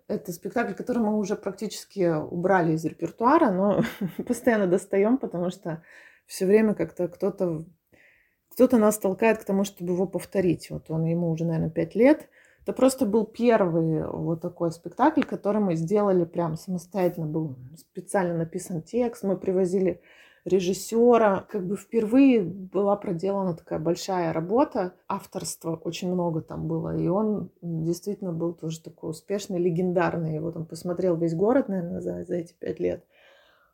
Это 0.08 0.32
спектакль, 0.32 0.74
который 0.74 1.02
мы 1.02 1.18
уже 1.18 1.36
практически 1.36 2.14
убрали 2.14 2.74
из 2.74 2.86
репертуара, 2.86 3.50
но 3.50 3.82
постоянно 4.28 4.68
достаем, 4.68 5.18
потому 5.18 5.50
что 5.50 5.84
все 6.28 6.46
время 6.46 6.76
как-то 6.76 7.08
кто-то 7.08 7.66
кто-то 8.52 8.78
нас 8.78 8.98
толкает 8.98 9.38
к 9.40 9.46
тому, 9.46 9.64
чтобы 9.64 9.94
его 9.94 10.06
повторить. 10.06 10.70
Вот 10.70 10.92
он 10.92 11.06
ему 11.06 11.32
уже, 11.32 11.46
наверное, 11.46 11.70
пять 11.70 11.96
лет. 11.96 12.28
Это 12.64 12.74
просто 12.74 13.06
был 13.06 13.26
первый 13.26 14.06
вот 14.06 14.42
такой 14.42 14.72
спектакль, 14.72 15.24
который 15.24 15.62
мы 15.62 15.76
сделали 15.76 16.26
прям 16.26 16.58
самостоятельно. 16.58 17.28
Был 17.28 17.56
специально 17.78 18.36
написан 18.36 18.82
текст. 18.82 19.24
Мы 19.24 19.38
привозили 19.38 20.02
режиссера. 20.46 21.46
Как 21.50 21.66
бы 21.66 21.76
впервые 21.76 22.42
была 22.42 22.96
проделана 22.96 23.56
такая 23.56 23.80
большая 23.80 24.34
работа. 24.34 24.94
Авторства 25.08 25.76
очень 25.76 26.12
много 26.12 26.42
там 26.42 26.68
было. 26.68 26.98
И 26.98 27.08
он 27.08 27.50
действительно 27.62 28.34
был 28.34 28.54
тоже 28.54 28.82
такой 28.82 29.12
успешный, 29.12 29.60
легендарный. 29.60 30.36
Его 30.36 30.52
там 30.52 30.66
посмотрел 30.66 31.16
весь 31.16 31.36
город, 31.36 31.70
наверное, 31.70 32.02
за, 32.02 32.26
за 32.26 32.36
эти 32.36 32.54
пять 32.54 32.80
лет. 32.80 33.06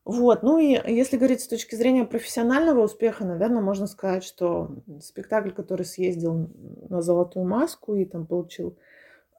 Вот, 0.07 0.41
ну 0.41 0.57
и 0.57 0.67
если 0.89 1.17
говорить 1.17 1.41
с 1.41 1.49
точки 1.49 1.75
зрения 1.75 2.05
профессионального 2.05 2.81
успеха, 2.81 3.25
наверное, 3.25 3.61
можно 3.61 3.87
сказать, 3.87 4.23
что 4.23 4.71
спектакль, 5.01 5.49
который 5.49 5.85
съездил 5.85 6.49
на 6.87 7.01
«Золотую 7.01 7.45
маску» 7.45 7.93
и 7.93 8.05
там 8.05 8.25
получил 8.25 8.77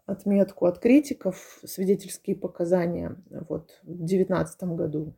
отметку 0.04 0.66
от 0.66 0.78
критиков, 0.78 1.58
свидетельские 1.64 2.36
показания 2.36 3.16
вот, 3.48 3.80
в 3.82 3.96
2019 3.96 4.62
году, 4.74 5.14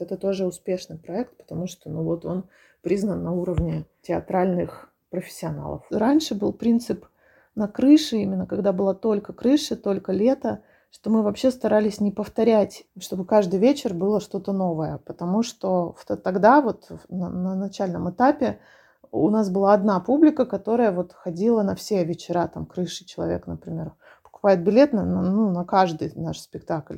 это 0.00 0.16
тоже 0.16 0.46
успешный 0.46 0.98
проект, 0.98 1.36
потому 1.36 1.66
что 1.66 1.90
ну, 1.90 2.02
вот 2.02 2.24
он 2.24 2.44
признан 2.82 3.22
на 3.22 3.32
уровне 3.32 3.84
театральных 4.02 4.92
профессионалов. 5.10 5.84
Раньше 5.90 6.34
был 6.34 6.52
принцип 6.52 7.06
на 7.54 7.68
крыше, 7.68 8.18
именно 8.18 8.46
когда 8.46 8.72
была 8.72 8.94
только 8.94 9.32
крыша, 9.32 9.76
только 9.76 10.12
лето– 10.12 10.62
что 10.90 11.10
мы 11.10 11.22
вообще 11.22 11.50
старались 11.50 12.00
не 12.00 12.10
повторять, 12.10 12.84
чтобы 12.98 13.24
каждый 13.24 13.60
вечер 13.60 13.92
было 13.94 14.20
что-то 14.20 14.52
новое, 14.52 14.98
потому 14.98 15.42
что 15.42 15.96
тогда 16.22 16.60
вот 16.62 16.90
на, 17.08 17.28
на 17.28 17.54
начальном 17.54 18.10
этапе 18.10 18.58
у 19.10 19.28
нас 19.30 19.50
была 19.50 19.74
одна 19.74 20.00
публика, 20.00 20.46
которая 20.46 20.92
вот 20.92 21.12
ходила 21.12 21.62
на 21.62 21.74
все 21.74 22.04
вечера, 22.04 22.48
там 22.48 22.66
крыши 22.66 23.04
человек, 23.04 23.46
например, 23.46 23.92
покупает 24.22 24.62
билет 24.62 24.92
на, 24.92 25.04
ну, 25.04 25.50
на 25.50 25.64
каждый 25.64 26.12
наш 26.14 26.40
спектакль. 26.40 26.96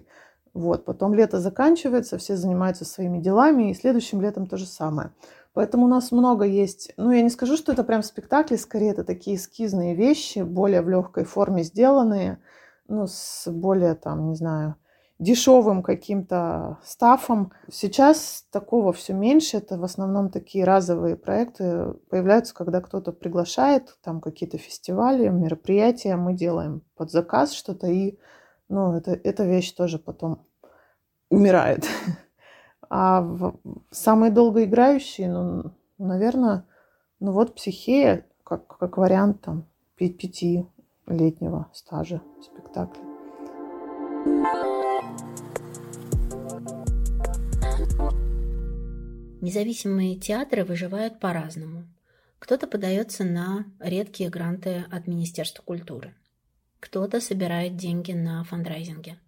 Вот, 0.53 0.85
потом 0.85 1.15
лето 1.15 1.41
заканчивается, 1.41 2.19
все 2.19 2.37
занимаются 2.37 2.85
своими 2.85 3.19
делами, 3.19 3.71
и 3.71 3.75
следующим 3.75 4.21
летом 4.21 4.47
то 4.47 4.57
же 4.57 4.67
самое. 4.67 5.13
Поэтому 5.53 5.87
у 5.87 5.89
нас 5.89 6.13
много 6.13 6.45
есть, 6.45 6.93
ну, 6.97 7.11
я 7.11 7.23
не 7.23 7.31
скажу, 7.31 7.57
что 7.57 7.73
это 7.73 7.85
прям 7.85 8.03
спектакли, 8.03 8.57
скорее 8.57 8.91
это 8.91 9.05
такие 9.05 9.37
эскизные 9.37 9.95
вещи, 9.95 10.41
более 10.41 10.83
в 10.83 10.89
легкой 10.89 11.25
форме 11.25 11.63
сделанные– 11.63 12.39
ну, 12.91 13.07
с 13.07 13.51
более, 13.51 13.95
там, 13.95 14.29
не 14.29 14.35
знаю, 14.35 14.75
дешевым 15.19 15.83
каким-то 15.83 16.79
стафом. 16.85 17.53
Сейчас 17.71 18.47
такого 18.51 18.93
все 18.93 19.13
меньше. 19.13 19.59
Это 19.59 19.79
в 19.79 19.85
основном 19.85 20.31
такие 20.31 20.65
разовые 20.65 21.17
проекты 21.17 21.95
появляются, 22.11 22.55
когда 22.55 22.81
кто-то 22.81 23.13
приглашает, 23.13 23.97
там 24.03 24.21
какие-то 24.21 24.59
фестивали, 24.59 25.29
мероприятия. 25.29 26.17
Мы 26.17 26.35
делаем 26.35 26.83
под 26.97 27.11
заказ 27.11 27.53
что-то, 27.53 27.87
и 27.87 28.19
ну, 28.71 28.97
это, 28.97 29.19
эта 29.25 29.45
вещь 29.45 29.73
тоже 29.73 29.99
потом 29.99 30.47
умирает. 31.29 31.87
А 32.93 33.21
в, 33.21 33.55
самые 33.93 34.33
долгоиграющие, 34.33 35.31
ну, 35.31 35.71
наверное, 35.99 36.65
ну 37.21 37.31
вот 37.31 37.55
психея, 37.55 38.27
как, 38.43 38.67
как 38.67 38.97
вариант 38.97 39.43
там 39.43 39.65
пяти 39.95 40.67
летнего 41.07 41.69
стажа 41.73 42.21
спектакля. 42.43 43.01
Независимые 49.41 50.17
театры 50.17 50.65
выживают 50.65 51.21
по-разному. 51.21 51.85
Кто-то 52.41 52.67
подается 52.67 53.23
на 53.23 53.67
редкие 53.79 54.31
гранты 54.31 54.85
от 54.91 55.07
Министерства 55.07 55.63
культуры. 55.63 56.13
Кто-то 56.81 57.21
собирает 57.21 57.77
деньги 57.77 58.13
на 58.13 58.43
фандрайзинге. 58.45 59.19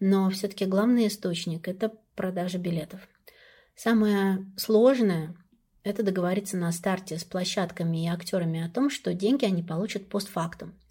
Но 0.00 0.28
все-таки 0.30 0.66
главный 0.66 1.06
источник– 1.06 1.66
это 1.68 1.92
продажа 2.14 2.58
билетов. 2.58 3.00
Самое 3.74 4.46
сложное– 4.56 5.34
это 5.84 6.02
договориться 6.02 6.56
на 6.56 6.70
старте 6.72 7.18
с 7.18 7.24
площадками 7.24 8.04
и 8.04 8.08
актерами 8.08 8.64
о 8.64 8.68
том, 8.68 8.90
что 8.90 9.14
деньги 9.14 9.44
они 9.44 9.62
получат 9.62 10.08
постфактум– 10.08 10.74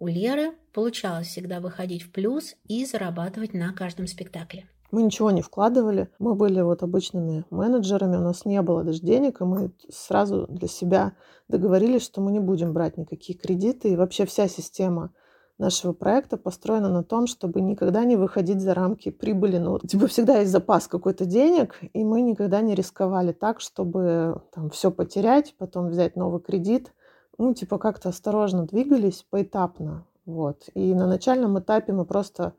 у 0.00 0.08
Леры 0.08 0.52
получалось 0.72 1.28
всегда 1.28 1.60
выходить 1.60 2.02
в 2.02 2.10
плюс 2.10 2.56
и 2.66 2.84
зарабатывать 2.84 3.54
на 3.54 3.72
каждом 3.72 4.06
спектакле. 4.06 4.66
Мы 4.90 5.02
ничего 5.02 5.30
не 5.30 5.40
вкладывали. 5.40 6.08
Мы 6.18 6.34
были 6.34 6.60
вот 6.60 6.82
обычными 6.82 7.44
менеджерами, 7.50 8.16
у 8.16 8.20
нас 8.20 8.44
не 8.44 8.60
было 8.60 8.84
даже 8.84 9.00
денег, 9.00 9.40
и 9.40 9.44
мы 9.44 9.72
сразу 9.88 10.46
для 10.48 10.68
себя 10.68 11.16
договорились, 11.48 12.02
что 12.02 12.20
мы 12.20 12.32
не 12.32 12.40
будем 12.40 12.72
брать 12.72 12.96
никакие 12.96 13.38
кредиты. 13.38 13.92
И 13.92 13.96
вообще 13.96 14.26
вся 14.26 14.46
система 14.46 15.12
нашего 15.58 15.92
проекта 15.92 16.36
построена 16.36 16.88
на 16.88 17.04
том, 17.04 17.26
чтобы 17.26 17.60
никогда 17.60 18.04
не 18.04 18.16
выходить 18.16 18.60
за 18.60 18.74
рамки 18.74 19.10
прибыли. 19.10 19.58
Ну, 19.58 19.78
типа 19.78 20.08
всегда 20.08 20.38
есть 20.38 20.50
запас 20.50 20.88
какой-то 20.88 21.24
денег, 21.24 21.78
и 21.92 22.04
мы 22.04 22.22
никогда 22.22 22.60
не 22.60 22.74
рисковали 22.74 23.32
так, 23.32 23.60
чтобы 23.60 24.42
там 24.52 24.70
все 24.70 24.90
потерять, 24.90 25.54
потом 25.58 25.88
взять 25.88 26.16
новый 26.16 26.40
кредит– 26.40 26.92
ну, 27.38 27.54
типа, 27.54 27.78
как-то 27.78 28.10
осторожно 28.10 28.66
двигались 28.66 29.26
поэтапно. 29.28 30.06
Вот. 30.24 30.68
И 30.74 30.94
на 30.94 31.06
начальном 31.06 31.58
этапе 31.58 31.92
мы 31.92 32.04
просто 32.04 32.54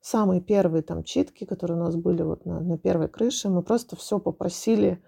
самые 0.00 0.40
первые 0.40 0.82
там 0.82 1.02
читки, 1.02 1.44
которые 1.44 1.78
у 1.78 1.84
нас 1.84 1.96
были 1.96 2.22
вот 2.22 2.44
на, 2.44 2.60
на 2.60 2.78
первой 2.78 3.08
крыше, 3.08 3.48
мы 3.48 3.62
просто 3.62 3.96
все 3.96 4.18
попросили, 4.18 5.02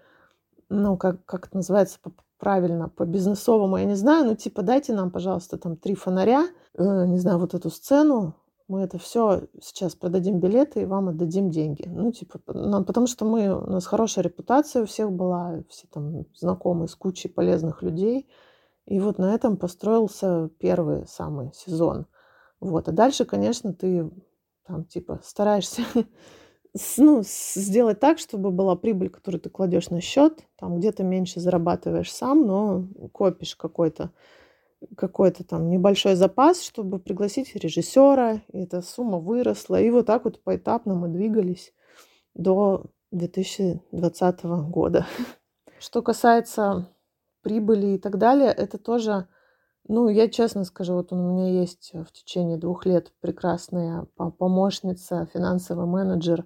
ну, 0.69 0.97
как, 0.97 1.23
как 1.25 1.47
это 1.47 1.57
называется 1.57 1.99
правильно, 2.41 2.89
по 2.89 3.05
бизнесовому, 3.05 3.77
я 3.77 3.85
не 3.85 3.95
знаю, 3.95 4.25
ну, 4.25 4.35
типа, 4.35 4.61
дайте 4.61 4.93
нам, 4.93 5.11
пожалуйста, 5.11 5.57
там 5.57 5.77
три 5.77 5.95
фонаря, 5.95 6.47
э, 6.73 7.05
не 7.05 7.19
знаю, 7.19 7.39
вот 7.39 7.53
эту 7.53 7.69
сцену, 7.69 8.35
мы 8.67 8.81
это 8.81 8.97
все 8.97 9.43
сейчас 9.61 9.95
продадим 9.95 10.39
билеты 10.39 10.81
и 10.81 10.85
вам 10.85 11.09
отдадим 11.09 11.49
деньги. 11.49 11.85
Ну, 11.87 12.11
типа, 12.11 12.39
ну, 12.47 12.83
потому 12.83 13.07
что 13.07 13.23
мы, 13.23 13.49
у 13.49 13.69
нас 13.69 13.85
хорошая 13.85 14.25
репутация 14.25 14.83
у 14.83 14.85
всех 14.85 15.11
была, 15.11 15.63
все 15.69 15.87
там 15.87 16.25
знакомые 16.35 16.89
с 16.89 16.95
кучей 16.95 17.29
полезных 17.29 17.81
людей– 17.81 18.27
и 18.85 18.99
вот 18.99 19.17
на 19.17 19.33
этом 19.33 19.57
построился 19.57 20.49
первый 20.59 21.07
самый 21.07 21.53
сезон. 21.53 22.07
Вот. 22.59 22.87
А 22.87 22.91
дальше, 22.91 23.25
конечно, 23.25 23.73
ты 23.73 24.09
там 24.65 24.85
типа 24.85 25.21
стараешься 25.23 25.83
ну, 26.97 27.21
сделать 27.23 27.99
так, 27.99 28.19
чтобы 28.19 28.51
была 28.51 28.75
прибыль, 28.75 29.09
которую 29.09 29.41
ты 29.41 29.49
кладешь 29.49 29.89
на 29.89 30.01
счет. 30.01 30.45
Там 30.57 30.79
где-то 30.79 31.03
меньше 31.03 31.39
зарабатываешь 31.39 32.11
сам, 32.11 32.45
но 32.45 32.87
копишь 33.11 33.55
какой-то 33.55 34.11
какой-то 34.97 35.43
там 35.43 35.69
небольшой 35.69 36.15
запас, 36.15 36.63
чтобы 36.63 36.99
пригласить 36.99 37.55
режиссера. 37.55 38.41
И 38.51 38.63
эта 38.63 38.81
сумма 38.81 39.19
выросла. 39.19 39.79
И 39.79 39.89
вот 39.91 40.07
так 40.07 40.25
вот 40.25 40.41
поэтапно 40.43 40.95
мы 40.95 41.07
двигались 41.07 41.73
до 42.33 42.85
2020 43.11 44.43
года. 44.43 45.05
Что 45.79 46.01
касается 46.01 46.89
прибыли 47.41 47.95
и 47.95 47.97
так 47.97 48.17
далее, 48.17 48.49
это 48.49 48.77
тоже, 48.77 49.27
ну, 49.87 50.09
я 50.09 50.29
честно 50.29 50.63
скажу, 50.63 50.93
вот 50.93 51.11
у 51.11 51.15
меня 51.15 51.49
есть 51.49 51.91
в 51.93 52.11
течение 52.11 52.57
двух 52.57 52.85
лет 52.85 53.11
прекрасная 53.19 54.05
помощница, 54.37 55.27
финансовый 55.33 55.85
менеджер 55.85 56.45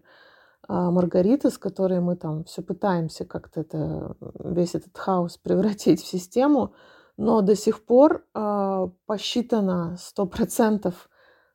а, 0.68 0.90
Маргарита, 0.90 1.50
с 1.50 1.58
которой 1.58 2.00
мы 2.00 2.16
там 2.16 2.44
все 2.46 2.62
пытаемся 2.62 3.26
как-то 3.26 3.62
это, 3.62 4.16
весь 4.40 4.76
этот 4.76 4.98
хаос 4.98 5.38
превратить 5.44 6.02
в 6.02 6.08
систему, 6.08 6.74
но 7.18 7.42
до 7.42 7.56
сих 7.56 7.86
пор 7.86 8.26
э, 8.34 8.88
посчитано 9.06 9.96
сто 9.98 10.26
процентов, 10.26 11.10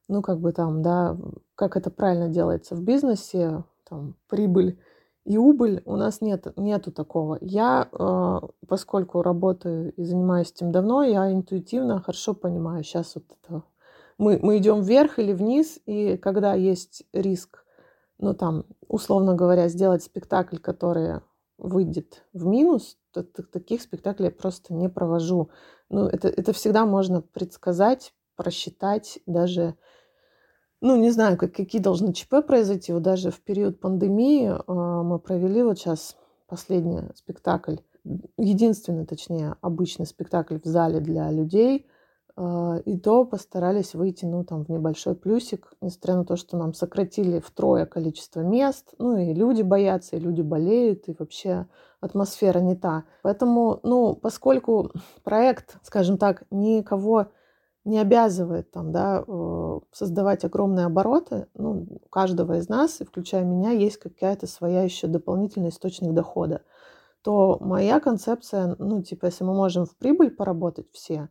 ну, 0.08 0.22
как 0.22 0.40
бы 0.40 0.52
там, 0.52 0.82
да, 0.82 1.18
как 1.54 1.76
это 1.76 1.90
правильно 1.90 2.28
делается 2.28 2.74
в 2.74 2.82
бизнесе, 2.82 3.64
там, 3.88 4.16
прибыль 4.28 4.78
и 5.24 5.36
убыль 5.36 5.82
у 5.84 5.96
нас 5.96 6.20
нет, 6.20 6.46
нету 6.56 6.92
такого. 6.92 7.38
Я, 7.40 7.88
э, 7.92 8.40
поскольку 8.66 9.22
работаю 9.22 9.92
и 9.92 10.04
занимаюсь 10.04 10.50
этим 10.50 10.72
давно, 10.72 11.02
я 11.02 11.30
интуитивно 11.30 12.00
хорошо 12.00 12.34
понимаю 12.34 12.82
сейчас 12.82 13.14
вот 13.14 13.24
это. 13.42 13.62
Мы, 14.18 14.38
мы 14.42 14.58
идем 14.58 14.82
вверх 14.82 15.18
или 15.18 15.32
вниз, 15.32 15.78
и 15.86 16.16
когда 16.16 16.54
есть 16.54 17.04
риск, 17.12 17.64
ну 18.18 18.34
там, 18.34 18.64
условно 18.88 19.34
говоря, 19.34 19.68
сделать 19.68 20.02
спектакль, 20.02 20.58
который 20.58 21.20
выйдет 21.58 22.24
в 22.32 22.46
минус, 22.46 22.96
то, 23.12 23.22
таких 23.22 23.82
спектаклей 23.82 24.26
я 24.26 24.30
просто 24.32 24.74
не 24.74 24.88
провожу. 24.88 25.50
Ну, 25.88 26.06
это, 26.06 26.28
это 26.28 26.52
всегда 26.52 26.86
можно 26.86 27.20
предсказать, 27.22 28.14
просчитать, 28.36 29.18
даже 29.26 29.74
ну, 30.80 30.96
не 30.96 31.10
знаю, 31.10 31.36
как, 31.36 31.52
какие 31.52 31.80
должны 31.80 32.12
ЧП 32.12 32.36
произойти. 32.46 32.92
Вот 32.92 33.02
даже 33.02 33.30
в 33.30 33.40
период 33.40 33.80
пандемии 33.80 34.48
э, 34.48 35.02
мы 35.02 35.18
провели 35.18 35.62
вот 35.62 35.78
сейчас 35.78 36.16
последний 36.46 37.02
спектакль, 37.14 37.76
единственный, 38.38 39.06
точнее, 39.06 39.56
обычный 39.60 40.06
спектакль 40.06 40.58
в 40.58 40.64
зале 40.64 41.00
для 41.00 41.30
людей. 41.30 41.86
Э, 42.36 42.80
и 42.86 42.98
то 42.98 43.24
постарались 43.24 43.94
выйти, 43.94 44.24
ну, 44.24 44.42
там, 44.44 44.64
в 44.64 44.70
небольшой 44.70 45.14
плюсик, 45.14 45.72
несмотря 45.82 46.16
на 46.16 46.24
то, 46.24 46.36
что 46.36 46.56
нам 46.56 46.72
сократили 46.72 47.40
втрое 47.40 47.84
количество 47.84 48.40
мест. 48.40 48.94
Ну, 48.98 49.18
и 49.18 49.34
люди 49.34 49.60
боятся, 49.62 50.16
и 50.16 50.20
люди 50.20 50.40
болеют, 50.40 51.08
и 51.08 51.16
вообще 51.18 51.66
атмосфера 52.00 52.60
не 52.60 52.74
та. 52.74 53.04
Поэтому, 53.22 53.80
ну, 53.82 54.14
поскольку 54.14 54.92
проект, 55.24 55.78
скажем 55.82 56.16
так, 56.16 56.44
никого 56.50 57.26
не 57.90 57.98
обязывает 57.98 58.70
там, 58.70 58.92
да, 58.92 59.24
э, 59.26 59.80
создавать 59.92 60.44
огромные 60.44 60.86
обороты. 60.86 61.48
Ну, 61.54 61.86
у 62.02 62.08
каждого 62.08 62.58
из 62.58 62.68
нас, 62.68 63.00
включая 63.00 63.44
меня, 63.44 63.70
есть 63.72 63.98
какая-то 63.98 64.46
своя 64.46 64.82
еще 64.82 65.08
дополнительный 65.08 65.70
источник 65.70 66.14
дохода. 66.14 66.62
То 67.22 67.58
моя 67.60 68.00
концепция, 68.00 68.76
ну, 68.78 69.02
типа, 69.02 69.26
если 69.26 69.44
мы 69.44 69.54
можем 69.54 69.84
в 69.84 69.96
прибыль 69.96 70.30
поработать 70.30 70.86
все, 70.92 71.28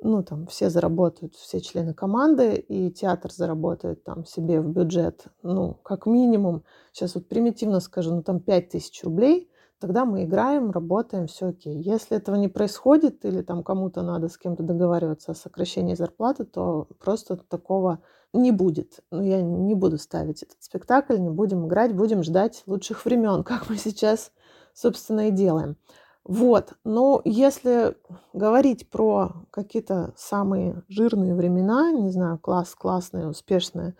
ну, 0.00 0.22
там, 0.22 0.46
все 0.46 0.70
заработают, 0.70 1.34
все 1.34 1.60
члены 1.60 1.92
команды, 1.92 2.54
и 2.54 2.90
театр 2.90 3.32
заработает 3.32 4.04
там 4.04 4.24
себе 4.24 4.60
в 4.60 4.68
бюджет, 4.70 5.26
ну, 5.42 5.74
как 5.82 6.06
минимум, 6.06 6.62
сейчас 6.92 7.16
вот 7.16 7.28
примитивно 7.28 7.80
скажу, 7.80 8.14
ну, 8.14 8.22
там 8.22 8.40
5000 8.40 9.04
рублей, 9.04 9.50
тогда 9.78 10.04
мы 10.04 10.24
играем, 10.24 10.70
работаем, 10.70 11.26
все 11.26 11.48
окей. 11.48 11.80
Если 11.80 12.16
этого 12.16 12.36
не 12.36 12.48
происходит, 12.48 13.24
или 13.24 13.42
там 13.42 13.62
кому-то 13.62 14.02
надо 14.02 14.28
с 14.28 14.36
кем-то 14.36 14.62
договариваться 14.62 15.32
о 15.32 15.34
сокращении 15.34 15.94
зарплаты, 15.94 16.44
то 16.44 16.88
просто 16.98 17.36
такого 17.36 18.00
не 18.32 18.52
будет. 18.52 19.00
Ну, 19.10 19.22
я 19.22 19.40
не 19.40 19.74
буду 19.74 19.98
ставить 19.98 20.42
этот 20.42 20.62
спектакль, 20.62 21.18
не 21.18 21.30
будем 21.30 21.66
играть, 21.66 21.94
будем 21.94 22.22
ждать 22.22 22.62
лучших 22.66 23.04
времен, 23.04 23.42
как 23.44 23.68
мы 23.68 23.76
сейчас, 23.76 24.32
собственно, 24.74 25.28
и 25.28 25.30
делаем. 25.30 25.76
Вот, 26.24 26.74
но 26.84 27.22
если 27.24 27.96
говорить 28.34 28.90
про 28.90 29.32
какие-то 29.50 30.12
самые 30.14 30.82
жирные 30.86 31.34
времена, 31.34 31.90
не 31.90 32.10
знаю, 32.10 32.38
класс, 32.38 32.74
классное, 32.74 33.28
успешное 33.28 33.96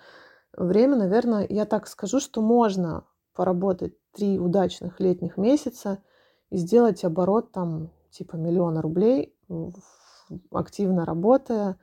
время, 0.53 0.97
наверное, 0.97 1.47
я 1.49 1.65
так 1.65 1.87
скажу, 1.89 2.21
что 2.21 2.43
можно 2.43 3.05
поработать 3.39 3.95
три 4.11 4.37
удачных 4.37 4.99
летних 4.99 5.37
месяца 5.37 6.03
и 6.51 6.57
сделать 6.57 7.05
оборот 7.05 7.53
там 7.53 7.93
типа 8.11 8.35
миллиона 8.35 8.83
рублей, 8.83 9.33
активно 10.51 11.05
работая. 11.05 11.79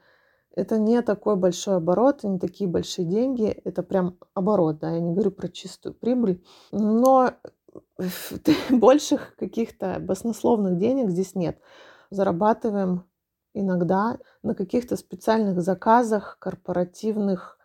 Это 0.54 0.78
не 0.78 1.02
такой 1.02 1.38
большой 1.38 1.78
оборот, 1.78 2.26
не 2.26 2.39
такие 2.39 2.70
большие 2.70 3.08
деньги, 3.08 3.46
это 3.63 3.84
прям 3.84 4.18
оборот, 4.34 4.80
да, 4.80 4.91
я 4.91 5.00
не 5.00 5.13
говорю 5.13 5.32
про 5.32 5.48
чистую 5.48 5.96
прибыль, 5.96 6.44
но 6.74 7.32
больших 8.70 9.38
каких-то 9.38 10.00
баснословных 10.02 10.78
денег 10.78 11.10
здесь 11.10 11.36
нет. 11.36 11.62
Зарабатываем 12.10 13.06
иногда 13.54 14.20
на 14.44 14.56
каких-то 14.56 14.98
специальных 14.98 15.62
заказах, 15.62 16.36
корпоративных, 16.38 17.58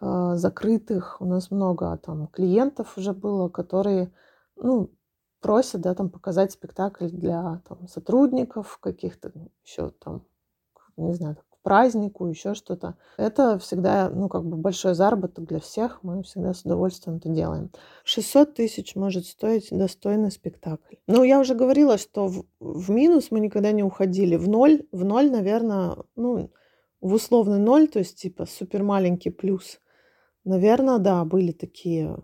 закрытых. 0.00 1.20
У 1.20 1.24
нас 1.24 1.50
много 1.50 1.96
там 1.98 2.26
клиентов 2.28 2.98
уже 2.98 3.12
было, 3.12 3.48
которые 3.48 4.12
ну, 4.56 4.90
просят 5.40 5.80
да, 5.80 5.94
там, 5.94 6.10
показать 6.10 6.52
спектакль 6.52 7.08
для 7.08 7.62
там, 7.68 7.86
сотрудников, 7.88 8.78
каких-то 8.78 9.32
еще 9.64 9.90
там, 9.90 10.24
не 10.96 11.14
знаю, 11.14 11.36
празднику, 11.66 12.28
еще 12.28 12.54
что-то. 12.54 12.94
Это 13.16 13.58
всегда, 13.58 14.08
ну, 14.08 14.28
как 14.28 14.44
бы 14.44 14.56
большой 14.56 14.94
заработок 14.94 15.46
для 15.46 15.58
всех. 15.58 15.98
Мы 16.04 16.22
всегда 16.22 16.54
с 16.54 16.62
удовольствием 16.62 17.16
это 17.16 17.28
делаем. 17.28 17.72
600 18.04 18.54
тысяч 18.54 18.94
может 18.94 19.26
стоить 19.26 19.68
достойный 19.72 20.30
спектакль. 20.30 20.94
Ну, 21.08 21.24
я 21.24 21.40
уже 21.40 21.56
говорила, 21.56 21.98
что 21.98 22.28
в, 22.28 22.44
в 22.60 22.90
минус 22.92 23.32
мы 23.32 23.40
никогда 23.40 23.72
не 23.72 23.82
уходили. 23.82 24.36
В 24.36 24.48
ноль, 24.48 24.84
в 24.92 25.04
ноль, 25.04 25.28
наверное, 25.28 25.96
ну, 26.14 26.52
в 27.00 27.14
условный 27.14 27.58
ноль, 27.58 27.88
то 27.88 27.98
есть 27.98 28.16
типа 28.16 28.46
супер 28.46 28.84
маленький 28.84 29.30
плюс. 29.30 29.80
Наверное, 30.46 30.98
да, 30.98 31.24
были 31.24 31.50
такие. 31.50 32.16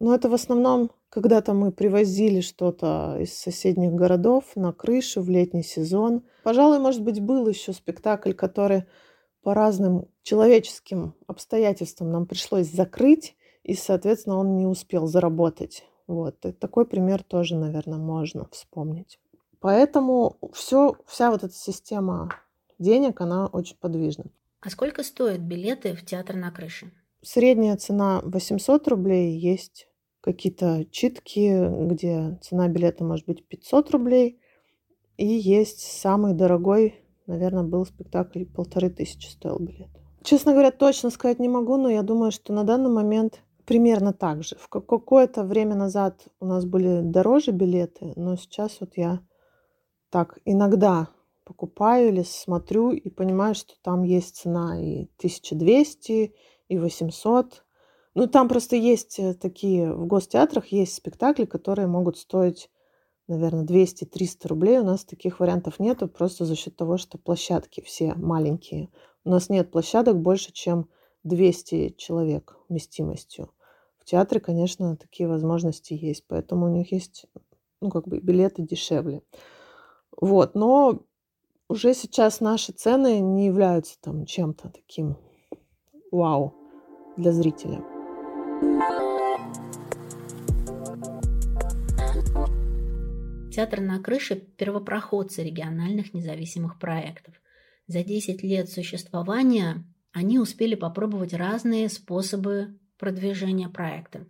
Но 0.00 0.12
это 0.12 0.28
в 0.28 0.34
основном 0.34 0.90
когда-то 1.10 1.54
мы 1.54 1.70
привозили 1.70 2.40
что-то 2.40 3.16
из 3.20 3.32
соседних 3.32 3.92
городов 3.92 4.44
на 4.56 4.72
крышу 4.72 5.22
в 5.22 5.30
летний 5.30 5.62
сезон. 5.62 6.24
Пожалуй, 6.42 6.80
может 6.80 7.02
быть, 7.02 7.20
был 7.20 7.48
еще 7.48 7.72
спектакль, 7.72 8.32
который 8.32 8.84
по 9.42 9.54
разным 9.54 10.08
человеческим 10.22 11.14
обстоятельствам 11.28 12.10
нам 12.10 12.26
пришлось 12.26 12.66
закрыть, 12.66 13.36
и, 13.62 13.74
соответственно, 13.74 14.38
он 14.38 14.56
не 14.56 14.66
успел 14.66 15.06
заработать. 15.06 15.84
Вот. 16.08 16.44
И 16.46 16.50
такой 16.50 16.84
пример 16.84 17.22
тоже, 17.22 17.54
наверное, 17.54 17.98
можно 17.98 18.48
вспомнить. 18.50 19.20
Поэтому 19.60 20.36
все, 20.52 20.96
вся 21.06 21.30
вот 21.30 21.44
эта 21.44 21.54
система 21.54 22.30
денег, 22.80 23.20
она 23.20 23.46
очень 23.46 23.76
подвижна. 23.76 24.24
А 24.60 24.70
сколько 24.70 25.04
стоят 25.04 25.40
билеты 25.40 25.94
в 25.94 26.04
театр 26.04 26.34
на 26.34 26.50
крыше? 26.50 26.90
Средняя 27.22 27.76
цена 27.76 28.20
800 28.24 28.88
рублей, 28.88 29.36
есть 29.36 29.88
какие-то 30.20 30.84
читки, 30.90 31.86
где 31.86 32.38
цена 32.42 32.68
билета 32.68 33.04
может 33.04 33.26
быть 33.26 33.46
500 33.46 33.90
рублей. 33.90 34.40
И 35.16 35.26
есть 35.26 35.80
самый 35.80 36.34
дорогой, 36.34 36.94
наверное, 37.26 37.64
был 37.64 37.84
спектакль, 37.84 38.44
полторы 38.44 38.90
тысячи 38.90 39.26
стоил 39.26 39.58
билет. 39.58 39.88
Честно 40.22 40.52
говоря, 40.52 40.70
точно 40.70 41.10
сказать 41.10 41.38
не 41.38 41.48
могу, 41.48 41.76
но 41.76 41.88
я 41.88 42.02
думаю, 42.02 42.30
что 42.30 42.52
на 42.52 42.64
данный 42.64 42.90
момент 42.90 43.42
примерно 43.64 44.12
так 44.12 44.44
же. 44.44 44.56
В 44.56 44.68
какое-то 44.68 45.44
время 45.44 45.74
назад 45.74 46.26
у 46.40 46.46
нас 46.46 46.64
были 46.64 47.00
дороже 47.02 47.50
билеты, 47.50 48.12
но 48.16 48.36
сейчас 48.36 48.78
вот 48.80 48.96
я 48.96 49.20
так 50.10 50.38
иногда 50.44 51.08
покупаю 51.44 52.08
или 52.08 52.22
смотрю 52.22 52.92
и 52.92 53.10
понимаю, 53.10 53.54
что 53.54 53.74
там 53.82 54.02
есть 54.02 54.36
цена 54.36 54.80
и 54.80 55.04
1200, 55.18 56.34
и 56.68 56.78
800, 56.78 57.64
ну, 58.18 58.26
там 58.26 58.48
просто 58.48 58.74
есть 58.74 59.20
э, 59.20 59.32
такие, 59.34 59.94
в 59.94 60.06
гостеатрах 60.06 60.66
есть 60.72 60.94
спектакли, 60.94 61.44
которые 61.44 61.86
могут 61.86 62.18
стоить, 62.18 62.68
наверное, 63.28 63.64
200-300 63.64 64.48
рублей. 64.48 64.80
У 64.80 64.84
нас 64.84 65.04
таких 65.04 65.38
вариантов 65.38 65.78
нету, 65.78 66.08
просто 66.08 66.44
за 66.44 66.56
счет 66.56 66.74
того, 66.74 66.96
что 66.96 67.16
площадки 67.16 67.80
все 67.80 68.14
маленькие. 68.14 68.88
У 69.24 69.30
нас 69.30 69.48
нет 69.48 69.70
площадок 69.70 70.20
больше, 70.20 70.52
чем 70.52 70.88
200 71.22 71.94
человек 71.96 72.56
вместимостью. 72.68 73.52
В 73.98 74.04
театре, 74.04 74.40
конечно, 74.40 74.96
такие 74.96 75.28
возможности 75.28 75.92
есть, 75.92 76.24
поэтому 76.26 76.66
у 76.66 76.70
них 76.70 76.90
есть, 76.90 77.26
ну, 77.80 77.88
как 77.88 78.08
бы 78.08 78.18
билеты 78.18 78.62
дешевле. 78.62 79.22
Вот, 80.20 80.56
но 80.56 81.04
уже 81.68 81.94
сейчас 81.94 82.40
наши 82.40 82.72
цены 82.72 83.20
не 83.20 83.46
являются 83.46 83.96
там 84.00 84.26
чем-то 84.26 84.70
таким 84.70 85.16
вау 86.10 86.57
для 87.18 87.32
зрителя. 87.32 87.82
Театр 93.52 93.80
на 93.80 94.00
крыше– 94.00 94.36
первопроходцы 94.56 95.42
региональных 95.42 96.14
независимых 96.14 96.78
проектов. 96.78 97.34
За 97.88 98.04
10 98.04 98.42
лет 98.44 98.70
существования 98.70 99.84
они 100.12 100.38
успели 100.38 100.76
попробовать 100.76 101.34
разные 101.34 101.88
способы 101.88 102.78
продвижения 102.98 103.68
проекта. 103.68 104.26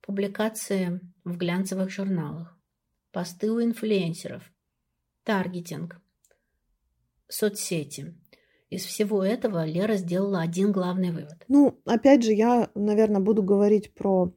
Публикации 0.00 1.00
в 1.24 1.36
глянцевых 1.36 1.90
журналах, 1.90 2.58
посты 3.12 3.50
у 3.50 3.62
инфлюенсеров, 3.62 4.50
таргетинг, 5.24 6.00
соцсети– 7.28 8.14
из 8.74 8.84
всего 8.84 9.24
этого 9.24 9.64
Лера 9.64 9.94
сделала 9.94 10.40
один 10.40 10.72
главный 10.72 11.10
вывод. 11.10 11.44
Ну, 11.48 11.78
опять 11.84 12.24
же, 12.24 12.32
я, 12.32 12.68
наверное, 12.74 13.20
буду 13.20 13.42
говорить 13.42 13.94
про 13.94 14.32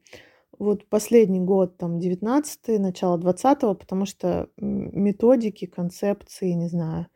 вот 0.58 0.86
последний 0.86 1.40
год, 1.40 1.76
там, 1.76 1.98
19 1.98 2.80
начало 2.80 3.18
20 3.18 3.60
потому 3.78 4.06
что 4.06 4.48
методики, 4.56 5.66
концепции, 5.66 6.50
не 6.52 6.68
знаю, 6.68 7.06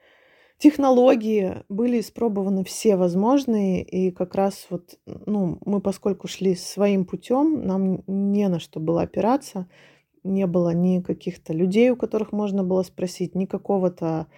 технологии 0.58 1.64
были 1.68 2.00
испробованы 2.00 2.64
все 2.64 2.96
возможные, 2.96 3.82
и 3.82 4.12
как 4.12 4.36
раз 4.36 4.66
вот, 4.70 4.98
ну, 5.06 5.58
мы, 5.64 5.80
поскольку 5.80 6.28
шли 6.28 6.54
своим 6.54 7.04
путем, 7.04 7.66
нам 7.66 8.04
не 8.06 8.48
на 8.48 8.60
что 8.60 8.78
было 8.78 9.02
опираться, 9.02 9.68
не 10.22 10.46
было 10.46 10.72
ни 10.72 11.00
каких-то 11.00 11.52
людей, 11.52 11.90
у 11.90 11.96
которых 11.96 12.30
можно 12.30 12.62
было 12.62 12.84
спросить, 12.84 13.34
ни 13.34 13.46
какого-то 13.46 14.28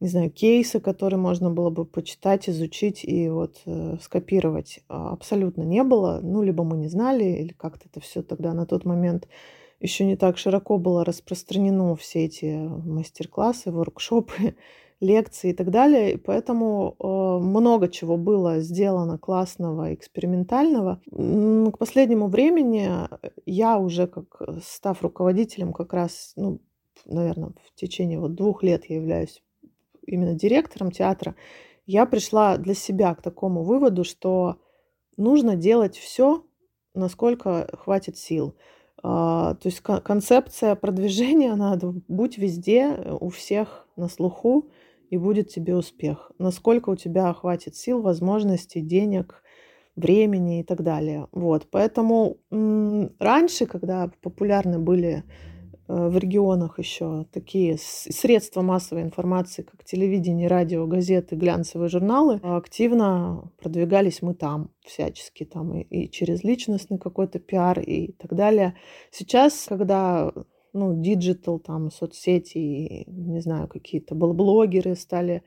не 0.00 0.08
знаю, 0.08 0.30
кейсы, 0.30 0.78
которые 0.78 1.18
можно 1.18 1.50
было 1.50 1.70
бы 1.70 1.84
почитать, 1.84 2.48
изучить 2.48 3.04
и 3.04 3.28
вот 3.28 3.60
э, 3.66 3.96
скопировать, 4.00 4.80
а, 4.88 5.10
абсолютно 5.12 5.62
не 5.62 5.82
было. 5.82 6.20
Ну, 6.22 6.42
либо 6.42 6.62
мы 6.62 6.76
не 6.76 6.88
знали, 6.88 7.24
или 7.24 7.52
как-то 7.52 7.88
это 7.90 8.00
все 8.00 8.22
тогда 8.22 8.54
на 8.54 8.64
тот 8.64 8.84
момент 8.84 9.26
еще 9.80 10.04
не 10.04 10.16
так 10.16 10.38
широко 10.38 10.78
было 10.78 11.04
распространено 11.04 11.96
все 11.96 12.26
эти 12.26 12.44
мастер-классы, 12.44 13.72
воркшопы, 13.72 14.54
лекции 15.00 15.50
и 15.50 15.52
так 15.52 15.70
далее. 15.70 16.12
И 16.12 16.16
поэтому 16.16 16.94
э, 16.98 17.44
много 17.44 17.88
чего 17.88 18.16
было 18.16 18.60
сделано 18.60 19.18
классного, 19.18 19.94
экспериментального. 19.94 21.00
К 21.10 21.76
последнему 21.76 22.28
времени 22.28 22.88
я 23.46 23.78
уже, 23.78 24.06
как 24.06 24.42
став 24.62 25.02
руководителем, 25.02 25.72
как 25.72 25.92
раз, 25.92 26.34
ну, 26.36 26.60
наверное, 27.04 27.50
в 27.64 27.74
течение 27.74 28.20
вот 28.20 28.36
двух 28.36 28.62
лет 28.62 28.84
я 28.88 28.96
являюсь 28.96 29.42
именно 30.08 30.34
директором 30.34 30.90
театра, 30.90 31.34
я 31.86 32.06
пришла 32.06 32.56
для 32.56 32.74
себя 32.74 33.14
к 33.14 33.22
такому 33.22 33.62
выводу, 33.62 34.04
что 34.04 34.56
нужно 35.16 35.56
делать 35.56 35.96
все, 35.96 36.44
насколько 36.94 37.68
хватит 37.78 38.16
сил. 38.16 38.54
А, 39.02 39.54
то 39.54 39.68
есть 39.68 39.80
концепция 39.80 40.74
продвижения 40.74 41.54
надо 41.56 41.94
будь 42.08 42.38
везде, 42.38 42.88
у 43.20 43.28
всех 43.30 43.86
на 43.96 44.08
слуху, 44.08 44.70
и 45.10 45.16
будет 45.16 45.48
тебе 45.48 45.74
успех. 45.74 46.30
Насколько 46.38 46.90
у 46.90 46.96
тебя 46.96 47.32
хватит 47.32 47.76
сил, 47.76 48.02
возможностей, 48.02 48.80
денег, 48.80 49.42
времени 49.96 50.60
и 50.60 50.62
так 50.62 50.82
далее. 50.82 51.28
Вот. 51.32 51.68
Поэтому 51.70 52.36
раньше, 52.50 53.66
когда 53.66 54.10
популярны 54.22 54.78
были 54.78 55.24
в 55.88 56.18
регионах 56.18 56.78
еще 56.78 57.24
такие 57.32 57.78
средства 57.78 58.60
массовой 58.60 59.02
информации, 59.02 59.62
как 59.62 59.84
телевидение, 59.84 60.46
радио, 60.46 60.86
газеты, 60.86 61.34
глянцевые 61.34 61.88
журналы, 61.88 62.40
активно 62.42 63.50
продвигались 63.58 64.20
мы 64.20 64.34
там 64.34 64.70
всячески, 64.84 65.44
там 65.44 65.74
и, 65.74 65.82
и 65.82 66.10
через 66.10 66.44
личностный 66.44 66.98
какой-то 66.98 67.38
пиар 67.38 67.80
и 67.80 68.12
так 68.12 68.34
далее. 68.34 68.74
Сейчас, 69.10 69.64
когда 69.68 70.30
ну, 70.72 71.00
digital, 71.00 71.58
там, 71.58 71.90
соцсети, 71.90 73.04
не 73.06 73.40
знаю, 73.40 73.68
какие-то 73.68 74.14
блогеры 74.14 74.94
стали 74.94 75.42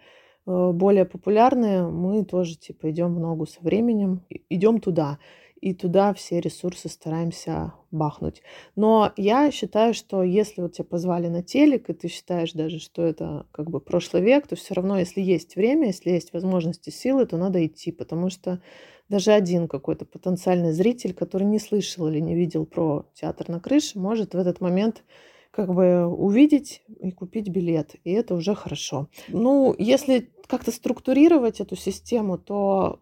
э, 0.45 0.71
более 0.71 1.05
популярные, 1.05 1.87
мы 1.87 2.25
тоже, 2.25 2.57
типа, 2.57 2.91
идем 2.91 3.15
в 3.15 3.19
ногу 3.19 3.45
со 3.45 3.61
временем, 3.61 4.25
идем 4.49 4.79
туда. 4.79 5.19
И 5.61 5.75
туда 5.75 6.13
все 6.13 6.39
ресурсы 6.39 6.89
стараемся 6.89 7.73
бахнуть. 7.91 8.41
Но 8.75 9.13
я 9.15 9.51
считаю, 9.51 9.93
что 9.93 10.23
если 10.23 10.61
вот 10.61 10.73
тебя 10.73 10.85
позвали 10.85 11.27
на 11.27 11.43
телек, 11.43 11.89
и 11.89 11.93
ты 11.93 12.07
считаешь 12.07 12.53
даже, 12.53 12.79
что 12.79 13.03
это 13.03 13.45
как 13.51 13.69
бы 13.69 13.79
прошлый 13.79 14.23
век, 14.23 14.47
то 14.47 14.55
все 14.55 14.73
равно, 14.73 14.97
если 14.97 15.21
есть 15.21 15.55
время, 15.55 15.87
если 15.87 16.09
есть 16.09 16.33
возможности, 16.33 16.89
силы, 16.89 17.27
то 17.27 17.37
надо 17.37 17.63
идти, 17.65 17.91
потому 17.91 18.31
что 18.31 18.61
даже 19.07 19.31
один 19.33 19.67
какой-то 19.67 20.05
потенциальный 20.05 20.71
зритель, 20.71 21.13
который 21.13 21.43
не 21.43 21.59
слышал 21.59 22.07
или 22.07 22.19
не 22.19 22.33
видел 22.33 22.65
про 22.65 23.05
театр 23.13 23.49
на 23.49 23.59
крыше, 23.59 23.99
может 23.99 24.33
в 24.33 24.37
этот 24.37 24.61
момент 24.61 25.03
как 25.51 25.73
бы 25.73 26.07
увидеть 26.07 26.81
и 27.01 27.11
купить 27.11 27.49
билет. 27.49 27.95
И 28.03 28.11
это 28.11 28.35
уже 28.35 28.55
хорошо. 28.55 29.09
Ну, 29.27 29.75
если 29.77 30.31
как-то 30.47 30.71
структурировать 30.71 31.59
эту 31.59 31.75
систему, 31.75 32.37
то 32.37 33.01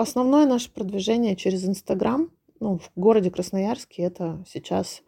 основное 0.00 0.46
наше 0.46 0.72
продвижение 0.72 1.36
через 1.36 1.64
Инстаграм. 1.66 2.30
Ну, 2.58 2.78
в 2.78 2.90
городе 2.96 3.30
Красноярске 3.30 4.02
это 4.02 4.44
сейчас 4.48 5.02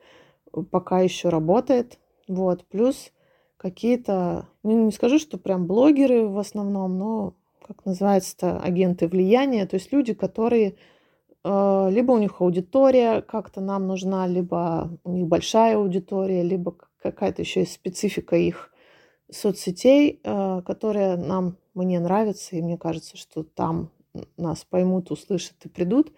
пока 0.71 1.01
еще 1.01 1.29
работает. 1.29 1.99
Вот. 2.29 2.65
Плюс 2.67 3.13
какие-то, 3.57 4.49
ну, 4.63 4.87
не 4.87 4.93
скажу, 4.93 5.19
что 5.19 5.39
прям 5.39 5.67
блогеры 5.67 6.27
в 6.27 6.39
основном, 6.39 6.99
но 6.99 7.35
как 7.67 7.85
называется-то, 7.85 8.59
агенты 8.59 9.07
влияния, 9.07 9.67
то 9.67 9.77
есть 9.77 9.93
люди, 9.93 10.15
которые 10.15 10.75
э, 11.45 11.89
либо 11.91 12.11
у 12.11 12.19
них 12.19 12.41
аудитория 12.41 13.23
как-то 13.23 13.61
нам 13.61 13.87
нужна, 13.87 14.27
либо 14.27 14.91
у 15.05 15.13
них 15.13 15.29
большая 15.29 15.77
аудитория, 15.77 16.43
либо 16.43 16.75
какая-то 17.01 17.43
еще 17.43 17.65
специфика 17.65 18.37
их 18.37 18.73
соцсетей, 19.31 20.21
э, 20.23 20.63
которая 20.67 21.17
нам, 21.17 21.57
мне 21.75 22.01
нравится, 22.01 22.57
и 22.57 22.63
мне 22.63 22.77
кажется, 22.77 23.17
что 23.17 23.45
там 23.45 23.91
нас 24.37 24.65
поймут, 24.65 25.11
услышат 25.11 25.57
и 25.65 25.69
придут. 25.69 26.13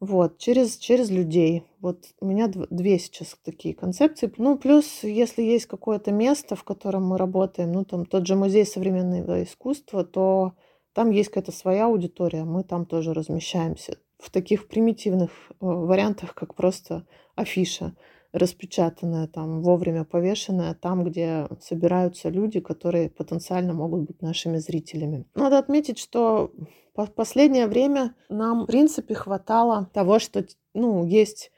Вот, 0.00 0.38
через, 0.38 0.76
через 0.76 1.10
людей. 1.10 1.64
Вот 1.80 2.04
у 2.20 2.26
меня 2.26 2.48
две 2.48 2.98
сейчас 3.00 3.36
такие 3.44 3.74
концепции. 3.74 4.32
Ну, 4.36 4.56
плюс, 4.56 5.02
если 5.02 5.42
есть 5.42 5.66
какое-то 5.66 6.12
место, 6.12 6.54
в 6.54 6.62
котором 6.62 7.06
мы 7.06 7.18
работаем, 7.18 7.72
ну, 7.72 7.84
там 7.84 8.06
тот 8.06 8.26
же 8.26 8.36
музей 8.36 8.64
современного 8.64 9.42
искусства, 9.42 10.04
то 10.04 10.52
там 10.92 11.10
есть 11.10 11.30
какая-то 11.30 11.52
своя 11.52 11.86
аудитория, 11.86 12.44
мы 12.44 12.62
там 12.62 12.86
тоже 12.86 13.12
размещаемся 13.12 13.98
в 14.18 14.30
таких 14.30 14.68
примитивных 14.68 15.30
э, 15.30 15.54
вариантах, 15.60 16.34
как 16.34 16.54
просто 16.54 17.06
афиша 17.34 17.94
распечатанная, 18.32 19.26
там 19.26 19.62
вовремя 19.62 20.04
повешенная, 20.04 20.74
там, 20.74 21.04
где 21.04 21.48
собираются 21.60 22.28
люди, 22.28 22.60
которые 22.60 23.08
потенциально 23.08 23.72
могут 23.72 24.02
быть 24.02 24.22
нашими 24.22 24.58
зрителями. 24.58 25.24
Надо 25.34 25.58
отметить, 25.58 25.98
что 25.98 26.52
в 26.94 27.06
последнее 27.06 27.66
время 27.66 28.14
нам, 28.28 28.64
в 28.64 28.66
принципе, 28.66 29.14
хватало 29.14 29.88
того, 29.92 30.18
что 30.18 30.44
ну, 30.74 31.06
есть 31.06 31.50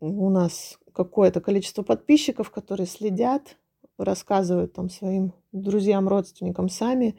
у 0.00 0.30
нас 0.30 0.78
какое-то 0.92 1.40
количество 1.40 1.82
подписчиков, 1.82 2.50
которые 2.50 2.86
следят, 2.86 3.56
рассказывают 3.98 4.72
там 4.72 4.90
своим 4.90 5.32
друзьям, 5.52 6.08
родственникам 6.08 6.68
сами, 6.68 7.16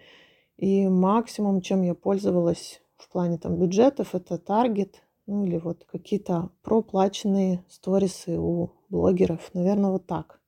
и 0.57 0.87
максимум, 0.87 1.61
чем 1.61 1.81
я 1.81 1.93
пользовалась 1.93 2.81
в 2.97 3.09
плане 3.09 3.37
там 3.37 3.57
бюджетов, 3.57 4.15
это 4.15 4.37
таргет, 4.37 5.03
ну 5.27 5.45
или 5.45 5.57
вот 5.57 5.85
какие-то 5.91 6.49
проплаченные 6.61 7.63
сторисы 7.67 8.37
у 8.37 8.71
блогеров. 8.89 9.49
Наверное, 9.53 9.91
вот 9.91 10.05
так. 10.05 10.39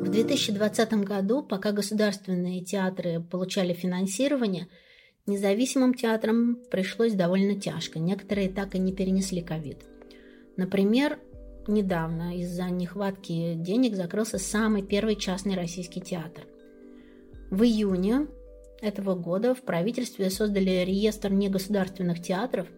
В 0.00 0.10
2020 0.10 0.92
году, 1.04 1.42
пока 1.42 1.72
государственные 1.72 2.64
театры 2.64 3.20
получали 3.20 3.72
финансирование, 3.72 4.68
независимым 5.26 5.94
театрам 5.94 6.58
пришлось 6.70 7.14
довольно 7.14 7.60
тяжко. 7.60 7.98
Некоторые 7.98 8.48
так 8.48 8.76
и 8.76 8.78
не 8.78 8.92
перенесли 8.92 9.42
ковид. 9.42 9.84
Например, 10.56 11.18
недавно 11.68 12.36
из-за 12.38 12.64
нехватки 12.64 13.54
денег 13.54 13.94
закрылся 13.94 14.38
самый 14.38 14.82
первый 14.82 15.16
частный 15.16 15.54
российский 15.54 16.00
театр. 16.00 16.44
В 17.50 17.62
июне 17.62 18.26
этого 18.80 19.14
года 19.14 19.54
в 19.54 19.62
правительстве 19.62 20.30
создали 20.30 20.84
реестр 20.84 21.32
негосударственных 21.32 22.22
театров, 22.22 22.68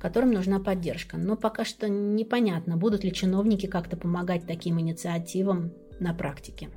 которым 0.00 0.32
нужна 0.32 0.60
поддержка. 0.60 1.16
Но 1.16 1.36
пока 1.36 1.64
что 1.64 1.88
непонятно, 1.88 2.76
будут 2.76 3.04
ли 3.04 3.12
чиновники 3.12 3.66
как-то 3.66 3.96
помогать 3.96 4.46
таким 4.46 4.80
инициативам 4.80 5.72
на 6.00 6.14
практике. 6.14 6.70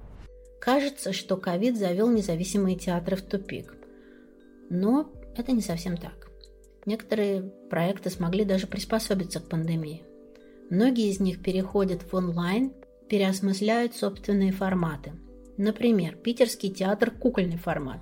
Кажется, 0.59 1.13
что 1.13 1.37
ковид 1.37 1.77
завел 1.77 2.09
независимые 2.09 2.77
театры 2.77 3.15
в 3.15 3.21
тупик. 3.21 3.75
Но 4.69 5.11
это 5.35 5.51
не 5.51 5.61
совсем 5.61 5.97
так. 5.97 6.31
Некоторые 6.85 7.41
проекты 7.69 8.09
смогли 8.09 8.45
даже 8.45 8.67
приспособиться 8.67 9.39
к 9.39 9.49
пандемии– 9.49 10.03
Многие 10.69 11.09
из 11.09 11.19
них 11.19 11.41
переходят 11.41 12.01
в 12.03 12.15
онлайн, 12.15 12.73
переосмысляют 13.09 13.95
собственные 13.95 14.51
форматы. 14.51 15.13
Например, 15.57 16.15
питерский 16.15 16.71
театр 16.71 17.11
«Кукольный 17.11 17.57
формат» 17.57 17.99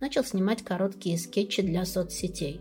начал 0.00 0.24
снимать 0.24 0.62
короткие 0.62 1.18
скетчи 1.18 1.62
для 1.62 1.84
соцсетей. 1.84 2.60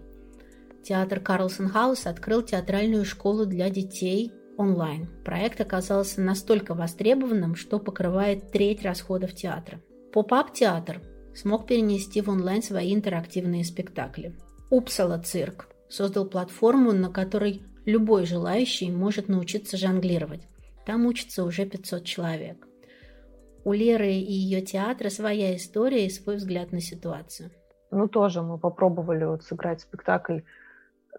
Театр 0.84 1.20
Карлсон 1.20 1.70
Хаус 1.70 2.08
открыл 2.08 2.42
театральную 2.42 3.06
школу 3.06 3.46
для 3.46 3.70
детей 3.70 4.34
онлайн. 4.58 5.08
Проект 5.24 5.62
оказался 5.62 6.22
настолько 6.22 6.74
востребованным, 6.74 7.56
что 7.56 7.80
покрывает 7.80 8.52
треть 8.52 8.84
расходов 8.84 9.34
театра. 9.34 9.82
Поп-ап 10.12 10.54
театр 10.54 11.02
смог 11.36 11.68
перенести 11.68 12.22
в 12.22 12.30
онлайн 12.30 12.62
свои 12.62 12.94
интерактивные 12.94 13.64
спектакли. 13.64 14.36
Упсала 14.70 15.20
цирк 15.20 15.70
создал 15.90 16.26
платформу, 16.26 16.92
на 16.92 17.10
которой 17.10 17.64
Любой 17.86 18.26
желающий 18.26 18.92
может 18.92 19.28
научиться 19.28 19.78
жонглировать. 19.78 20.48
Там 20.86 21.06
учатся 21.06 21.44
уже 21.44 21.66
500 21.66 22.04
человек. 22.04 22.68
У 23.66 23.74
Леры 23.74 24.14
и 24.14 24.32
ее 24.32 24.62
театра 24.62 25.10
своя 25.10 25.56
история 25.56 26.06
и 26.06 26.10
свой 26.10 26.38
взгляд 26.38 26.72
на 26.72 26.82
ситуацию. 26.82 27.52
Ну, 27.92 28.08
тоже 28.08 28.42
мы 28.42 28.58
попробовали 28.58 29.24
вот 29.24 29.44
сыграть 29.44 29.82
спектакль, 29.82 30.40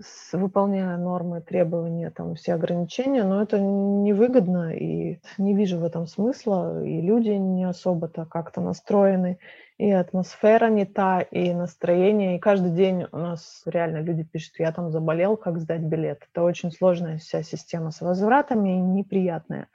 с, 0.00 0.33
выполняя 0.33 0.96
нормы, 0.96 1.40
требования, 1.40 2.11
там 2.11 2.35
все 2.35 2.55
ограничения, 2.55 3.24
но 3.24 3.42
это 3.42 3.61
невыгодно, 3.61 4.74
и 4.74 5.20
не 5.38 5.55
вижу 5.55 5.79
в 5.79 5.85
этом 5.85 6.07
смысла, 6.07 6.85
и 6.85 7.00
люди 7.00 7.31
не 7.31 7.64
особо-то 7.64 8.27
как-то 8.27 8.61
настроены 8.61 9.38
и 9.78 9.90
атмосфера 9.90 10.68
не 10.68 10.84
та, 10.84 11.20
и 11.20 11.52
настроение. 11.52 12.37
И 12.37 12.40
каждый 12.40 12.70
день 12.70 13.06
у 13.10 13.18
нас 13.18 13.62
реально 13.66 13.98
люди 13.98 14.22
пишут, 14.22 14.54
я 14.58 14.72
там 14.72 14.90
заболел, 14.90 15.37
как 15.37 15.58
сдать 15.58 15.82
билет. 15.82 16.26
Это 16.30 16.42
очень 16.42 16.70
сложная 16.70 17.18
вся 17.18 17.42
система 17.42 17.90
с 17.90 18.00
возвратами 18.00 18.78
и 18.78 18.80
неприятная. 18.80 19.68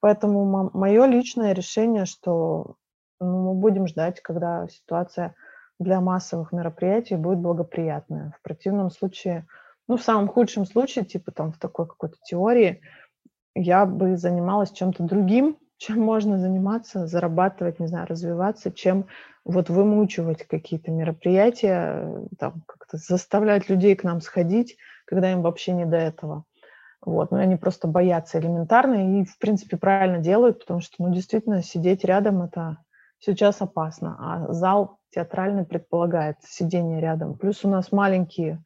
Поэтому 0.00 0.70
мое 0.72 1.06
личное 1.06 1.52
решение, 1.52 2.06
что 2.06 2.76
ну, 3.20 3.52
мы 3.52 3.54
будем 3.54 3.86
ждать, 3.86 4.20
когда 4.20 4.66
ситуация 4.68 5.34
для 5.78 6.00
массовых 6.00 6.52
мероприятий 6.52 7.16
будет 7.16 7.38
благоприятная. 7.38 8.32
В 8.38 8.42
противном 8.42 8.90
случае, 8.90 9.46
ну, 9.88 9.96
в 9.96 10.02
самом 10.02 10.28
худшем 10.28 10.64
случае, 10.64 11.04
типа 11.04 11.32
там 11.32 11.52
в 11.52 11.58
такой 11.58 11.86
какой-то 11.86 12.16
теории, 12.24 12.80
я 13.54 13.84
бы 13.84 14.16
занималась 14.16 14.70
чем-то 14.70 15.02
другим, 15.02 15.58
чем 15.80 15.98
можно 15.98 16.38
заниматься, 16.38 17.06
зарабатывать, 17.06 17.80
не 17.80 17.86
знаю, 17.86 18.06
развиваться, 18.06 18.70
чем 18.70 19.06
вот 19.46 19.70
вымучивать 19.70 20.46
какие-то 20.46 20.90
мероприятия, 20.90 22.26
там, 22.38 22.62
как-то 22.66 22.98
заставлять 22.98 23.70
людей 23.70 23.96
к 23.96 24.04
нам 24.04 24.20
сходить, 24.20 24.76
когда 25.06 25.32
им 25.32 25.40
вообще 25.40 25.72
не 25.72 25.86
до 25.86 25.96
этого. 25.96 26.44
Вот, 27.00 27.30
но 27.30 27.38
ну, 27.38 27.42
они 27.42 27.56
просто 27.56 27.88
боятся 27.88 28.38
элементарно 28.38 29.20
и, 29.20 29.24
в 29.24 29.38
принципе, 29.38 29.78
правильно 29.78 30.18
делают, 30.18 30.60
потому 30.60 30.80
что, 30.80 30.96
ну, 30.98 31.14
действительно, 31.14 31.62
сидеть 31.62 32.04
рядом– 32.04 32.42
это 32.42 32.76
сейчас 33.18 33.62
опасно, 33.62 34.16
а 34.20 34.52
зал 34.52 34.98
театральный 35.08 35.64
предполагает 35.64 36.36
сидение 36.42 37.00
рядом. 37.00 37.38
Плюс 37.38 37.64
у 37.64 37.70
нас 37.70 37.90
маленькие 37.90 38.62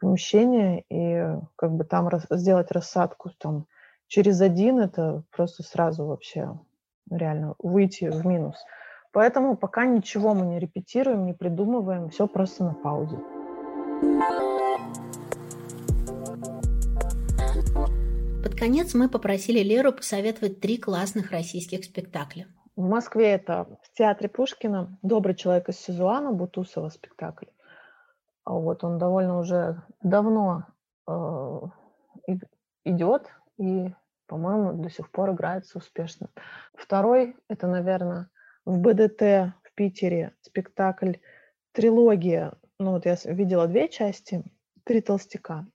помещения, 0.00 0.82
и 0.90 1.38
как 1.54 1.76
бы 1.76 1.84
там 1.84 2.08
раз, 2.08 2.26
сделать 2.28 2.72
рассадку 2.72 3.30
там 3.38 3.66
через 4.08 4.40
один 4.40 4.78
это 4.78 5.22
просто 5.30 5.62
сразу 5.62 6.06
вообще 6.06 6.58
реально 7.10 7.54
выйти 7.58 8.04
в 8.08 8.26
минус. 8.26 8.56
Поэтому 9.12 9.56
пока 9.56 9.86
ничего 9.86 10.34
мы 10.34 10.46
не 10.46 10.58
репетируем, 10.58 11.24
не 11.24 11.32
придумываем, 11.32 12.10
все 12.10 12.26
просто 12.26 12.64
на 12.64 12.74
паузе. 12.74 13.18
Под 18.42 18.54
конец 18.54 18.94
мы 18.94 19.08
попросили 19.08 19.60
Леру 19.60 19.92
посоветовать 19.92 20.60
три 20.60 20.78
классных 20.78 21.30
российских 21.30 21.84
спектакля. 21.84 22.46
В 22.76 22.86
Москве 22.86 23.30
это 23.32 23.66
в 23.82 23.96
театре 23.96 24.28
Пушкина 24.28 24.98
«Добрый 25.02 25.34
человек 25.34 25.70
из 25.70 25.78
Сизуана» 25.80 26.32
Бутусова 26.32 26.90
спектакль. 26.90 27.46
А 28.44 28.52
вот 28.52 28.84
он 28.84 28.98
довольно 28.98 29.38
уже 29.38 29.82
давно 30.02 30.66
э, 31.08 31.60
идет 32.84 33.30
и, 33.58 33.92
по-моему, 34.26 34.72
до 34.82 34.90
сих 34.90 35.10
пор 35.10 35.32
играется 35.32 35.78
успешно. 35.78 36.28
Второй– 36.74 37.36
это, 37.48 37.66
наверное, 37.66 38.28
в 38.64 38.78
БДТ 38.78 39.54
в 39.62 39.74
Питере 39.74 40.34
спектакль 40.42 41.14
«Трилогия». 41.72 42.54
Ну 42.78 42.92
вот 42.92 43.06
я 43.06 43.16
видела 43.24 43.66
две 43.66 43.88
части 43.88 44.44
«Три 44.84 45.00
толстяка». 45.00 45.66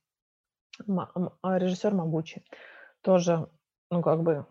А 0.88 1.58
режиссер 1.58 1.94
Могучий. 1.94 2.44
Тоже, 3.02 3.48
ну 3.90 4.02
как 4.02 4.24
бы... 4.24 4.46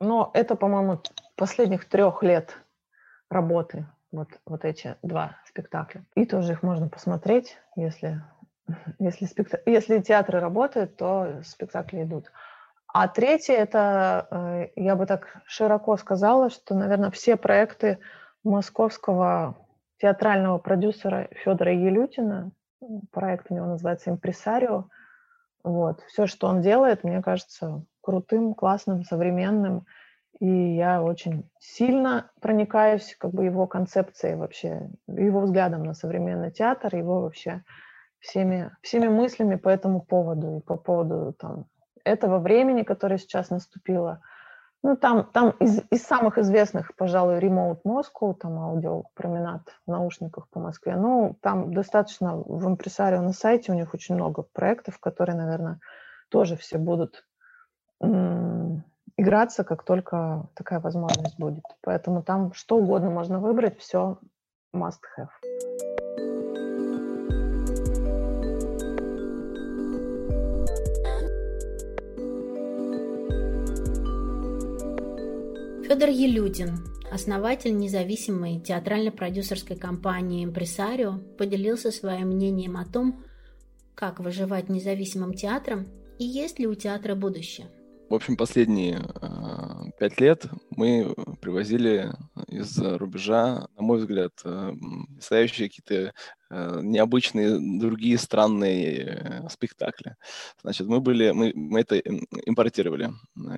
Но 0.00 0.30
это, 0.34 0.54
по-моему, 0.54 1.02
последних 1.36 1.88
трех 1.88 2.22
лет 2.22 2.56
работы 3.30 3.86
вот, 4.12 4.28
вот 4.46 4.64
эти 4.64 4.96
два 5.02 5.36
спектакля. 5.46 6.04
И 6.14 6.24
тоже 6.24 6.52
их 6.52 6.62
можно 6.62 6.88
посмотреть, 6.88 7.58
если, 7.76 8.22
если, 8.98 9.26
спектак... 9.26 9.62
если 9.66 10.00
театры 10.00 10.40
работают, 10.40 10.96
то 10.96 11.42
спектакли 11.44 12.04
идут. 12.04 12.30
А 13.00 13.06
третье, 13.06 13.54
это, 13.54 14.26
э, 14.28 14.68
я 14.74 14.96
бы 14.96 15.06
так 15.06 15.40
широко 15.46 15.96
сказала, 15.96 16.50
что, 16.50 16.74
наверное, 16.74 17.12
все 17.12 17.36
проекты 17.36 18.00
московского 18.42 19.56
театрального 19.98 20.58
продюсера 20.58 21.28
Федора 21.30 21.72
Елютина, 21.72 22.50
проект 23.12 23.52
у 23.52 23.54
него 23.54 23.66
называется 23.66 24.10
«Импресарио», 24.10 24.88
вот, 25.62 26.00
все, 26.08 26.26
что 26.26 26.48
он 26.48 26.60
делает, 26.60 27.04
мне 27.04 27.22
кажется 27.22 27.84
крутым, 28.00 28.52
классным, 28.52 29.04
современным, 29.04 29.86
и 30.40 30.74
я 30.74 31.00
очень 31.00 31.48
сильно 31.60 32.32
проникаюсь 32.40 33.14
как 33.16 33.30
бы 33.30 33.44
его 33.44 33.68
концепцией 33.68 34.34
вообще, 34.34 34.90
его 35.06 35.42
взглядом 35.42 35.84
на 35.84 35.94
современный 35.94 36.50
театр, 36.50 36.96
его 36.96 37.20
вообще 37.20 37.62
всеми, 38.18 38.72
всеми 38.82 39.06
мыслями 39.06 39.54
по 39.54 39.68
этому 39.68 40.00
поводу 40.00 40.56
и 40.56 40.60
по 40.62 40.74
поводу 40.74 41.32
там, 41.38 41.66
этого 42.08 42.38
времени, 42.38 42.82
которое 42.82 43.18
сейчас 43.18 43.50
наступило. 43.50 44.20
Ну, 44.82 44.96
там, 44.96 45.28
там 45.32 45.50
из, 45.58 45.82
из 45.90 46.04
самых 46.04 46.38
известных, 46.38 46.94
пожалуй, 46.94 47.38
Remote 47.38 47.80
Moscow, 47.84 48.34
там 48.34 48.58
аудио 48.60 49.04
променад 49.14 49.62
в 49.86 49.90
наушниках 49.90 50.48
по 50.50 50.60
Москве. 50.60 50.94
Ну, 50.94 51.36
там 51.42 51.74
достаточно 51.74 52.36
в 52.36 52.66
импресарио 52.68 53.20
на 53.20 53.32
сайте 53.32 53.72
у 53.72 53.74
них 53.74 53.92
очень 53.92 54.14
много 54.14 54.42
проектов, 54.42 54.98
которые, 55.00 55.36
наверное, 55.36 55.80
тоже 56.28 56.56
все 56.56 56.78
будут 56.78 57.24
играться, 58.00 59.64
как 59.64 59.82
только 59.82 60.48
такая 60.54 60.78
возможность 60.78 61.38
будет. 61.38 61.64
Поэтому 61.82 62.22
там 62.22 62.52
что 62.52 62.76
угодно 62.76 63.10
можно 63.10 63.40
выбрать, 63.40 63.78
все 63.80 64.18
must 64.72 65.00
have. 65.18 65.28
Федор 75.88 76.10
Елютин, 76.10 76.84
основатель 77.10 77.74
независимой 77.74 78.60
театрально-продюсерской 78.60 79.74
компании 79.74 80.44
«Импресарио», 80.44 81.18
поделился 81.38 81.90
своим 81.90 82.28
мнением 82.28 82.76
о 82.76 82.84
том, 82.84 83.24
как 83.94 84.20
выживать 84.20 84.68
независимым 84.68 85.32
театром 85.32 85.88
и 86.18 86.26
есть 86.26 86.58
ли 86.58 86.66
у 86.66 86.74
театра 86.74 87.14
будущее. 87.14 87.70
В 88.10 88.14
общем, 88.14 88.36
последние 88.36 88.98
э, 88.98 89.90
пять 89.98 90.20
лет 90.20 90.44
мы 90.76 91.14
привозили 91.40 92.12
из-за 92.48 92.98
рубежа, 92.98 93.68
на 93.74 93.82
мой 93.82 93.96
взгляд, 93.96 94.32
э, 94.44 94.72
стоящие 95.22 95.70
какие-то 95.70 96.12
необычные 96.50 97.58
другие 97.78 98.18
странные 98.18 99.42
э, 99.44 99.48
спектакли. 99.50 100.16
Значит, 100.62 100.86
мы 100.86 101.00
были, 101.00 101.30
мы, 101.32 101.52
мы 101.54 101.80
это 101.80 101.98
импортировали 101.98 103.10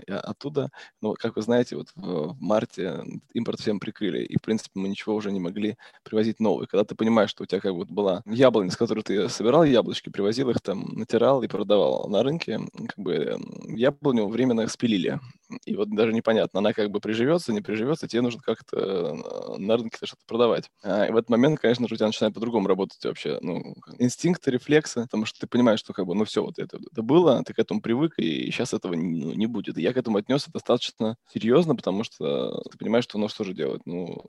э, 0.06 0.14
оттуда, 0.14 0.70
но, 1.00 1.14
как 1.14 1.36
вы 1.36 1.42
знаете, 1.42 1.76
вот 1.76 1.88
в 1.94 2.36
марте 2.40 3.02
импорт 3.32 3.60
всем 3.60 3.78
прикрыли, 3.78 4.24
и, 4.24 4.36
в 4.36 4.42
принципе, 4.42 4.72
мы 4.74 4.88
ничего 4.88 5.14
уже 5.14 5.30
не 5.30 5.40
могли 5.40 5.76
привозить 6.02 6.40
новый. 6.40 6.66
Когда 6.66 6.84
ты 6.84 6.94
понимаешь, 6.94 7.30
что 7.30 7.44
у 7.44 7.46
тебя 7.46 7.60
как 7.60 7.74
бы 7.74 7.84
была 7.84 8.22
яблоня, 8.26 8.70
с 8.70 8.76
которой 8.76 9.02
ты 9.02 9.28
собирал 9.28 9.64
яблочки, 9.64 10.08
привозил 10.08 10.50
их 10.50 10.60
там, 10.60 10.92
натирал 10.94 11.42
и 11.42 11.48
продавал 11.48 12.08
на 12.08 12.22
рынке, 12.22 12.60
как 12.88 12.98
бы 12.98 13.38
яблоню 13.68 14.26
временно 14.26 14.66
спилили. 14.66 15.20
И 15.64 15.74
вот 15.74 15.90
даже 15.90 16.12
непонятно, 16.12 16.58
она 16.60 16.72
как 16.72 16.90
бы 16.90 17.00
приживется, 17.00 17.52
не 17.52 17.60
приживется, 17.60 18.08
тебе 18.08 18.22
нужно 18.22 18.40
как-то 18.40 19.56
на 19.58 19.76
рынке 19.76 19.98
что-то 20.02 20.22
продавать. 20.26 20.70
А, 20.82 21.06
и 21.06 21.12
в 21.12 21.16
этот 21.16 21.30
момент, 21.30 21.60
конечно 21.60 21.88
же, 21.88 21.94
у 21.94 21.96
тебя 21.96 22.06
начинает 22.06 22.34
по-другому 22.34 22.68
работать 22.68 22.79
работать 22.80 23.04
вообще, 23.04 23.38
ну, 23.42 23.74
инстинкты, 23.98 24.50
рефлексы, 24.50 25.02
потому 25.02 25.26
что 25.26 25.40
ты 25.40 25.46
понимаешь, 25.46 25.80
что 25.80 25.92
как 25.92 26.06
бы, 26.06 26.14
ну, 26.14 26.24
все, 26.24 26.42
вот 26.42 26.58
это, 26.58 26.78
это 26.90 27.02
было, 27.02 27.42
ты 27.44 27.52
к 27.52 27.58
этому 27.58 27.80
привык, 27.80 28.14
и 28.18 28.46
сейчас 28.46 28.74
этого 28.74 28.94
ну, 28.94 29.34
не 29.34 29.46
будет. 29.46 29.76
И 29.78 29.82
я 29.82 29.92
к 29.92 29.96
этому 29.96 30.18
отнесся 30.18 30.50
достаточно 30.50 31.16
серьезно, 31.32 31.76
потому 31.76 32.04
что 32.04 32.62
ты 32.70 32.78
понимаешь, 32.78 33.04
что 33.04 33.18
ну, 33.18 33.28
что 33.28 33.44
же 33.44 33.54
делать? 33.54 33.82
Ну, 33.84 34.22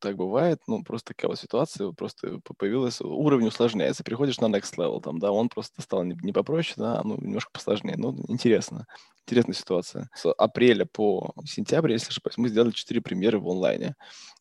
так 0.00 0.16
бывает, 0.16 0.60
ну, 0.66 0.82
просто 0.82 1.14
такая 1.14 1.28
вот 1.28 1.38
ситуация, 1.38 1.92
просто 1.92 2.40
появилась, 2.58 3.00
уровень 3.00 3.48
усложняется, 3.48 4.04
переходишь 4.04 4.40
на 4.40 4.46
next 4.46 4.76
level, 4.76 5.00
там, 5.02 5.18
да, 5.18 5.30
он 5.30 5.48
просто 5.48 5.82
стал 5.82 6.04
не, 6.04 6.16
не 6.22 6.32
попроще, 6.32 6.74
да, 6.78 7.02
ну, 7.04 7.16
немножко 7.20 7.50
посложнее, 7.52 7.96
ну, 7.98 8.16
интересно 8.28 8.86
интересная 9.26 9.54
ситуация. 9.54 10.10
С 10.14 10.30
апреля 10.32 10.86
по 10.86 11.32
сентябрь, 11.46 11.92
если 11.92 12.08
ошибаюсь, 12.10 12.36
мы 12.38 12.48
сделали 12.48 12.72
4 12.72 13.00
премьеры 13.00 13.38
в 13.38 13.48
онлайне. 13.48 13.94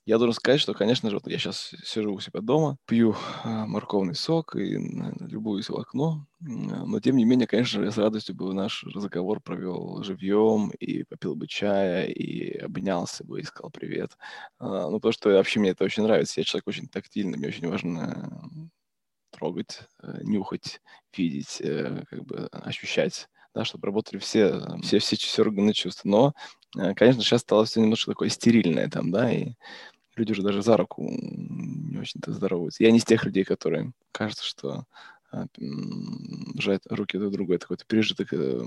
Я 0.05 0.17
должен 0.17 0.33
сказать, 0.33 0.59
что, 0.59 0.73
конечно 0.73 1.09
же, 1.09 1.15
вот 1.15 1.27
я 1.27 1.37
сейчас 1.37 1.73
сижу 1.85 2.13
у 2.13 2.19
себя 2.19 2.41
дома, 2.41 2.77
пью 2.87 3.15
а, 3.43 3.65
морковный 3.65 4.15
сок 4.15 4.55
и 4.57 4.77
любуюсь 5.21 5.69
в 5.69 5.77
окно, 5.77 6.27
но, 6.41 6.99
тем 6.99 7.15
не 7.15 7.23
менее, 7.23 7.47
конечно 7.47 7.79
же, 7.79 7.85
я 7.85 7.91
с 7.91 7.97
радостью 7.97 8.35
бы 8.35 8.53
наш 8.53 8.83
разговор 8.83 9.39
провел 9.39 10.03
живьем 10.03 10.71
и 10.71 11.03
попил 11.03 11.35
бы 11.35 11.47
чая, 11.47 12.05
и 12.07 12.57
обнялся 12.57 13.23
бы 13.23 13.39
и 13.39 13.43
сказал 13.43 13.71
привет. 13.71 14.17
А, 14.59 14.89
ну, 14.89 14.99
то, 14.99 15.13
что 15.13 15.29
вообще 15.29 15.59
мне 15.61 15.69
это 15.71 15.85
очень 15.85 16.03
нравится. 16.03 16.39
Я 16.41 16.43
человек 16.43 16.67
очень 16.67 16.87
тактильный, 16.89 17.37
мне 17.37 17.47
очень 17.47 17.69
важно 17.69 18.69
трогать, 19.31 19.81
э, 20.03 20.19
нюхать, 20.23 20.81
видеть, 21.17 21.59
э, 21.61 22.03
как 22.09 22.23
бы 22.25 22.47
ощущать 22.51 23.29
да, 23.53 23.65
чтобы 23.65 23.87
работали 23.87 24.19
все, 24.19 24.59
все, 24.81 24.99
все, 24.99 25.15
все 25.15 25.41
органы 25.41 25.73
чувств. 25.73 26.05
Но, 26.05 26.33
э, 26.77 26.93
конечно, 26.93 27.21
сейчас 27.21 27.41
стало 27.41 27.65
все 27.65 27.81
немножко 27.81 28.11
такое 28.11 28.29
стерильное 28.29 28.89
там, 28.89 29.11
да, 29.11 29.31
и 29.31 29.53
люди 30.15 30.31
уже 30.31 30.41
даже 30.41 30.61
за 30.61 30.77
руку 30.77 31.07
не 31.09 31.99
очень-то 31.99 32.31
здороваются. 32.33 32.83
Я 32.83 32.91
не 32.91 32.97
из 32.97 33.05
тех 33.05 33.25
людей, 33.25 33.43
которые 33.43 33.91
кажется, 34.11 34.45
что 34.45 34.85
а, 35.31 35.47
жать 36.59 36.81
руки 36.89 37.17
друг 37.17 37.31
другу, 37.31 37.53
это 37.53 37.65
какой-то 37.65 37.85
пережиток 37.85 38.33
э, 38.33 38.61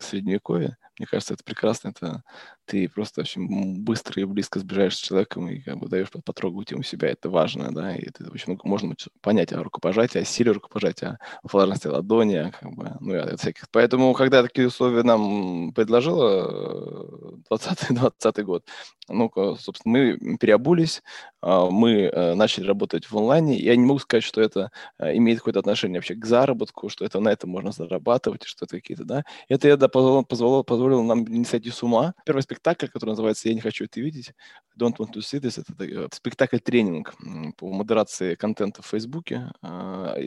средневековья. 0.00 0.76
Мне 0.98 1.06
кажется, 1.06 1.34
это 1.34 1.44
прекрасно, 1.44 1.88
это 1.88 2.22
ты 2.64 2.88
просто 2.88 3.20
очень 3.20 3.82
быстро 3.82 4.20
и 4.20 4.24
близко 4.24 4.58
сближаешься 4.58 4.98
с 4.98 5.06
человеком 5.06 5.48
и 5.48 5.60
как 5.60 5.78
бы 5.78 5.88
даешь 5.88 6.08
потрогать 6.10 6.70
ему 6.70 6.82
себя, 6.82 7.08
это 7.08 7.28
важно, 7.28 7.72
да, 7.72 7.94
и 7.94 8.06
это 8.08 8.30
очень 8.32 8.52
много 8.52 8.66
можно 8.68 8.94
понять 9.20 9.52
о 9.52 9.62
рукопожатии, 9.62 10.18
о 10.18 10.24
силе 10.24 10.52
рукопожатия, 10.52 11.18
о 11.42 11.48
влажности 11.52 11.86
ладони, 11.86 12.52
как 12.58 12.72
бы, 12.72 12.96
ну 13.00 13.14
и 13.14 13.18
от 13.18 13.40
всяких. 13.40 13.64
Поэтому, 13.70 14.14
когда 14.14 14.42
такие 14.42 14.68
условия 14.68 15.02
нам 15.02 15.72
предложила 15.74 17.36
2020 17.50 18.38
э, 18.38 18.42
год, 18.42 18.64
ну, 19.08 19.30
собственно, 19.60 19.98
мы 19.98 20.38
переобулись, 20.38 21.02
а, 21.40 21.70
мы 21.70 21.92
э, 21.92 22.34
начали 22.34 22.66
работать 22.66 23.08
в 23.08 23.16
онлайне. 23.16 23.56
Я 23.56 23.76
не 23.76 23.84
могу 23.84 24.00
сказать, 24.00 24.24
что 24.24 24.40
это 24.40 24.70
имеет 24.98 25.38
какое-то 25.38 25.60
отношение 25.60 25.98
вообще 25.98 26.14
к 26.14 26.24
заработку, 26.24 26.88
что 26.88 27.04
это 27.04 27.20
на 27.20 27.28
этом 27.28 27.50
можно 27.50 27.70
зарабатывать, 27.70 28.44
что 28.44 28.64
это 28.64 28.76
какие-то, 28.76 29.04
да. 29.04 29.24
Это 29.48 29.68
я 29.68 29.76
да, 29.76 29.88
позволило, 29.88 30.22
позволило, 30.22 30.62
позволило 30.86 31.02
нам 31.02 31.24
не 31.26 31.44
сойти 31.44 31.70
с 31.70 31.82
ума. 31.82 32.14
Первый 32.24 32.42
спектакль, 32.42 32.86
который 32.86 33.10
называется 33.10 33.48
«Я 33.48 33.54
не 33.54 33.60
хочу 33.60 33.84
это 33.84 34.00
видеть», 34.00 34.32
«Don't 34.78 34.96
want 34.98 35.12
to 35.12 35.20
see 35.20 35.40
this», 35.40 35.60
это 35.60 35.84
э, 35.84 36.08
спектакль-тренинг 36.12 37.14
по 37.56 37.72
модерации 37.72 38.36
контента 38.36 38.82
в 38.82 38.86
Фейсбуке 38.86 39.50
э, 39.62 39.68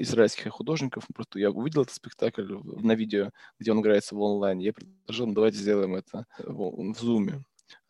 израильских 0.02 0.52
художников. 0.52 1.06
Просто 1.14 1.40
я 1.40 1.52
увидел 1.52 1.84
этот 1.84 1.96
спектакль 1.96 2.46
на 2.64 2.94
видео, 2.94 3.32
где 3.58 3.72
он 3.72 3.80
играется 3.80 4.16
в 4.16 4.22
онлайне. 4.22 4.66
Я 4.66 4.74
предложил, 4.74 5.28
ну, 5.28 5.34
давайте 5.34 5.58
сделаем 5.60 5.96
это 5.96 6.26
в, 6.40 6.92
Zoom. 6.92 7.42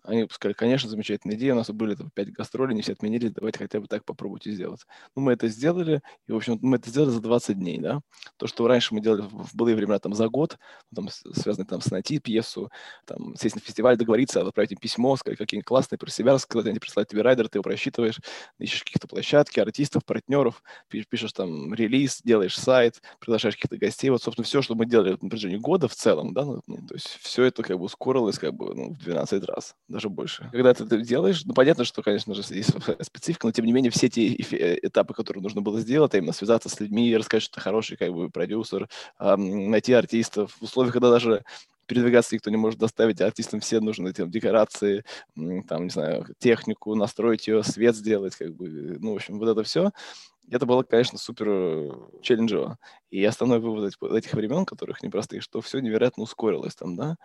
Они 0.03 0.27
сказали, 0.31 0.53
конечно, 0.53 0.89
замечательная 0.89 1.35
идея, 1.35 1.53
у 1.53 1.57
нас 1.57 1.69
были 1.69 1.95
там, 1.95 2.09
5 2.11 2.31
гастролей, 2.31 2.75
не 2.75 2.81
все 2.81 2.93
отменили, 2.93 3.29
давайте 3.29 3.59
хотя 3.59 3.79
бы 3.79 3.87
так 3.87 4.05
попробуйте 4.05 4.51
сделать. 4.51 4.85
Ну, 5.15 5.21
мы 5.21 5.33
это 5.33 5.47
сделали, 5.47 6.01
и, 6.27 6.31
в 6.31 6.35
общем, 6.35 6.57
мы 6.61 6.77
это 6.77 6.89
сделали 6.89 7.11
за 7.11 7.21
20 7.21 7.57
дней, 7.57 7.79
да. 7.79 8.01
То, 8.37 8.47
что 8.47 8.67
раньше 8.67 8.93
мы 8.93 9.01
делали 9.01 9.21
в 9.21 9.55
былые 9.55 9.75
времена 9.75 9.99
там 9.99 10.13
за 10.13 10.29
год, 10.29 10.57
ну, 10.91 11.03
там, 11.03 11.09
связано 11.33 11.65
там 11.65 11.81
с 11.81 11.91
найти 11.91 12.19
пьесу, 12.19 12.71
там, 13.05 13.35
сесть 13.35 13.55
на 13.55 13.61
фестиваль, 13.61 13.97
договориться, 13.97 14.41
отправить 14.41 14.71
им 14.71 14.77
письмо, 14.77 15.15
сказать, 15.17 15.37
какие 15.37 15.61
классные 15.61 15.99
про 15.99 16.09
себя 16.09 16.33
рассказать, 16.33 16.67
они 16.67 16.79
присылают 16.79 17.09
тебе 17.09 17.21
райдер, 17.21 17.49
ты 17.49 17.57
его 17.57 17.63
просчитываешь, 17.63 18.19
ищешь 18.57 18.83
каких-то 18.83 19.07
площадки, 19.07 19.59
артистов, 19.59 20.05
партнеров, 20.05 20.63
пишешь 20.87 21.33
там 21.33 21.73
релиз, 21.73 22.21
делаешь 22.23 22.57
сайт, 22.57 23.01
приглашаешь 23.19 23.55
каких-то 23.55 23.77
гостей. 23.77 24.09
Вот, 24.09 24.23
собственно, 24.23 24.45
все, 24.45 24.61
что 24.61 24.75
мы 24.75 24.85
делали 24.85 25.17
на 25.21 25.29
протяжении 25.29 25.57
года 25.57 25.87
в 25.87 25.95
целом, 25.95 26.33
да, 26.33 26.45
ну, 26.45 26.61
то 26.87 26.93
есть 26.93 27.07
все 27.21 27.43
это 27.43 27.63
как 27.63 27.77
бы 27.77 27.85
ускорилось 27.85 28.39
как 28.39 28.53
бы 28.53 28.73
ну, 28.73 28.93
в 28.93 28.97
12 28.97 29.43
раз, 29.43 29.75
даже 29.89 30.09
больше. 30.09 30.49
Когда 30.51 30.73
ты 30.73 30.85
это 30.85 30.97
делаешь, 30.97 31.43
ну, 31.45 31.53
понятно, 31.53 31.83
что, 31.83 32.01
конечно 32.01 32.33
же, 32.33 32.43
есть 32.49 32.71
специфика, 33.01 33.47
но 33.47 33.51
тем 33.51 33.65
не 33.65 33.73
менее 33.73 33.91
все 33.91 34.07
те 34.07 34.33
этапы, 34.35 35.13
которые 35.13 35.43
нужно 35.43 35.61
было 35.61 35.79
сделать, 35.81 36.13
а 36.13 36.17
именно 36.17 36.31
связаться 36.31 36.69
с 36.69 36.79
людьми, 36.79 37.17
рассказать, 37.17 37.43
что 37.43 37.55
ты 37.55 37.61
хороший 37.61 37.97
как 37.97 38.13
бы 38.13 38.29
продюсер, 38.29 38.87
найти 39.19 39.93
артистов 39.93 40.55
в 40.59 40.63
условиях, 40.63 40.93
когда 40.93 41.09
даже 41.09 41.43
передвигаться 41.87 42.35
никто 42.35 42.51
не 42.51 42.57
может 42.57 42.79
доставить, 42.79 43.19
а 43.19 43.25
артистам 43.25 43.59
все 43.61 43.79
нужны 43.79 44.13
там, 44.13 44.29
декорации, 44.29 45.03
там, 45.67 45.85
не 45.85 45.89
знаю, 45.89 46.25
технику, 46.37 46.93
настроить 46.93 47.47
ее, 47.47 47.63
свет 47.63 47.95
сделать, 47.95 48.35
как 48.35 48.53
бы, 48.53 48.97
ну, 48.99 49.13
в 49.13 49.15
общем, 49.15 49.39
вот 49.39 49.49
это 49.49 49.63
все. 49.63 49.89
Это 50.51 50.65
было, 50.65 50.83
конечно, 50.83 51.17
супер 51.17 51.47
э, 51.49 51.91
челленджево. 52.21 52.77
И 53.11 53.23
основной 53.23 53.59
вывод 53.59 53.93
этих 54.03 54.33
времен, 54.33 54.65
которых 54.65 55.03
непростых, 55.03 55.43
что 55.43 55.61
все 55.61 55.79
невероятно 55.79 56.23
ускорилось 56.23 56.75
там, 56.75 56.95
да. 56.95 57.17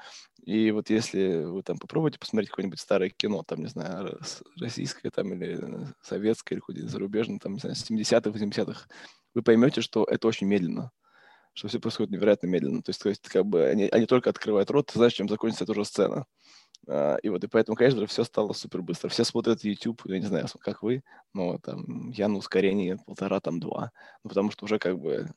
И 0.45 0.71
вот 0.71 0.91
если 0.91 1.45
вы 1.45 1.63
там 1.63 1.79
попробуйте 1.79 2.19
посмотреть 2.19 2.51
какое-нибудь 2.51 2.81
старое 2.81 3.11
кино, 3.11 3.43
там, 3.43 3.61
не 3.61 3.69
знаю, 3.69 4.19
российское 4.61 5.11
там 5.11 5.33
или 5.33 5.59
советское, 6.03 6.57
или 6.57 6.61
какое-нибудь 6.61 6.91
зарубежное, 6.91 7.39
там, 7.39 7.55
не 7.55 7.61
знаю, 7.61 7.77
70-х, 7.77 8.31
80-х, 8.31 8.87
вы 9.35 9.43
поймете, 9.43 9.81
что 9.81 10.05
это 10.05 10.29
очень 10.29 10.47
медленно 10.47 10.93
что 11.55 11.69
все 11.69 11.79
происходит 11.79 12.11
невероятно 12.11 12.49
медленно. 12.49 12.83
То 12.83 12.91
есть, 12.91 13.01
то 13.01 13.09
есть 13.09 13.29
как 13.29 13.47
бы 13.47 13.65
они, 13.65 13.85
они 13.85 14.07
только 14.07 14.31
открывают 14.31 14.71
рот, 14.71 14.87
ты 14.87 14.95
знаешь, 14.99 15.13
чем 15.13 15.29
закончится 15.29 15.65
эта 15.65 15.73
уже 15.73 15.85
сцена. 15.85 16.27
Uh, 16.87 17.19
и 17.23 17.29
вот, 17.31 17.43
и 17.43 17.47
поэтому, 17.47 17.77
конечно 17.77 18.01
же, 18.01 18.07
все 18.07 18.25
стало 18.25 18.53
супер 18.53 18.83
быстро. 18.83 19.09
Все 19.09 19.25
смотрят 19.25 19.65
YouTube, 19.65 20.03
я 20.07 20.19
не 20.19 20.27
знаю, 20.27 20.47
как 20.61 20.83
вы, 20.83 21.03
но 21.33 21.59
там 21.59 22.11
я 22.11 22.29
на 22.29 22.39
ускорении 22.39 22.99
полтора, 23.07 23.41
там 23.41 23.61
два. 23.61 23.91
Ну, 24.23 24.29
потому 24.29 24.51
что 24.51 24.67
уже 24.67 24.79
как 24.79 24.99
бы 24.99 25.29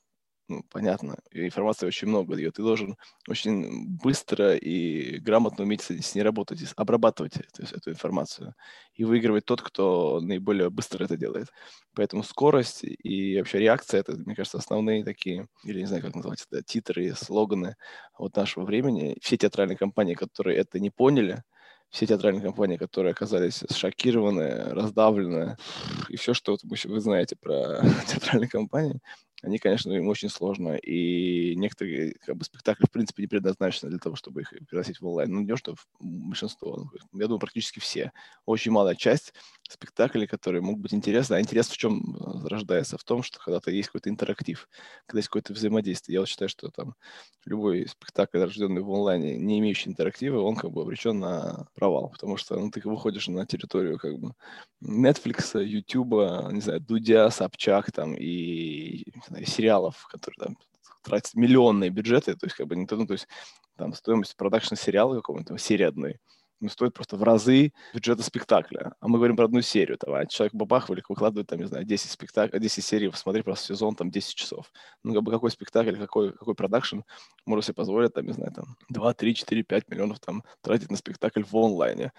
ну, 0.47 0.63
понятно, 0.69 1.17
информации 1.31 1.87
очень 1.87 2.07
много, 2.07 2.35
и 2.35 2.49
ты 2.49 2.61
должен 2.61 2.95
очень 3.27 3.85
быстро 4.01 4.55
и 4.55 5.19
грамотно 5.19 5.65
уметь 5.65 5.81
с, 5.81 6.15
ней 6.15 6.21
работать, 6.21 6.59
обрабатывать 6.75 7.37
эту, 7.37 7.63
эту 7.75 7.91
информацию. 7.91 8.53
И 8.93 9.03
выигрывать 9.03 9.45
тот, 9.45 9.61
кто 9.61 10.19
наиболее 10.21 10.69
быстро 10.69 11.03
это 11.03 11.17
делает. 11.17 11.47
Поэтому 11.95 12.23
скорость 12.23 12.83
и 12.83 13.37
вообще 13.37 13.59
реакция, 13.59 13.99
это, 13.99 14.13
мне 14.13 14.35
кажется, 14.35 14.57
основные 14.57 15.03
такие, 15.03 15.47
или 15.63 15.79
не 15.81 15.85
знаю, 15.85 16.01
как 16.01 16.15
назвать 16.15 16.45
это, 16.49 16.63
титры, 16.63 17.13
слоганы 17.13 17.75
вот 18.17 18.35
нашего 18.35 18.63
времени. 18.63 19.17
Все 19.21 19.37
театральные 19.37 19.77
компании, 19.77 20.13
которые 20.13 20.57
это 20.57 20.79
не 20.79 20.89
поняли, 20.89 21.43
все 21.89 22.05
театральные 22.05 22.43
компании, 22.43 22.77
которые 22.77 23.11
оказались 23.11 23.63
шокированы, 23.71 24.73
раздавлены, 24.73 25.57
и 26.09 26.17
все, 26.17 26.33
что 26.33 26.53
вот 26.53 26.61
вы 26.63 26.99
знаете 26.99 27.35
про 27.39 27.81
театральные 28.07 28.49
компании, 28.49 28.99
они, 29.43 29.59
конечно, 29.59 29.91
им 29.91 30.07
очень 30.07 30.29
сложно. 30.29 30.75
И 30.75 31.55
некоторые 31.55 32.15
как 32.25 32.37
бы, 32.37 32.43
спектакли, 32.43 32.85
в 32.85 32.91
принципе, 32.91 33.23
не 33.23 33.27
предназначены 33.27 33.91
для 33.91 33.99
того, 33.99 34.15
чтобы 34.15 34.41
их 34.41 34.53
переносить 34.67 34.99
в 34.99 35.05
онлайн. 35.05 35.31
Ну, 35.31 35.41
не 35.41 35.47
то, 35.47 35.57
что 35.57 35.75
большинство, 35.99 36.89
я 37.13 37.25
думаю, 37.25 37.39
практически 37.39 37.79
все. 37.79 38.11
Очень 38.45 38.71
малая 38.71 38.95
часть 38.95 39.33
спектаклей, 39.69 40.25
которые 40.25 40.61
могут 40.61 40.81
быть 40.81 40.93
интересны. 40.93 41.35
А 41.35 41.41
интерес 41.41 41.67
в 41.67 41.77
чем 41.77 42.15
э, 42.15 42.47
рождается? 42.47 42.97
В 42.97 43.03
том, 43.03 43.21
что 43.21 43.39
когда-то 43.39 43.69
есть 43.69 43.89
какой-то 43.89 44.09
интерактив, 44.09 44.67
когда 45.05 45.19
есть 45.19 45.27
какое-то 45.27 45.53
взаимодействие. 45.53 46.15
Я 46.15 46.19
вот 46.21 46.29
считаю, 46.29 46.49
что 46.49 46.69
там 46.69 46.95
любой 47.45 47.87
спектакль, 47.87 48.39
рожденный 48.39 48.81
в 48.81 48.91
онлайне, 48.91 49.37
не 49.37 49.59
имеющий 49.59 49.89
интерактива, 49.89 50.41
он 50.41 50.55
как 50.55 50.71
бы 50.71 50.81
обречен 50.81 51.19
на 51.19 51.67
провал, 51.75 52.09
потому 52.09 52.37
что 52.37 52.57
ну, 52.57 52.71
ты 52.71 52.81
выходишь 52.83 53.27
на 53.27 53.45
территорию 53.45 53.99
как 53.99 54.17
бы 54.17 54.33
Netflix, 54.83 55.63
YouTube, 55.63 56.51
не 56.51 56.61
знаю, 56.61 56.81
Дудя, 56.81 57.29
Собчак 57.29 57.91
там 57.91 58.15
и 58.15 59.03
сериалов, 59.45 60.07
которые 60.09 60.37
там 60.37 60.57
тратят 61.03 61.35
миллионные 61.35 61.89
бюджеты, 61.89 62.35
то 62.35 62.45
есть 62.45 62.55
как 62.55 62.67
бы 62.67 62.75
не 62.75 62.87
ну, 62.89 63.07
то 63.07 63.13
есть 63.13 63.27
там 63.77 63.93
стоимость 63.93 64.35
продакшн 64.35 64.75
сериала 64.75 65.15
какого-то, 65.15 65.57
серии 65.57 65.85
одной, 65.85 66.19
ну, 66.59 66.69
стоит 66.69 66.93
просто 66.93 67.17
в 67.17 67.23
разы 67.23 67.71
бюджета 67.93 68.23
спектакля. 68.23 68.93
А 68.99 69.07
мы 69.07 69.17
говорим 69.17 69.35
про 69.35 69.45
одну 69.45 69.61
серию. 69.61 69.97
Там, 69.97 70.13
а 70.13 70.25
человек 70.25 70.55
бабах 70.55 70.89
выкладывает, 70.89 71.47
там, 71.47 71.59
не 71.59 71.67
знаю, 71.67 71.85
10 71.85 72.09
спектаклей, 72.09 72.59
10 72.59 72.83
серий, 72.83 73.09
посмотри 73.09 73.43
просто 73.43 73.67
сезон, 73.67 73.95
там, 73.95 74.09
10 74.09 74.35
часов. 74.35 74.71
Ну, 75.03 75.13
как 75.13 75.23
бы 75.23 75.31
какой 75.31 75.51
спектакль, 75.51 75.95
какой, 75.95 76.33
какой 76.33 76.55
продакшн 76.55 77.01
может 77.45 77.65
себе 77.65 77.75
позволить, 77.75 78.13
там, 78.13 78.25
не 78.25 78.33
знаю, 78.33 78.51
там, 78.53 78.75
2, 78.89 79.13
3, 79.13 79.35
4, 79.35 79.63
5 79.63 79.89
миллионов 79.89 80.19
там 80.19 80.43
тратить 80.61 80.89
на 80.89 80.97
спектакль 80.97 81.43
в 81.43 81.55
онлайне 81.55 82.11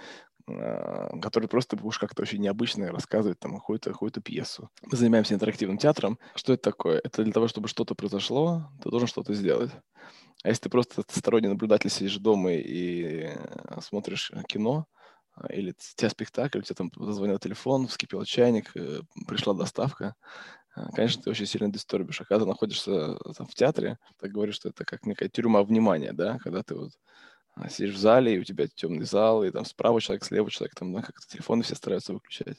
который 1.22 1.49
просто 1.49 1.76
будешь 1.76 1.99
как-то 1.99 2.22
очень 2.22 2.40
необычно 2.40 2.90
рассказывать 2.90 3.38
там 3.38 3.55
какую-то 3.57 3.92
какую 3.92 4.11
пьесу. 4.11 4.70
Мы 4.82 4.96
занимаемся 4.96 5.34
интерактивным 5.34 5.78
театром. 5.78 6.18
Что 6.34 6.55
это 6.55 6.62
такое? 6.62 7.01
Это 7.05 7.22
для 7.22 7.32
того, 7.32 7.49
чтобы 7.49 7.68
что-то 7.68 7.94
произошло, 7.94 8.70
ты 8.82 8.90
должен 8.90 9.09
что-то 9.09 9.34
сделать. 9.34 9.70
А 10.44 10.49
если 10.49 10.64
ты 10.64 10.68
просто 10.70 11.03
сторонний 11.09 11.49
наблюдатель 11.49 11.90
сидишь 11.90 12.16
дома 12.16 12.53
и 12.53 13.24
э, 13.24 13.80
смотришь 13.80 14.30
кино, 14.46 14.86
а, 15.34 15.53
или 15.53 15.70
у 15.70 15.96
тебя 15.96 16.11
спектакль, 16.11 16.59
у 16.59 16.62
тебя 16.62 16.76
там 16.76 16.90
зазвонил 16.96 17.38
телефон, 17.38 17.88
вскипел 17.88 18.24
чайник, 18.24 18.70
э, 18.76 19.01
пришла 19.26 19.55
доставка, 19.55 20.14
а, 20.74 20.92
конечно, 20.92 21.22
ты 21.22 21.30
очень 21.30 21.46
сильно 21.46 21.70
дисторбишь. 21.72 22.20
А 22.20 22.24
когда 22.24 22.44
ты 22.44 22.49
находишься 22.49 22.90
э, 22.90 23.32
там, 23.36 23.46
в 23.46 23.55
театре, 23.55 23.99
ты 24.20 24.28
говоришь, 24.28 24.57
что 24.57 24.68
это 24.68 24.84
как 24.84 25.07
некая 25.07 25.28
тюрьма 25.28 25.62
внимания, 25.62 26.12
да, 26.12 26.38
когда 26.38 26.62
ты 26.62 26.74
вот 26.76 26.92
а, 26.92 27.38
сидишь 27.68 27.94
в 27.94 27.98
зале, 27.98 28.34
и 28.34 28.38
у 28.38 28.44
тебя 28.44 28.66
темный 28.68 29.04
зал, 29.04 29.44
и 29.44 29.50
там 29.50 29.64
справа 29.64 30.00
человек, 30.00 30.24
слева 30.24 30.50
человек, 30.50 30.74
там, 30.74 30.92
да, 30.92 31.02
как-то 31.02 31.26
телефоны 31.26 31.62
все 31.62 31.74
стараются 31.74 32.12
выключать. 32.12 32.59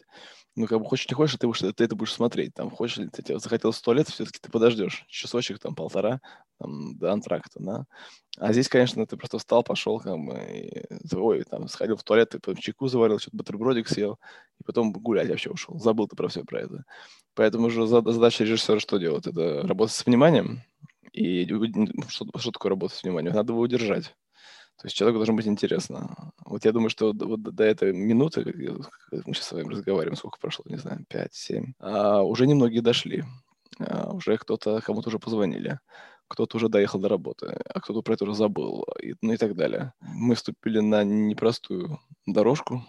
Ну, 0.55 0.67
как 0.67 0.79
бы 0.79 0.85
хочешь, 0.85 1.07
не 1.09 1.15
хочешь, 1.15 1.37
ты, 1.39 1.47
будешь, 1.47 1.59
ты 1.59 1.83
это 1.83 1.95
будешь 1.95 2.13
смотреть. 2.13 2.53
Там, 2.53 2.69
хочешь, 2.69 3.07
ты, 3.11 3.21
ты 3.21 3.39
захотел 3.39 3.71
сто 3.71 3.93
лет, 3.93 4.09
все-таки 4.09 4.39
ты 4.41 4.51
подождешь. 4.51 5.05
Часочек, 5.07 5.59
там, 5.59 5.75
полтора, 5.75 6.21
там, 6.57 6.97
до 6.97 7.13
антракта, 7.13 7.59
да. 7.59 7.85
А 8.37 8.51
здесь, 8.51 8.67
конечно, 8.67 9.05
ты 9.05 9.15
просто 9.15 9.37
встал, 9.37 9.63
пошел, 9.63 9.99
как 9.99 10.17
бы, 10.17 10.37
и, 10.37 11.15
ой, 11.15 11.43
там, 11.43 11.67
сходил 11.67 11.95
в 11.95 12.03
туалет, 12.03 12.29
ты 12.29 12.39
потом 12.39 12.57
чайку 12.57 12.87
заварил, 12.87 13.19
что-то 13.19 13.37
бутербродик 13.37 13.87
съел, 13.87 14.19
и 14.59 14.63
потом 14.63 14.91
гулять 14.91 15.29
вообще 15.29 15.49
ушел. 15.49 15.79
Забыл 15.79 16.07
ты 16.07 16.15
про 16.15 16.27
все 16.27 16.43
про 16.43 16.61
это. 16.61 16.83
Поэтому 17.35 17.67
уже 17.67 17.87
задача 17.87 18.43
режиссера 18.43 18.79
что 18.79 18.97
делать? 18.97 19.27
Это 19.27 19.61
работать 19.65 19.95
с 19.95 20.05
вниманием, 20.05 20.63
и 21.13 21.45
что, 22.07 22.25
что 22.37 22.51
такое 22.51 22.69
работа 22.71 22.95
с 22.95 23.03
вниманием? 23.03 23.33
Надо 23.33 23.53
его 23.53 23.61
удержать. 23.61 24.15
То 24.79 24.85
есть 24.85 24.95
человеку 24.95 25.19
должно 25.19 25.35
быть 25.35 25.47
интересно. 25.47 26.31
Вот 26.45 26.63
я 26.63 26.71
думаю, 26.71 26.89
что 26.89 27.13
вот 27.13 27.41
до 27.41 27.63
этой 27.65 27.91
минуты, 27.91 28.45
мы 28.45 29.33
сейчас 29.33 29.47
с 29.47 29.51
вами 29.51 29.67
разговариваем, 29.67 30.15
сколько 30.15 30.39
прошло, 30.39 30.63
не 30.69 30.77
знаю, 30.77 31.05
5-7, 31.09 31.73
а 31.79 32.23
уже 32.23 32.47
немногие 32.47 32.81
дошли. 32.81 33.25
А 33.79 34.11
уже 34.13 34.37
кто-то, 34.37 34.81
кому-то 34.81 35.09
уже 35.09 35.19
позвонили, 35.19 35.79
кто-то 36.27 36.57
уже 36.57 36.69
доехал 36.69 36.99
до 36.99 37.09
работы, 37.09 37.61
а 37.73 37.79
кто-то 37.81 38.01
про 38.01 38.13
это 38.13 38.23
уже 38.23 38.35
забыл, 38.35 38.85
и, 39.01 39.15
ну 39.21 39.33
и 39.33 39.37
так 39.37 39.55
далее. 39.55 39.93
Мы 39.99 40.35
вступили 40.35 40.79
на 40.79 41.03
непростую 41.03 41.99
дорожку, 42.25 42.85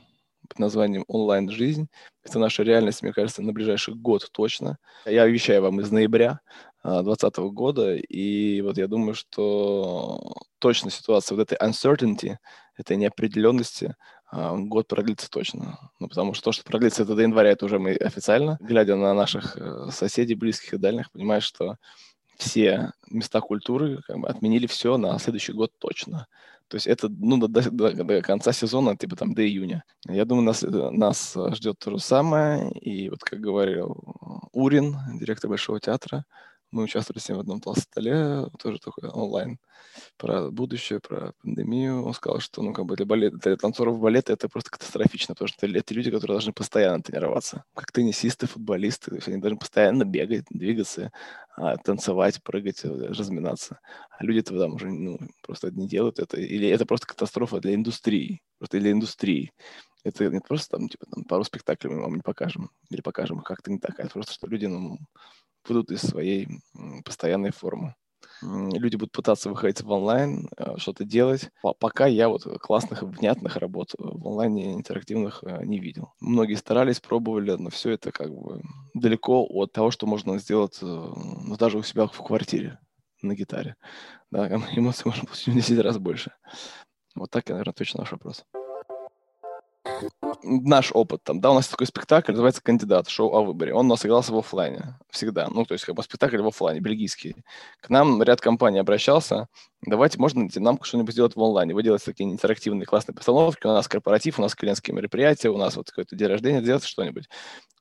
под 0.50 0.58
названием 0.58 1.04
«Онлайн-жизнь». 1.06 1.88
Это 2.24 2.40
наша 2.40 2.64
реальность, 2.64 3.02
мне 3.02 3.12
кажется, 3.12 3.40
на 3.40 3.52
ближайший 3.52 3.94
год 3.94 4.28
точно. 4.32 4.78
Я 5.06 5.26
вещаю 5.26 5.62
вам 5.62 5.80
из 5.80 5.90
ноября 5.92 6.40
2020 6.82 7.36
года, 7.52 7.94
и 7.94 8.60
вот 8.62 8.76
я 8.76 8.88
думаю, 8.88 9.14
что 9.14 10.34
точно 10.58 10.90
ситуация 10.90 11.36
вот 11.36 11.50
этой 11.50 11.56
uncertainty, 11.64 12.36
этой 12.76 12.96
неопределенности, 12.96 13.94
а, 14.32 14.56
год 14.56 14.88
продлится 14.88 15.30
точно. 15.30 15.78
Ну, 16.00 16.08
потому 16.08 16.34
что 16.34 16.46
то, 16.46 16.52
что 16.52 16.64
продлится 16.64 17.04
это 17.04 17.14
до 17.14 17.22
января, 17.22 17.50
это 17.50 17.66
уже 17.66 17.78
мы 17.78 17.92
официально, 17.94 18.58
глядя 18.60 18.96
на 18.96 19.14
наших 19.14 19.56
э, 19.56 19.90
соседей, 19.92 20.34
близких 20.34 20.74
и 20.74 20.78
дальних, 20.78 21.12
понимаешь, 21.12 21.44
что 21.44 21.76
все 22.38 22.92
места 23.08 23.40
культуры 23.40 24.00
как 24.06 24.18
бы, 24.18 24.28
отменили 24.28 24.66
все 24.66 24.96
на 24.96 25.18
следующий 25.18 25.52
год 25.52 25.72
точно. 25.78 26.26
То 26.70 26.76
есть 26.76 26.86
это 26.86 27.08
ну, 27.08 27.36
до, 27.36 27.48
до, 27.48 27.92
до 27.92 28.22
конца 28.22 28.52
сезона, 28.52 28.96
типа 28.96 29.16
там 29.16 29.34
до 29.34 29.42
июня. 29.42 29.82
Я 30.06 30.24
думаю, 30.24 30.44
нас, 30.44 30.62
э, 30.62 30.68
нас 30.68 31.36
ждет 31.52 31.80
то 31.80 31.90
же 31.90 31.98
самое. 31.98 32.70
И 32.80 33.10
вот 33.10 33.24
как 33.24 33.40
говорил 33.40 33.96
Урин, 34.52 34.96
директор 35.18 35.50
Большого 35.50 35.80
театра, 35.80 36.24
Мы 36.70 36.84
участвовали 36.84 37.20
с 37.20 37.28
ним 37.28 37.38
в 37.38 37.40
одном 37.40 37.60
столе, 37.74 38.46
тоже 38.62 38.78
такой 38.78 39.08
онлайн, 39.08 39.58
про 40.16 40.50
будущее, 40.50 41.00
про 41.00 41.32
пандемию. 41.42 42.04
Он 42.04 42.14
сказал, 42.14 42.40
что, 42.40 42.62
ну, 42.62 42.72
как 42.72 42.86
бы 42.86 42.96
для, 42.96 43.06
балет, 43.06 43.38
для 43.38 43.56
танцоров 43.56 43.98
балета 43.98 44.32
это 44.32 44.48
просто 44.48 44.70
катастрофично, 44.70 45.34
потому 45.34 45.48
что 45.48 45.66
это 45.66 45.94
люди, 45.94 46.10
которые 46.10 46.36
должны 46.36 46.52
постоянно 46.52 47.02
тренироваться. 47.02 47.64
Как 47.74 47.90
теннисисты, 47.90 48.46
футболисты, 48.46 49.10
то 49.10 49.16
есть 49.16 49.28
они 49.28 49.38
должны 49.38 49.58
постоянно 49.58 50.04
бегать, 50.04 50.44
двигаться, 50.50 51.10
а, 51.56 51.76
танцевать, 51.76 52.42
прыгать, 52.42 52.84
э, 52.84 52.88
разминаться. 52.88 53.80
А 54.10 54.24
люди 54.24 54.38
этого 54.40 54.60
там 54.60 54.74
уже 54.74 54.88
ну, 54.88 55.18
просто 55.42 55.70
не 55.70 55.88
делают 55.88 56.18
это. 56.18 56.38
Или 56.38 56.68
это 56.68 56.86
просто 56.86 57.06
катастрофа 57.06 57.60
для 57.60 57.74
индустрии. 57.74 58.40
Просто 58.58 58.78
для 58.78 58.92
индустрии. 58.92 59.52
Это 60.04 60.28
не 60.28 60.40
просто 60.40 60.78
там, 60.78 60.88
типа, 60.88 61.06
там, 61.06 61.24
пару 61.24 61.44
спектаклей 61.44 61.92
мы 61.92 62.02
вам 62.02 62.14
не 62.14 62.22
покажем, 62.22 62.70
или 62.90 63.00
покажем 63.00 63.40
как-то 63.40 63.70
не 63.70 63.78
так, 63.78 63.98
а 64.00 64.08
просто, 64.08 64.32
что 64.32 64.46
люди, 64.46 64.66
ну, 64.66 64.98
выйдут 65.68 65.90
из 65.90 66.00
своей 66.00 66.48
постоянной 67.04 67.52
формы. 67.52 67.94
Люди 68.42 68.96
будут 68.96 69.12
пытаться 69.12 69.50
выходить 69.50 69.82
в 69.82 69.90
онлайн, 69.90 70.48
э, 70.56 70.76
что-то 70.78 71.04
делать. 71.04 71.50
Пока 71.78 72.06
я 72.06 72.28
вот 72.28 72.44
классных, 72.60 73.02
внятных 73.02 73.56
работ 73.56 73.94
в 73.98 74.28
онлайне 74.28 74.74
интерактивных 74.74 75.42
э, 75.42 75.64
не 75.64 75.78
видел. 75.78 76.14
Многие 76.20 76.54
старались, 76.54 77.00
пробовали, 77.00 77.52
но 77.52 77.68
все 77.68 77.90
это 77.90 78.12
как 78.12 78.34
бы 78.34 78.62
далеко 78.94 79.46
от 79.46 79.72
того, 79.72 79.90
что 79.90 80.06
можно 80.06 80.38
сделать 80.38 80.78
э, 80.80 80.86
ну, 80.86 81.56
даже 81.56 81.76
у 81.76 81.82
себя 81.82 82.06
в 82.06 82.16
квартире 82.22 82.78
на 83.20 83.34
гитаре. 83.34 83.76
Да, 84.30 84.48
эмоций 84.76 85.02
можно 85.04 85.24
получить 85.24 85.48
в 85.48 85.54
10 85.54 85.78
раз 85.80 85.98
больше. 85.98 86.32
Вот 87.14 87.30
так 87.30 87.48
я, 87.48 87.54
наверное, 87.54 87.72
отвечу 87.72 87.98
на 87.98 88.02
ваш 88.02 88.12
вопрос 88.12 88.46
наш 90.42 90.90
опыт, 90.92 91.22
там, 91.22 91.40
да, 91.40 91.50
у 91.50 91.54
нас 91.54 91.68
такой 91.68 91.86
спектакль, 91.86 92.32
называется 92.32 92.62
«Кандидат», 92.62 93.08
шоу 93.08 93.34
о 93.34 93.42
выборе. 93.42 93.74
Он 93.74 93.86
у 93.86 93.88
нас 93.90 94.04
игрался 94.04 94.32
в 94.32 94.38
офлайне 94.38 94.98
всегда. 95.10 95.48
Ну, 95.48 95.64
то 95.64 95.74
есть, 95.74 95.84
как 95.84 95.94
бы 95.94 96.02
спектакль 96.02 96.40
в 96.40 96.46
офлайне, 96.46 96.80
бельгийский. 96.80 97.44
К 97.80 97.90
нам 97.90 98.22
ряд 98.22 98.40
компаний 98.40 98.78
обращался, 98.78 99.48
давайте, 99.82 100.18
можно 100.18 100.48
нам 100.56 100.78
что-нибудь 100.82 101.12
сделать 101.12 101.36
в 101.36 101.42
онлайне. 101.42 101.74
Вы 101.74 101.82
делаете 101.82 102.04
такие 102.06 102.30
интерактивные 102.30 102.86
классные 102.86 103.14
постановки, 103.14 103.66
у 103.66 103.70
нас 103.70 103.88
корпоратив, 103.88 104.38
у 104.38 104.42
нас 104.42 104.54
клиентские 104.54 104.94
мероприятия, 104.94 105.48
у 105.48 105.56
нас 105.56 105.76
вот 105.76 105.90
какой-то 105.90 106.16
день 106.16 106.28
рождения, 106.28 106.60
сделать 106.60 106.84
что-нибудь. 106.84 107.28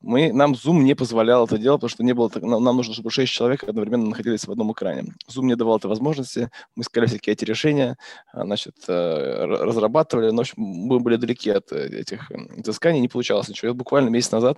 Мы, 0.01 0.31
нам 0.31 0.53
Zoom 0.53 0.79
не 0.83 0.95
позволял 0.95 1.45
это 1.45 1.57
делать, 1.57 1.81
потому 1.81 1.89
что 1.89 2.03
не 2.03 2.13
было, 2.13 2.31
нам, 2.35 2.63
нам 2.63 2.77
нужно, 2.77 2.93
чтобы 2.93 3.11
6 3.11 3.29
человек 3.29 3.63
одновременно 3.65 4.07
находились 4.07 4.47
в 4.47 4.51
одном 4.51 4.71
экране. 4.71 5.13
Zoom 5.29 5.43
не 5.43 5.57
давал 5.57 5.77
этой 5.77 5.87
возможности, 5.87 6.49
мы 6.75 6.83
искали 6.83 7.05
всякие 7.05 7.33
эти 7.33 7.43
решения, 7.43 7.97
а, 8.31 8.45
значит, 8.45 8.75
э, 8.87 9.45
разрабатывали, 9.45 10.29
но 10.31 10.43
мы 10.55 11.01
были 11.01 11.17
далеки 11.17 11.49
от 11.49 11.73
э, 11.73 11.99
этих 11.99 12.31
изысканий, 12.31 13.01
не 13.01 13.09
получалось 13.09 13.49
ничего. 13.49 13.71
И 13.71 13.75
буквально 13.75 14.07
месяц 14.07 14.31
назад 14.31 14.57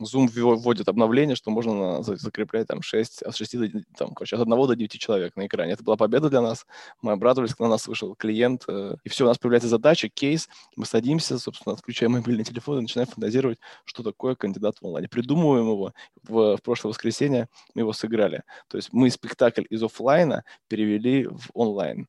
Zoom 0.00 0.28
вводит 0.28 0.88
обновление, 0.88 1.36
что 1.36 1.50
можно 1.50 2.02
закреплять 2.02 2.66
там 2.66 2.82
6, 2.82 3.22
от 3.22 3.34
6 3.34 3.58
до, 3.58 3.82
там, 3.96 4.14
короче, 4.14 4.36
от 4.36 4.42
1 4.42 4.66
до 4.66 4.74
9 4.74 5.00
человек 5.00 5.36
на 5.36 5.46
экране. 5.46 5.72
Это 5.72 5.84
была 5.84 5.96
победа 5.96 6.28
для 6.28 6.42
нас. 6.42 6.66
Мы 7.00 7.12
обрадовались, 7.12 7.58
на 7.58 7.68
нас 7.68 7.86
вышел 7.86 8.14
клиент, 8.14 8.64
э, 8.68 8.96
и 9.04 9.08
все, 9.08 9.24
у 9.24 9.28
нас 9.28 9.38
появляется 9.38 9.68
задача, 9.68 10.08
кейс, 10.08 10.48
мы 10.76 10.86
садимся, 10.86 11.38
собственно, 11.38 11.74
отключаем 11.74 12.12
мобильный 12.12 12.44
телефон 12.44 12.78
и 12.78 12.82
начинаем 12.82 13.08
фантазировать, 13.08 13.58
что 13.84 14.02
такое 14.02 14.34
кандидат 14.34 14.78
в 14.80 14.86
онлайне. 14.86 15.08
Придумываем 15.08 15.68
его. 15.68 15.92
В, 16.22 16.56
в 16.56 16.62
прошлое 16.62 16.92
воскресенье 16.92 17.48
мы 17.74 17.82
его 17.82 17.92
сыграли. 17.92 18.42
То 18.68 18.76
есть 18.76 18.92
мы 18.92 19.10
спектакль 19.10 19.64
из 19.70 19.82
офлайна 19.82 20.44
перевели 20.68 21.26
в 21.26 21.50
онлайн. 21.54 22.06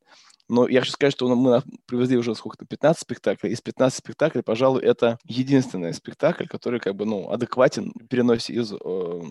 Но 0.50 0.68
я 0.68 0.82
хочу 0.82 0.92
сказать, 0.92 1.14
что 1.14 1.34
мы 1.34 1.64
привезли 1.86 2.18
уже 2.18 2.36
сколько-то, 2.36 2.66
15 2.66 3.02
спектаклей. 3.02 3.52
Из 3.54 3.62
15 3.62 3.98
спектаклей, 3.98 4.44
пожалуй, 4.44 4.84
это 4.84 5.18
единственный 5.26 5.94
спектакль, 5.94 6.46
который 6.46 6.80
как 6.80 6.96
бы, 6.96 7.06
ну, 7.06 7.32
адекватен 7.32 7.94
переносе 8.10 8.54
из 8.54 8.74
э, 8.74 9.22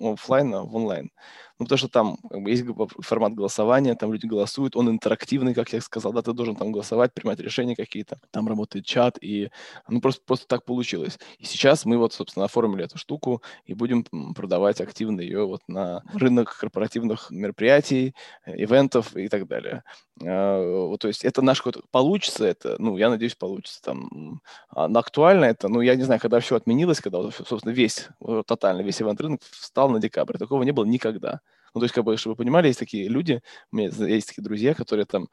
офлайна 0.00 0.64
в 0.64 0.74
онлайн. 0.74 1.10
Ну, 1.58 1.64
потому 1.64 1.78
что 1.78 1.88
там 1.88 2.18
как 2.28 2.42
бы, 2.42 2.50
есть 2.50 2.64
формат 3.00 3.34
голосования, 3.34 3.94
там 3.94 4.12
люди 4.12 4.26
голосуют, 4.26 4.76
он 4.76 4.90
интерактивный, 4.90 5.54
как 5.54 5.72
я 5.72 5.80
сказал, 5.80 6.12
да, 6.12 6.20
ты 6.20 6.32
должен 6.32 6.54
там 6.54 6.70
голосовать, 6.70 7.14
принимать 7.14 7.40
решения 7.40 7.74
какие-то, 7.74 8.18
там 8.30 8.46
работает 8.46 8.84
чат, 8.84 9.16
и 9.22 9.50
ну, 9.88 10.00
просто, 10.00 10.22
просто 10.26 10.46
так 10.46 10.64
получилось. 10.64 11.18
И 11.38 11.46
сейчас 11.46 11.86
мы 11.86 11.96
вот, 11.96 12.12
собственно, 12.12 12.44
оформили 12.44 12.84
эту 12.84 12.98
штуку 12.98 13.42
и 13.64 13.74
будем 13.74 14.04
продавать 14.34 14.80
активно 14.80 15.20
ее 15.20 15.46
вот 15.46 15.62
на 15.66 16.02
рынок 16.12 16.56
корпоративных 16.58 17.30
мероприятий, 17.30 18.14
э, 18.44 18.62
ивентов 18.62 19.16
и 19.16 19.28
так 19.28 19.46
далее. 19.46 19.82
А, 20.22 20.86
вот, 20.88 21.00
то 21.00 21.08
есть 21.08 21.24
это 21.24 21.42
наш 21.42 21.58
какой-то... 21.58 21.82
Получится 21.90 22.44
это, 22.44 22.76
ну, 22.78 22.96
я 22.96 23.10
надеюсь, 23.10 23.34
получится 23.34 23.80
там. 23.82 24.40
А, 24.68 24.88
но 24.88 24.98
актуально 24.98 25.46
это, 25.46 25.68
ну, 25.68 25.80
я 25.80 25.94
не 25.96 26.02
знаю, 26.02 26.20
когда 26.20 26.40
все 26.40 26.56
отменилось, 26.56 27.00
когда, 27.00 27.22
собственно, 27.30 27.72
весь, 27.72 28.08
тотально 28.46 28.82
весь 28.82 29.00
ивент-рынок 29.00 29.40
встал 29.42 29.88
на 29.90 30.00
декабрь. 30.00 30.38
Такого 30.38 30.62
не 30.62 30.72
было 30.72 30.84
никогда. 30.84 31.40
Ну, 31.76 31.80
то 31.80 31.84
есть, 31.84 31.94
как 31.94 32.04
бы, 32.04 32.16
чтобы 32.16 32.32
вы 32.32 32.36
понимали, 32.38 32.68
есть 32.68 32.78
такие 32.78 33.06
люди, 33.06 33.42
у 33.70 33.76
меня 33.76 33.90
есть 34.06 34.28
такие 34.28 34.42
друзья, 34.42 34.72
которые 34.72 35.04
там, 35.04 35.28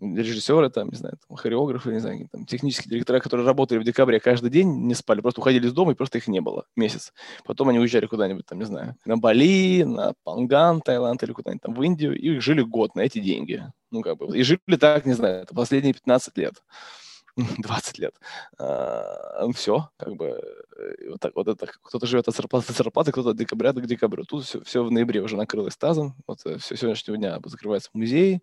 режиссеры, 0.00 0.70
там, 0.70 0.90
не 0.90 0.96
знаю, 0.96 1.18
там, 1.26 1.36
хореографы, 1.36 1.90
не 1.90 1.98
знаю, 1.98 2.28
там, 2.30 2.46
технические 2.46 2.88
директора, 2.88 3.18
которые 3.18 3.44
работали 3.44 3.80
в 3.80 3.84
декабре 3.84 4.20
каждый 4.20 4.48
день, 4.48 4.86
не 4.86 4.94
спали, 4.94 5.20
просто 5.20 5.40
уходили 5.40 5.66
из 5.66 5.72
дома, 5.72 5.90
и 5.90 5.94
просто 5.96 6.18
их 6.18 6.28
не 6.28 6.40
было 6.40 6.66
месяц. 6.76 7.12
Потом 7.44 7.70
они 7.70 7.80
уезжали 7.80 8.06
куда-нибудь, 8.06 8.46
там, 8.46 8.60
не 8.60 8.64
знаю, 8.64 8.94
на 9.06 9.16
Бали, 9.16 9.82
на 9.82 10.12
Панган, 10.22 10.82
Таиланд 10.82 11.20
или 11.24 11.32
куда-нибудь 11.32 11.62
там 11.62 11.74
в 11.74 11.82
Индию, 11.82 12.16
и 12.16 12.38
жили 12.38 12.62
год 12.62 12.94
на 12.94 13.00
эти 13.00 13.18
деньги. 13.18 13.64
Ну, 13.90 14.02
как 14.02 14.18
бы, 14.18 14.38
и 14.38 14.44
жили 14.44 14.76
так, 14.78 15.04
не 15.04 15.14
знаю, 15.14 15.48
последние 15.52 15.94
15 15.94 16.38
лет. 16.38 16.62
20 17.58 17.98
лет. 17.98 18.14
А, 18.58 19.50
все, 19.52 19.90
как 19.96 20.16
бы, 20.16 20.26
э, 20.76 21.10
вот 21.10 21.20
так 21.20 21.34
вот 21.36 21.48
это, 21.48 21.66
кто-то 21.66 22.06
живет 22.06 22.26
от 22.28 22.34
зарплаты 22.34 22.68
до 22.68 22.72
зарплаты, 22.72 23.12
кто-то 23.12 23.30
от 23.30 23.36
декабря 23.36 23.72
до 23.72 23.80
декабря. 23.80 24.24
Тут 24.24 24.44
все, 24.44 24.60
все 24.62 24.82
в 24.82 24.90
ноябре 24.90 25.20
уже 25.20 25.36
накрылось 25.36 25.76
тазом. 25.76 26.16
Вот 26.26 26.40
все 26.40 26.74
э, 26.74 26.76
сегодняшнего 26.76 27.16
дня 27.16 27.38
закрываются 27.44 27.90
музеи, 27.92 28.42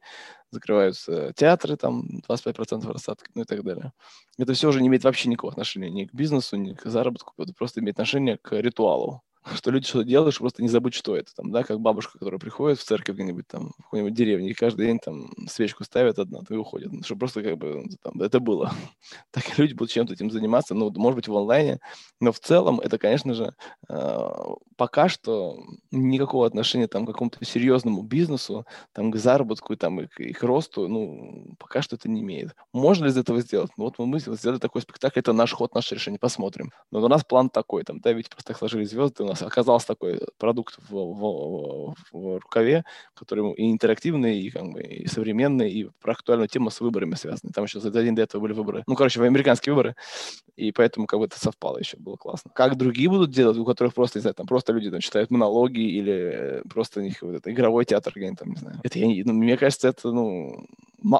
закрываются 0.52 1.34
театры, 1.34 1.76
там 1.76 2.22
25% 2.30 2.90
рассадки, 2.92 3.30
ну 3.36 3.42
и 3.42 3.46
так 3.46 3.64
далее. 3.64 3.92
Это 4.38 4.54
все 4.54 4.70
уже 4.70 4.82
не 4.82 4.88
имеет 4.88 5.04
вообще 5.04 5.30
никакого 5.30 5.52
отношения 5.52 5.90
ни 5.90 6.06
к 6.06 6.14
бизнесу, 6.14 6.56
ни 6.56 6.74
к 6.74 6.86
заработку, 6.86 7.34
это 7.38 7.54
просто 7.54 7.82
имеет 7.82 7.96
отношение 7.96 8.38
к 8.38 8.54
ритуалу 8.54 9.22
что 9.54 9.72
люди 9.72 9.88
что-то 9.88 10.06
делают, 10.06 10.38
просто 10.38 10.62
не 10.62 10.70
забыть, 10.70 10.94
что 10.94 11.16
это. 11.16 11.34
Там, 11.36 11.52
да, 11.52 11.64
как 11.64 11.80
бабушка, 11.80 12.18
которая 12.18 12.40
приходит 12.40 12.80
в 12.80 12.84
церковь 12.84 13.16
где-нибудь 13.16 13.48
там, 13.48 13.74
в 13.78 13.84
какой-нибудь 13.84 14.14
деревне, 14.14 14.50
и 14.50 14.54
каждый 14.54 14.88
день 14.88 15.00
там 15.00 15.30
свечку 15.48 15.84
ставит 15.84 16.20
одна, 16.20 16.40
и 16.50 16.54
уходит. 16.56 16.92
Ну, 16.92 17.04
чтобы 17.04 17.20
просто 17.20 17.44
как 17.44 17.58
бы 17.58 17.84
там, 18.02 18.22
это 18.22 18.40
было. 18.40 18.74
так 19.32 19.48
и 19.48 19.62
люди 19.62 19.74
будут 19.74 19.92
чем-то 19.92 20.14
этим 20.14 20.32
заниматься, 20.32 20.74
ну, 20.74 20.92
может 20.96 21.16
быть, 21.16 21.28
в 21.28 21.38
онлайне. 21.38 21.80
Но 22.20 22.32
в 22.32 22.40
целом 22.40 22.80
это, 22.80 22.98
конечно 22.98 23.34
же, 23.34 23.54
э, 23.90 24.30
пока 24.78 25.10
что 25.10 25.58
никакого 25.92 26.48
отношения 26.48 26.88
там 26.88 27.06
к 27.06 27.12
какому-то 27.12 27.44
серьезному 27.46 28.02
бизнесу, 28.02 28.66
там, 28.94 29.12
к 29.12 29.18
заработку, 29.18 29.76
там, 29.76 30.02
и 30.02 30.08
к, 30.08 30.20
и 30.20 30.34
к 30.34 30.44
росту, 30.44 30.88
ну, 30.88 31.56
пока 31.60 31.82
что 31.82 31.96
это 31.96 32.10
не 32.10 32.22
имеет. 32.22 32.56
Можно 32.74 33.06
ли 33.06 33.12
из 33.12 33.18
этого 33.18 33.42
сделать? 33.42 33.72
Ну, 33.78 33.86
вот 33.86 34.00
мы 34.00 34.20
сделали 34.20 34.60
такой 34.60 34.82
спектакль, 34.82 35.20
это 35.20 35.34
наш 35.34 35.54
ход, 35.54 35.76
наше 35.76 35.96
решение, 35.96 36.20
посмотрим. 36.20 36.72
Но 36.92 37.00
у 37.02 37.08
нас 37.08 37.24
план 37.24 37.50
такой, 37.50 37.84
там, 37.84 38.00
да, 38.00 38.12
ведь 38.12 38.30
просто 38.30 38.50
так 38.50 38.58
сложились 38.58 38.90
звезды, 38.90 39.24
у 39.24 39.28
нас 39.28 39.35
оказался 39.42 39.88
такой 39.88 40.20
продукт 40.38 40.78
в, 40.90 40.94
в, 40.94 41.96
в 42.12 42.40
рукаве, 42.40 42.84
который 43.14 43.54
и 43.54 43.72
интерактивный, 43.72 44.40
и, 44.40 44.50
как 44.50 44.70
бы, 44.70 44.82
и 44.82 45.08
современный, 45.08 45.72
и 45.72 45.90
про 46.02 46.14
актуальную 46.14 46.48
тему 46.48 46.70
с 46.70 46.82
выборами 46.82 47.16
связанный. 47.16 47.52
Там 47.54 47.66
еще 47.66 47.80
за 47.80 47.92
день 47.92 48.16
до 48.16 48.22
этого 48.22 48.42
были 48.42 48.54
выборы. 48.54 48.84
Ну, 48.88 48.96
короче, 48.96 49.22
американские 49.22 49.74
выборы. 49.74 49.96
И 50.56 50.72
поэтому 50.72 51.08
как 51.08 51.20
бы 51.20 51.26
это 51.26 51.40
совпало 51.40 51.78
еще, 51.78 51.98
было 51.98 52.16
классно. 52.16 52.52
Как 52.54 52.76
другие 52.76 53.10
будут 53.10 53.32
делать, 53.32 53.58
у 53.58 53.66
которых 53.66 53.94
просто, 53.94 54.20
не 54.20 54.22
знаю, 54.22 54.36
там 54.36 54.48
просто 54.48 54.74
люди 54.74 54.90
там 54.90 55.00
читают 55.00 55.32
монологи 55.32 55.80
или 55.80 56.62
просто 56.70 57.00
у 57.00 57.04
них 57.04 57.22
вот 57.22 57.36
это 57.36 57.52
игровой 57.52 57.86
театр, 57.86 58.14
я 58.16 58.34
там, 58.34 58.50
не 58.50 58.58
знаю. 58.58 58.80
Это 58.84 59.00
я 59.00 59.08
не, 59.08 59.24
ну, 59.24 59.34
мне 59.34 59.58
кажется, 59.58 59.90
это, 59.90 60.12
ну, 60.12 60.66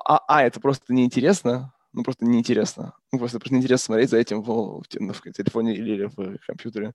а, 0.06 0.22
а, 0.28 0.44
это 0.44 0.60
просто 0.60 0.94
неинтересно, 0.94 1.74
ну, 1.94 2.04
просто 2.04 2.26
неинтересно. 2.26 2.94
Ну, 3.16 3.20
просто, 3.20 3.40
просто 3.40 3.54
неинтересно 3.54 3.86
смотреть 3.86 4.10
за 4.10 4.18
этим 4.18 4.42
в, 4.42 4.82
в, 4.82 4.84
в 4.84 5.32
телефоне 5.34 5.76
или 5.76 6.06
в 6.06 6.38
компьютере. 6.46 6.94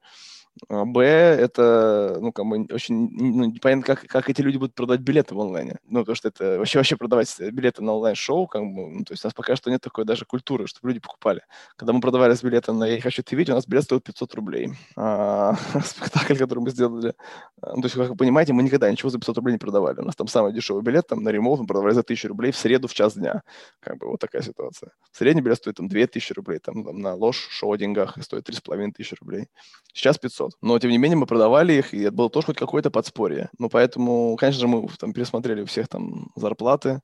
А, 0.69 0.85
Б, 0.85 1.03
это, 1.05 2.19
ну, 2.21 2.33
бы, 2.33 2.67
очень 2.75 3.09
ну, 3.13 3.45
непонятно, 3.47 3.83
как, 3.83 4.07
как 4.07 4.29
эти 4.29 4.43
люди 4.43 4.57
будут 4.57 4.75
продавать 4.75 5.01
билеты 5.01 5.35
в 5.35 5.41
онлайне. 5.41 5.77
Ну, 5.89 6.01
потому 6.01 6.17
что 6.17 6.29
это 6.29 6.59
вообще, 6.59 6.79
вообще 6.79 6.97
продавать 6.97 7.35
билеты 7.53 7.83
на 7.83 7.95
онлайн-шоу, 7.95 8.47
как 8.47 8.63
бы, 8.63 8.89
ну, 8.89 9.05
то 9.05 9.13
есть 9.13 9.25
у 9.25 9.29
нас 9.29 9.35
пока 9.35 9.57
что 9.57 9.71
нет 9.71 9.81
такой 9.81 10.05
даже 10.05 10.25
культуры, 10.25 10.67
чтобы 10.67 10.89
люди 10.89 11.01
покупали. 11.01 11.43
Когда 11.77 11.93
мы 11.93 12.01
продавали 12.01 12.35
с 12.35 12.43
билета 12.43 12.73
на 12.73 12.85
«Я 12.85 13.01
хочу 13.01 13.23
это 13.23 13.35
видеть», 13.37 13.51
у 13.51 13.55
нас 13.55 13.67
билет 13.67 13.85
стоил 13.85 14.01
500 14.01 14.35
рублей. 14.35 14.73
А, 14.97 15.55
спектакль, 15.85 16.37
который 16.37 16.61
мы 16.61 16.71
сделали, 16.71 17.15
а, 17.63 17.75
ну, 17.75 17.83
то 17.83 17.87
есть, 17.87 17.95
как 17.97 18.11
вы 18.11 18.17
понимаете, 18.17 18.53
мы 18.53 18.63
никогда 18.63 18.91
ничего 18.91 19.09
за 19.09 19.19
500 19.19 19.37
рублей 19.39 19.53
не 19.53 19.59
продавали. 19.59 20.01
У 20.01 20.05
нас 20.05 20.17
там 20.17 20.27
самый 20.27 20.53
дешевый 20.53 20.83
билет, 20.83 21.07
там, 21.07 21.23
на 21.23 21.31
ремонт 21.31 21.61
мы 21.61 21.67
продавали 21.67 21.95
за 21.95 22.01
1000 22.01 22.29
рублей 22.29 22.53
в 22.53 22.57
среду 22.57 22.89
в 22.89 22.95
час 22.95 23.15
дня. 23.15 23.43
Как 23.81 23.99
бы 23.99 24.09
вот 24.09 24.21
такая 24.21 24.43
ситуация. 24.43 24.91
Средний 25.13 25.43
билет 25.43 25.59
стоит 25.59 25.77
там 25.77 25.89
2000 26.13 26.33
рублей, 26.35 26.59
там, 26.59 26.85
там 26.85 26.99
на 26.99 27.15
ложь 27.15 27.49
шоу 27.51 27.77
деньгах 27.77 28.17
стоит 28.23 28.45
3500 28.45 29.19
рублей. 29.21 29.49
Сейчас 29.93 30.19
500. 30.19 30.31
500. 30.31 30.53
Но, 30.63 30.79
тем 30.79 30.91
не 30.91 30.99
менее, 30.99 31.17
мы 31.17 31.27
продавали 31.27 31.75
их, 31.75 31.95
и 31.95 32.03
это 32.03 32.13
было 32.13 32.31
тоже 32.31 32.47
хоть 32.47 32.57
какое-то 32.57 32.91
подспорье. 32.91 33.51
Ну, 33.59 33.69
поэтому, 33.69 34.37
конечно 34.37 34.61
же, 34.61 34.69
мы 34.69 34.89
там 34.99 35.13
пересмотрели 35.13 35.63
у 35.63 35.67
всех 35.67 35.89
там 35.89 36.31
зарплаты, 36.37 37.01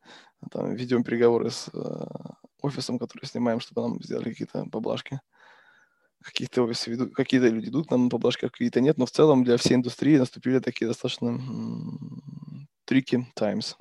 там, 0.50 0.74
ведем 0.74 1.04
переговоры 1.04 1.50
с 1.50 1.68
э, 1.72 1.78
офисом, 2.62 2.98
который 2.98 3.26
снимаем, 3.26 3.61
чтобы 3.61 3.82
нам 3.82 4.02
сделали 4.02 4.30
какие-то 4.30 4.66
поблажки. 4.70 5.20
Какие-то 6.22 6.62
офисы 6.62 6.90
ведут, 6.90 7.14
какие-то 7.14 7.48
люди 7.48 7.68
идут 7.68 7.90
нам 7.90 8.09
поблажки, 8.09 8.48
какие-то 8.48 8.80
нет, 8.80 8.98
но 8.98 9.07
в 9.07 9.11
целом 9.11 9.44
для 9.44 9.57
всей 9.57 9.74
индустрии 9.74 10.18
наступили 10.18 10.59
такие 10.59 10.88
достаточно 10.88 11.38
tricky 12.88 13.24
times 13.34 13.76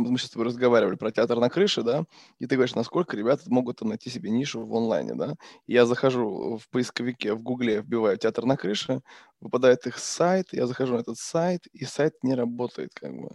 мы 0.00 0.18
сейчас 0.18 0.28
с 0.28 0.32
тобой 0.32 0.46
разговаривали 0.46 0.96
про 0.96 1.10
театр 1.12 1.38
на 1.38 1.48
крыше, 1.50 1.82
да, 1.82 2.04
и 2.38 2.46
ты 2.46 2.56
говоришь, 2.56 2.74
насколько 2.74 3.16
ребята 3.16 3.44
могут 3.46 3.80
найти 3.82 4.10
себе 4.10 4.30
нишу 4.30 4.64
в 4.64 4.74
онлайне, 4.76 5.14
да. 5.14 5.34
Я 5.66 5.86
захожу 5.86 6.58
в 6.58 6.68
поисковике, 6.70 7.34
в 7.34 7.40
гугле, 7.42 7.80
вбиваю 7.82 8.16
театр 8.18 8.44
на 8.46 8.56
крыше, 8.56 9.00
выпадает 9.40 9.86
их 9.86 9.98
сайт, 9.98 10.48
я 10.52 10.66
захожу 10.66 10.94
на 10.96 11.00
этот 11.00 11.18
сайт, 11.18 11.66
и 11.72 11.84
сайт 11.84 12.14
не 12.22 12.34
работает 12.34 12.90
как 12.94 13.12
бы. 13.14 13.28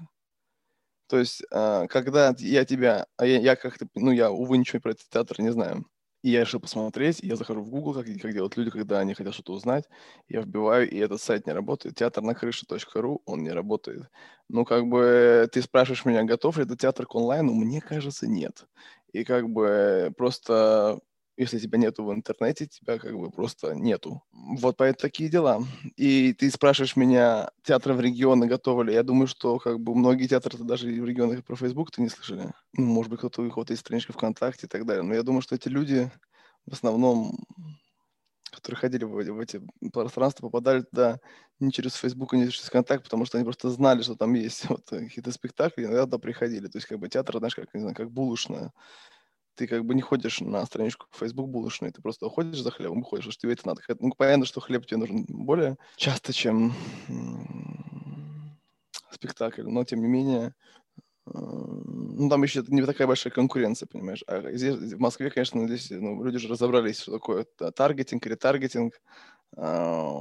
То 1.10 1.20
есть, 1.20 1.42
а, 1.52 1.88
когда 1.88 2.34
я 2.40 2.66
тебя, 2.66 3.08
а 3.18 3.26
я, 3.26 3.40
я 3.40 3.56
как-то, 3.56 3.88
ну, 3.96 4.12
я, 4.12 4.30
увы, 4.32 4.58
ничего 4.58 4.82
про 4.82 4.92
этот 4.92 5.08
театр 5.10 5.40
не 5.42 5.52
знаю, 5.52 5.86
и 6.24 6.32
я 6.32 6.42
решил 6.42 6.60
посмотреть, 6.60 7.20
я 7.22 7.36
захожу 7.36 7.62
в 7.62 7.70
Google, 7.70 7.94
как, 7.94 8.06
как 8.22 8.34
делают 8.34 8.58
люди, 8.58 8.70
когда 8.72 9.00
они 9.00 9.14
хотят 9.14 9.34
что-то 9.34 9.54
узнать. 9.54 9.86
Я 10.28 10.42
вбиваю, 10.42 10.90
и 10.90 10.98
этот 10.98 11.22
сайт 11.22 11.46
не 11.46 11.54
работает. 11.54 11.96
Театр 11.96 12.24
на 12.24 12.34
крыше.ру, 12.36 13.22
он 13.26 13.44
не 13.44 13.52
работает. 13.52 14.08
Ну, 14.50 14.66
как 14.66 14.88
бы 14.88 15.48
ты 15.52 15.62
спрашиваешь 15.62 16.06
меня, 16.06 16.24
готов 16.24 16.58
ли 16.58 16.64
этот 16.64 16.80
театр 16.80 17.06
к 17.06 17.16
онлайну? 17.16 17.54
Мне 17.54 17.82
кажется, 17.82 18.28
нет. 18.28 18.66
И 19.14 19.24
как 19.24 19.50
бы 19.50 20.14
просто 20.18 21.00
если 21.38 21.60
тебя 21.60 21.78
нету 21.78 22.04
в 22.04 22.14
интернете, 22.14 22.66
тебя 22.68 22.98
как 22.98 23.16
бы 23.18 23.30
просто 23.30 23.74
нету. 23.76 24.24
Вот 24.32 24.76
поэтому 24.78 25.02
такие 25.02 25.30
дела. 25.30 25.64
И 25.96 26.34
ты 26.34 26.50
спрашиваешь 26.50 26.96
меня, 26.96 27.52
театры 27.64 27.94
в 27.94 28.02
регионы 28.02 28.48
готовы 28.48 28.86
ли? 28.86 28.94
Я 28.94 29.04
думаю, 29.04 29.28
что 29.28 29.60
как 29.60 29.80
бы 29.80 29.96
многие 29.96 30.28
театры 30.28 30.58
даже 30.64 30.88
в 30.88 31.06
регионах 31.06 31.46
про 31.46 31.56
Facebook 31.56 31.92
ты 31.92 32.02
не 32.02 32.10
слышали. 32.10 32.52
Ну, 32.74 32.86
может 32.86 33.12
быть, 33.12 33.20
кто-то 33.20 33.42
у 33.42 33.46
них 33.46 33.56
вот 33.56 33.70
есть 33.70 33.82
страничка 33.82 34.14
ВКонтакте 34.14 34.66
и 34.66 34.70
так 34.70 34.86
далее. 34.86 35.04
Но 35.04 35.14
я 35.14 35.24
думаю, 35.24 35.42
что 35.42 35.56
эти 35.56 35.70
люди 35.70 36.12
в 36.66 36.74
основном 36.74 37.32
которые 38.52 38.80
ходили 38.80 39.04
в, 39.04 39.12
в 39.12 39.40
эти 39.40 39.62
пространства, 39.94 40.48
попадали 40.48 40.82
туда 40.82 41.20
не 41.60 41.72
через 41.72 41.94
Facebook, 41.96 42.34
не 42.34 42.50
через 42.50 42.70
контакт, 42.70 43.04
потому 43.04 43.26
что 43.26 43.38
они 43.38 43.46
просто 43.46 43.70
знали, 43.70 44.02
что 44.02 44.16
там 44.16 44.34
есть 44.34 44.66
вот 44.70 44.86
какие-то 44.90 45.32
спектакли, 45.32 45.84
иногда 45.84 46.06
туда 46.06 46.18
приходили. 46.18 46.68
То 46.68 46.78
есть 46.78 46.88
как 46.88 47.00
бы 47.00 47.10
театр, 47.10 47.38
знаешь, 47.38 47.56
как, 47.56 47.74
не 47.74 47.82
знаю, 47.82 47.96
как 47.96 48.12
булочная 48.12 48.72
ты 49.58 49.68
как 49.68 49.84
бы 49.86 49.96
не 49.96 50.02
ходишь 50.02 50.40
на 50.40 50.66
страничку 50.66 51.08
Facebook 51.12 51.50
булочной, 51.50 51.92
ты 51.92 52.02
просто 52.02 52.30
ходишь 52.30 52.62
за 52.62 52.72
хлебом, 52.72 53.04
ходишь, 53.04 53.26
что 53.26 53.42
тебе 53.42 53.54
это 53.54 53.68
надо. 53.68 53.82
Ну, 54.00 54.14
понятно, 54.16 54.46
что 54.46 54.62
хлеб 54.62 54.86
тебе 54.86 54.98
нужен 54.98 55.26
более 55.28 55.78
часто, 55.96 56.32
чем 56.32 56.74
спектакль, 59.10 59.64
но 59.64 59.84
тем 59.84 60.02
не 60.02 60.08
менее, 60.08 60.54
э, 61.26 61.32
ну, 61.34 62.30
там 62.30 62.44
еще 62.44 62.64
не 62.68 62.84
такая 62.86 63.08
большая 63.08 63.34
конкуренция, 63.34 63.88
понимаешь. 63.88 64.24
А 64.28 64.52
здесь, 64.52 64.76
в 64.76 65.00
Москве, 65.00 65.32
конечно, 65.32 65.68
здесь 65.68 65.90
ну, 65.90 66.24
люди 66.24 66.38
же 66.38 66.48
разобрались, 66.48 67.02
что 67.02 67.14
такое 67.14 67.44
таргетинг, 67.44 68.26
ретаргетинг, 68.28 69.02
а, 69.56 70.14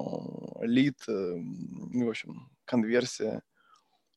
лид, 0.62 0.96
э, 1.08 1.34
ну, 1.36 2.06
в 2.06 2.08
общем, 2.08 2.48
конверсия, 2.64 3.42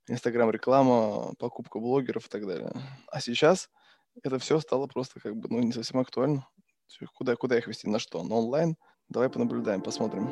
инстаграм-реклама, 0.07 1.33
покупка 1.37 1.79
блогеров 1.79 2.27
и 2.27 2.29
так 2.29 2.47
далее. 2.47 2.71
А 3.07 3.19
сейчас 3.19 3.69
это 4.23 4.39
все 4.39 4.59
стало 4.59 4.87
просто 4.87 5.19
как 5.19 5.35
бы, 5.35 5.47
ну, 5.49 5.59
не 5.59 5.71
совсем 5.71 5.99
актуально. 5.99 6.47
Куда, 7.13 7.35
куда 7.35 7.57
их 7.57 7.67
вести, 7.67 7.87
на 7.87 7.99
что? 7.99 8.23
На 8.23 8.35
онлайн? 8.35 8.75
Давай 9.09 9.29
понаблюдаем, 9.29 9.81
посмотрим. 9.81 10.27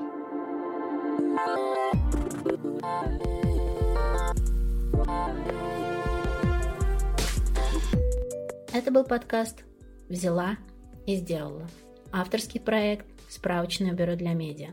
Это 8.73 8.91
был 8.91 9.03
подкаст 9.03 9.63
«Взяла 10.09 10.57
и 11.05 11.15
сделала». 11.15 11.67
Авторский 12.11 12.59
проект 12.59 13.05
«Справочное 13.29 13.93
бюро 13.93 14.15
для 14.15 14.33
медиа». 14.33 14.69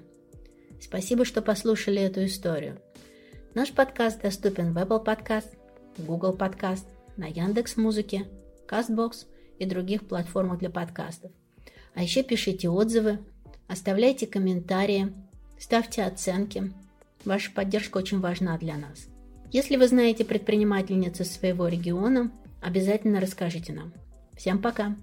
Спасибо, 0.81 1.25
что 1.25 1.43
послушали 1.43 2.03
эту 2.03 2.25
историю. 2.25 2.81
Наш 3.55 3.73
подкаст 3.73 4.21
доступен 4.21 4.75
в 4.75 4.79
Apple 4.79 5.05
Podcast, 5.05 5.57
Google 5.99 6.37
Podcast, 6.37 6.87
на 7.17 7.27
Яндекс 7.27 7.77
Музыке, 7.77 8.27
CastBox 8.69 9.27
и 9.59 9.67
других 9.67 10.07
платформах 10.07 10.59
для 10.59 10.71
подкастов. 10.71 11.33
А 11.95 12.03
еще 12.03 12.23
пишите 12.23 12.69
отзывы, 12.69 13.21
оставляйте 13.69 14.27
комментарии, 14.27 15.13
ставьте 15.59 16.03
оценки. 16.05 16.73
Ваша 17.25 17.51
поддержка 17.53 17.99
очень 17.99 18.21
важна 18.21 18.59
для 18.59 18.77
нас. 18.77 19.07
Если 19.51 19.77
вы 19.77 19.87
знаете 19.87 20.25
предпринимательницы 20.25 21.25
своего 21.25 21.69
региона, 21.69 22.33
обязательно 22.61 23.21
расскажите 23.21 23.73
нам. 23.73 23.93
Всем 24.37 24.61
пока! 24.61 24.97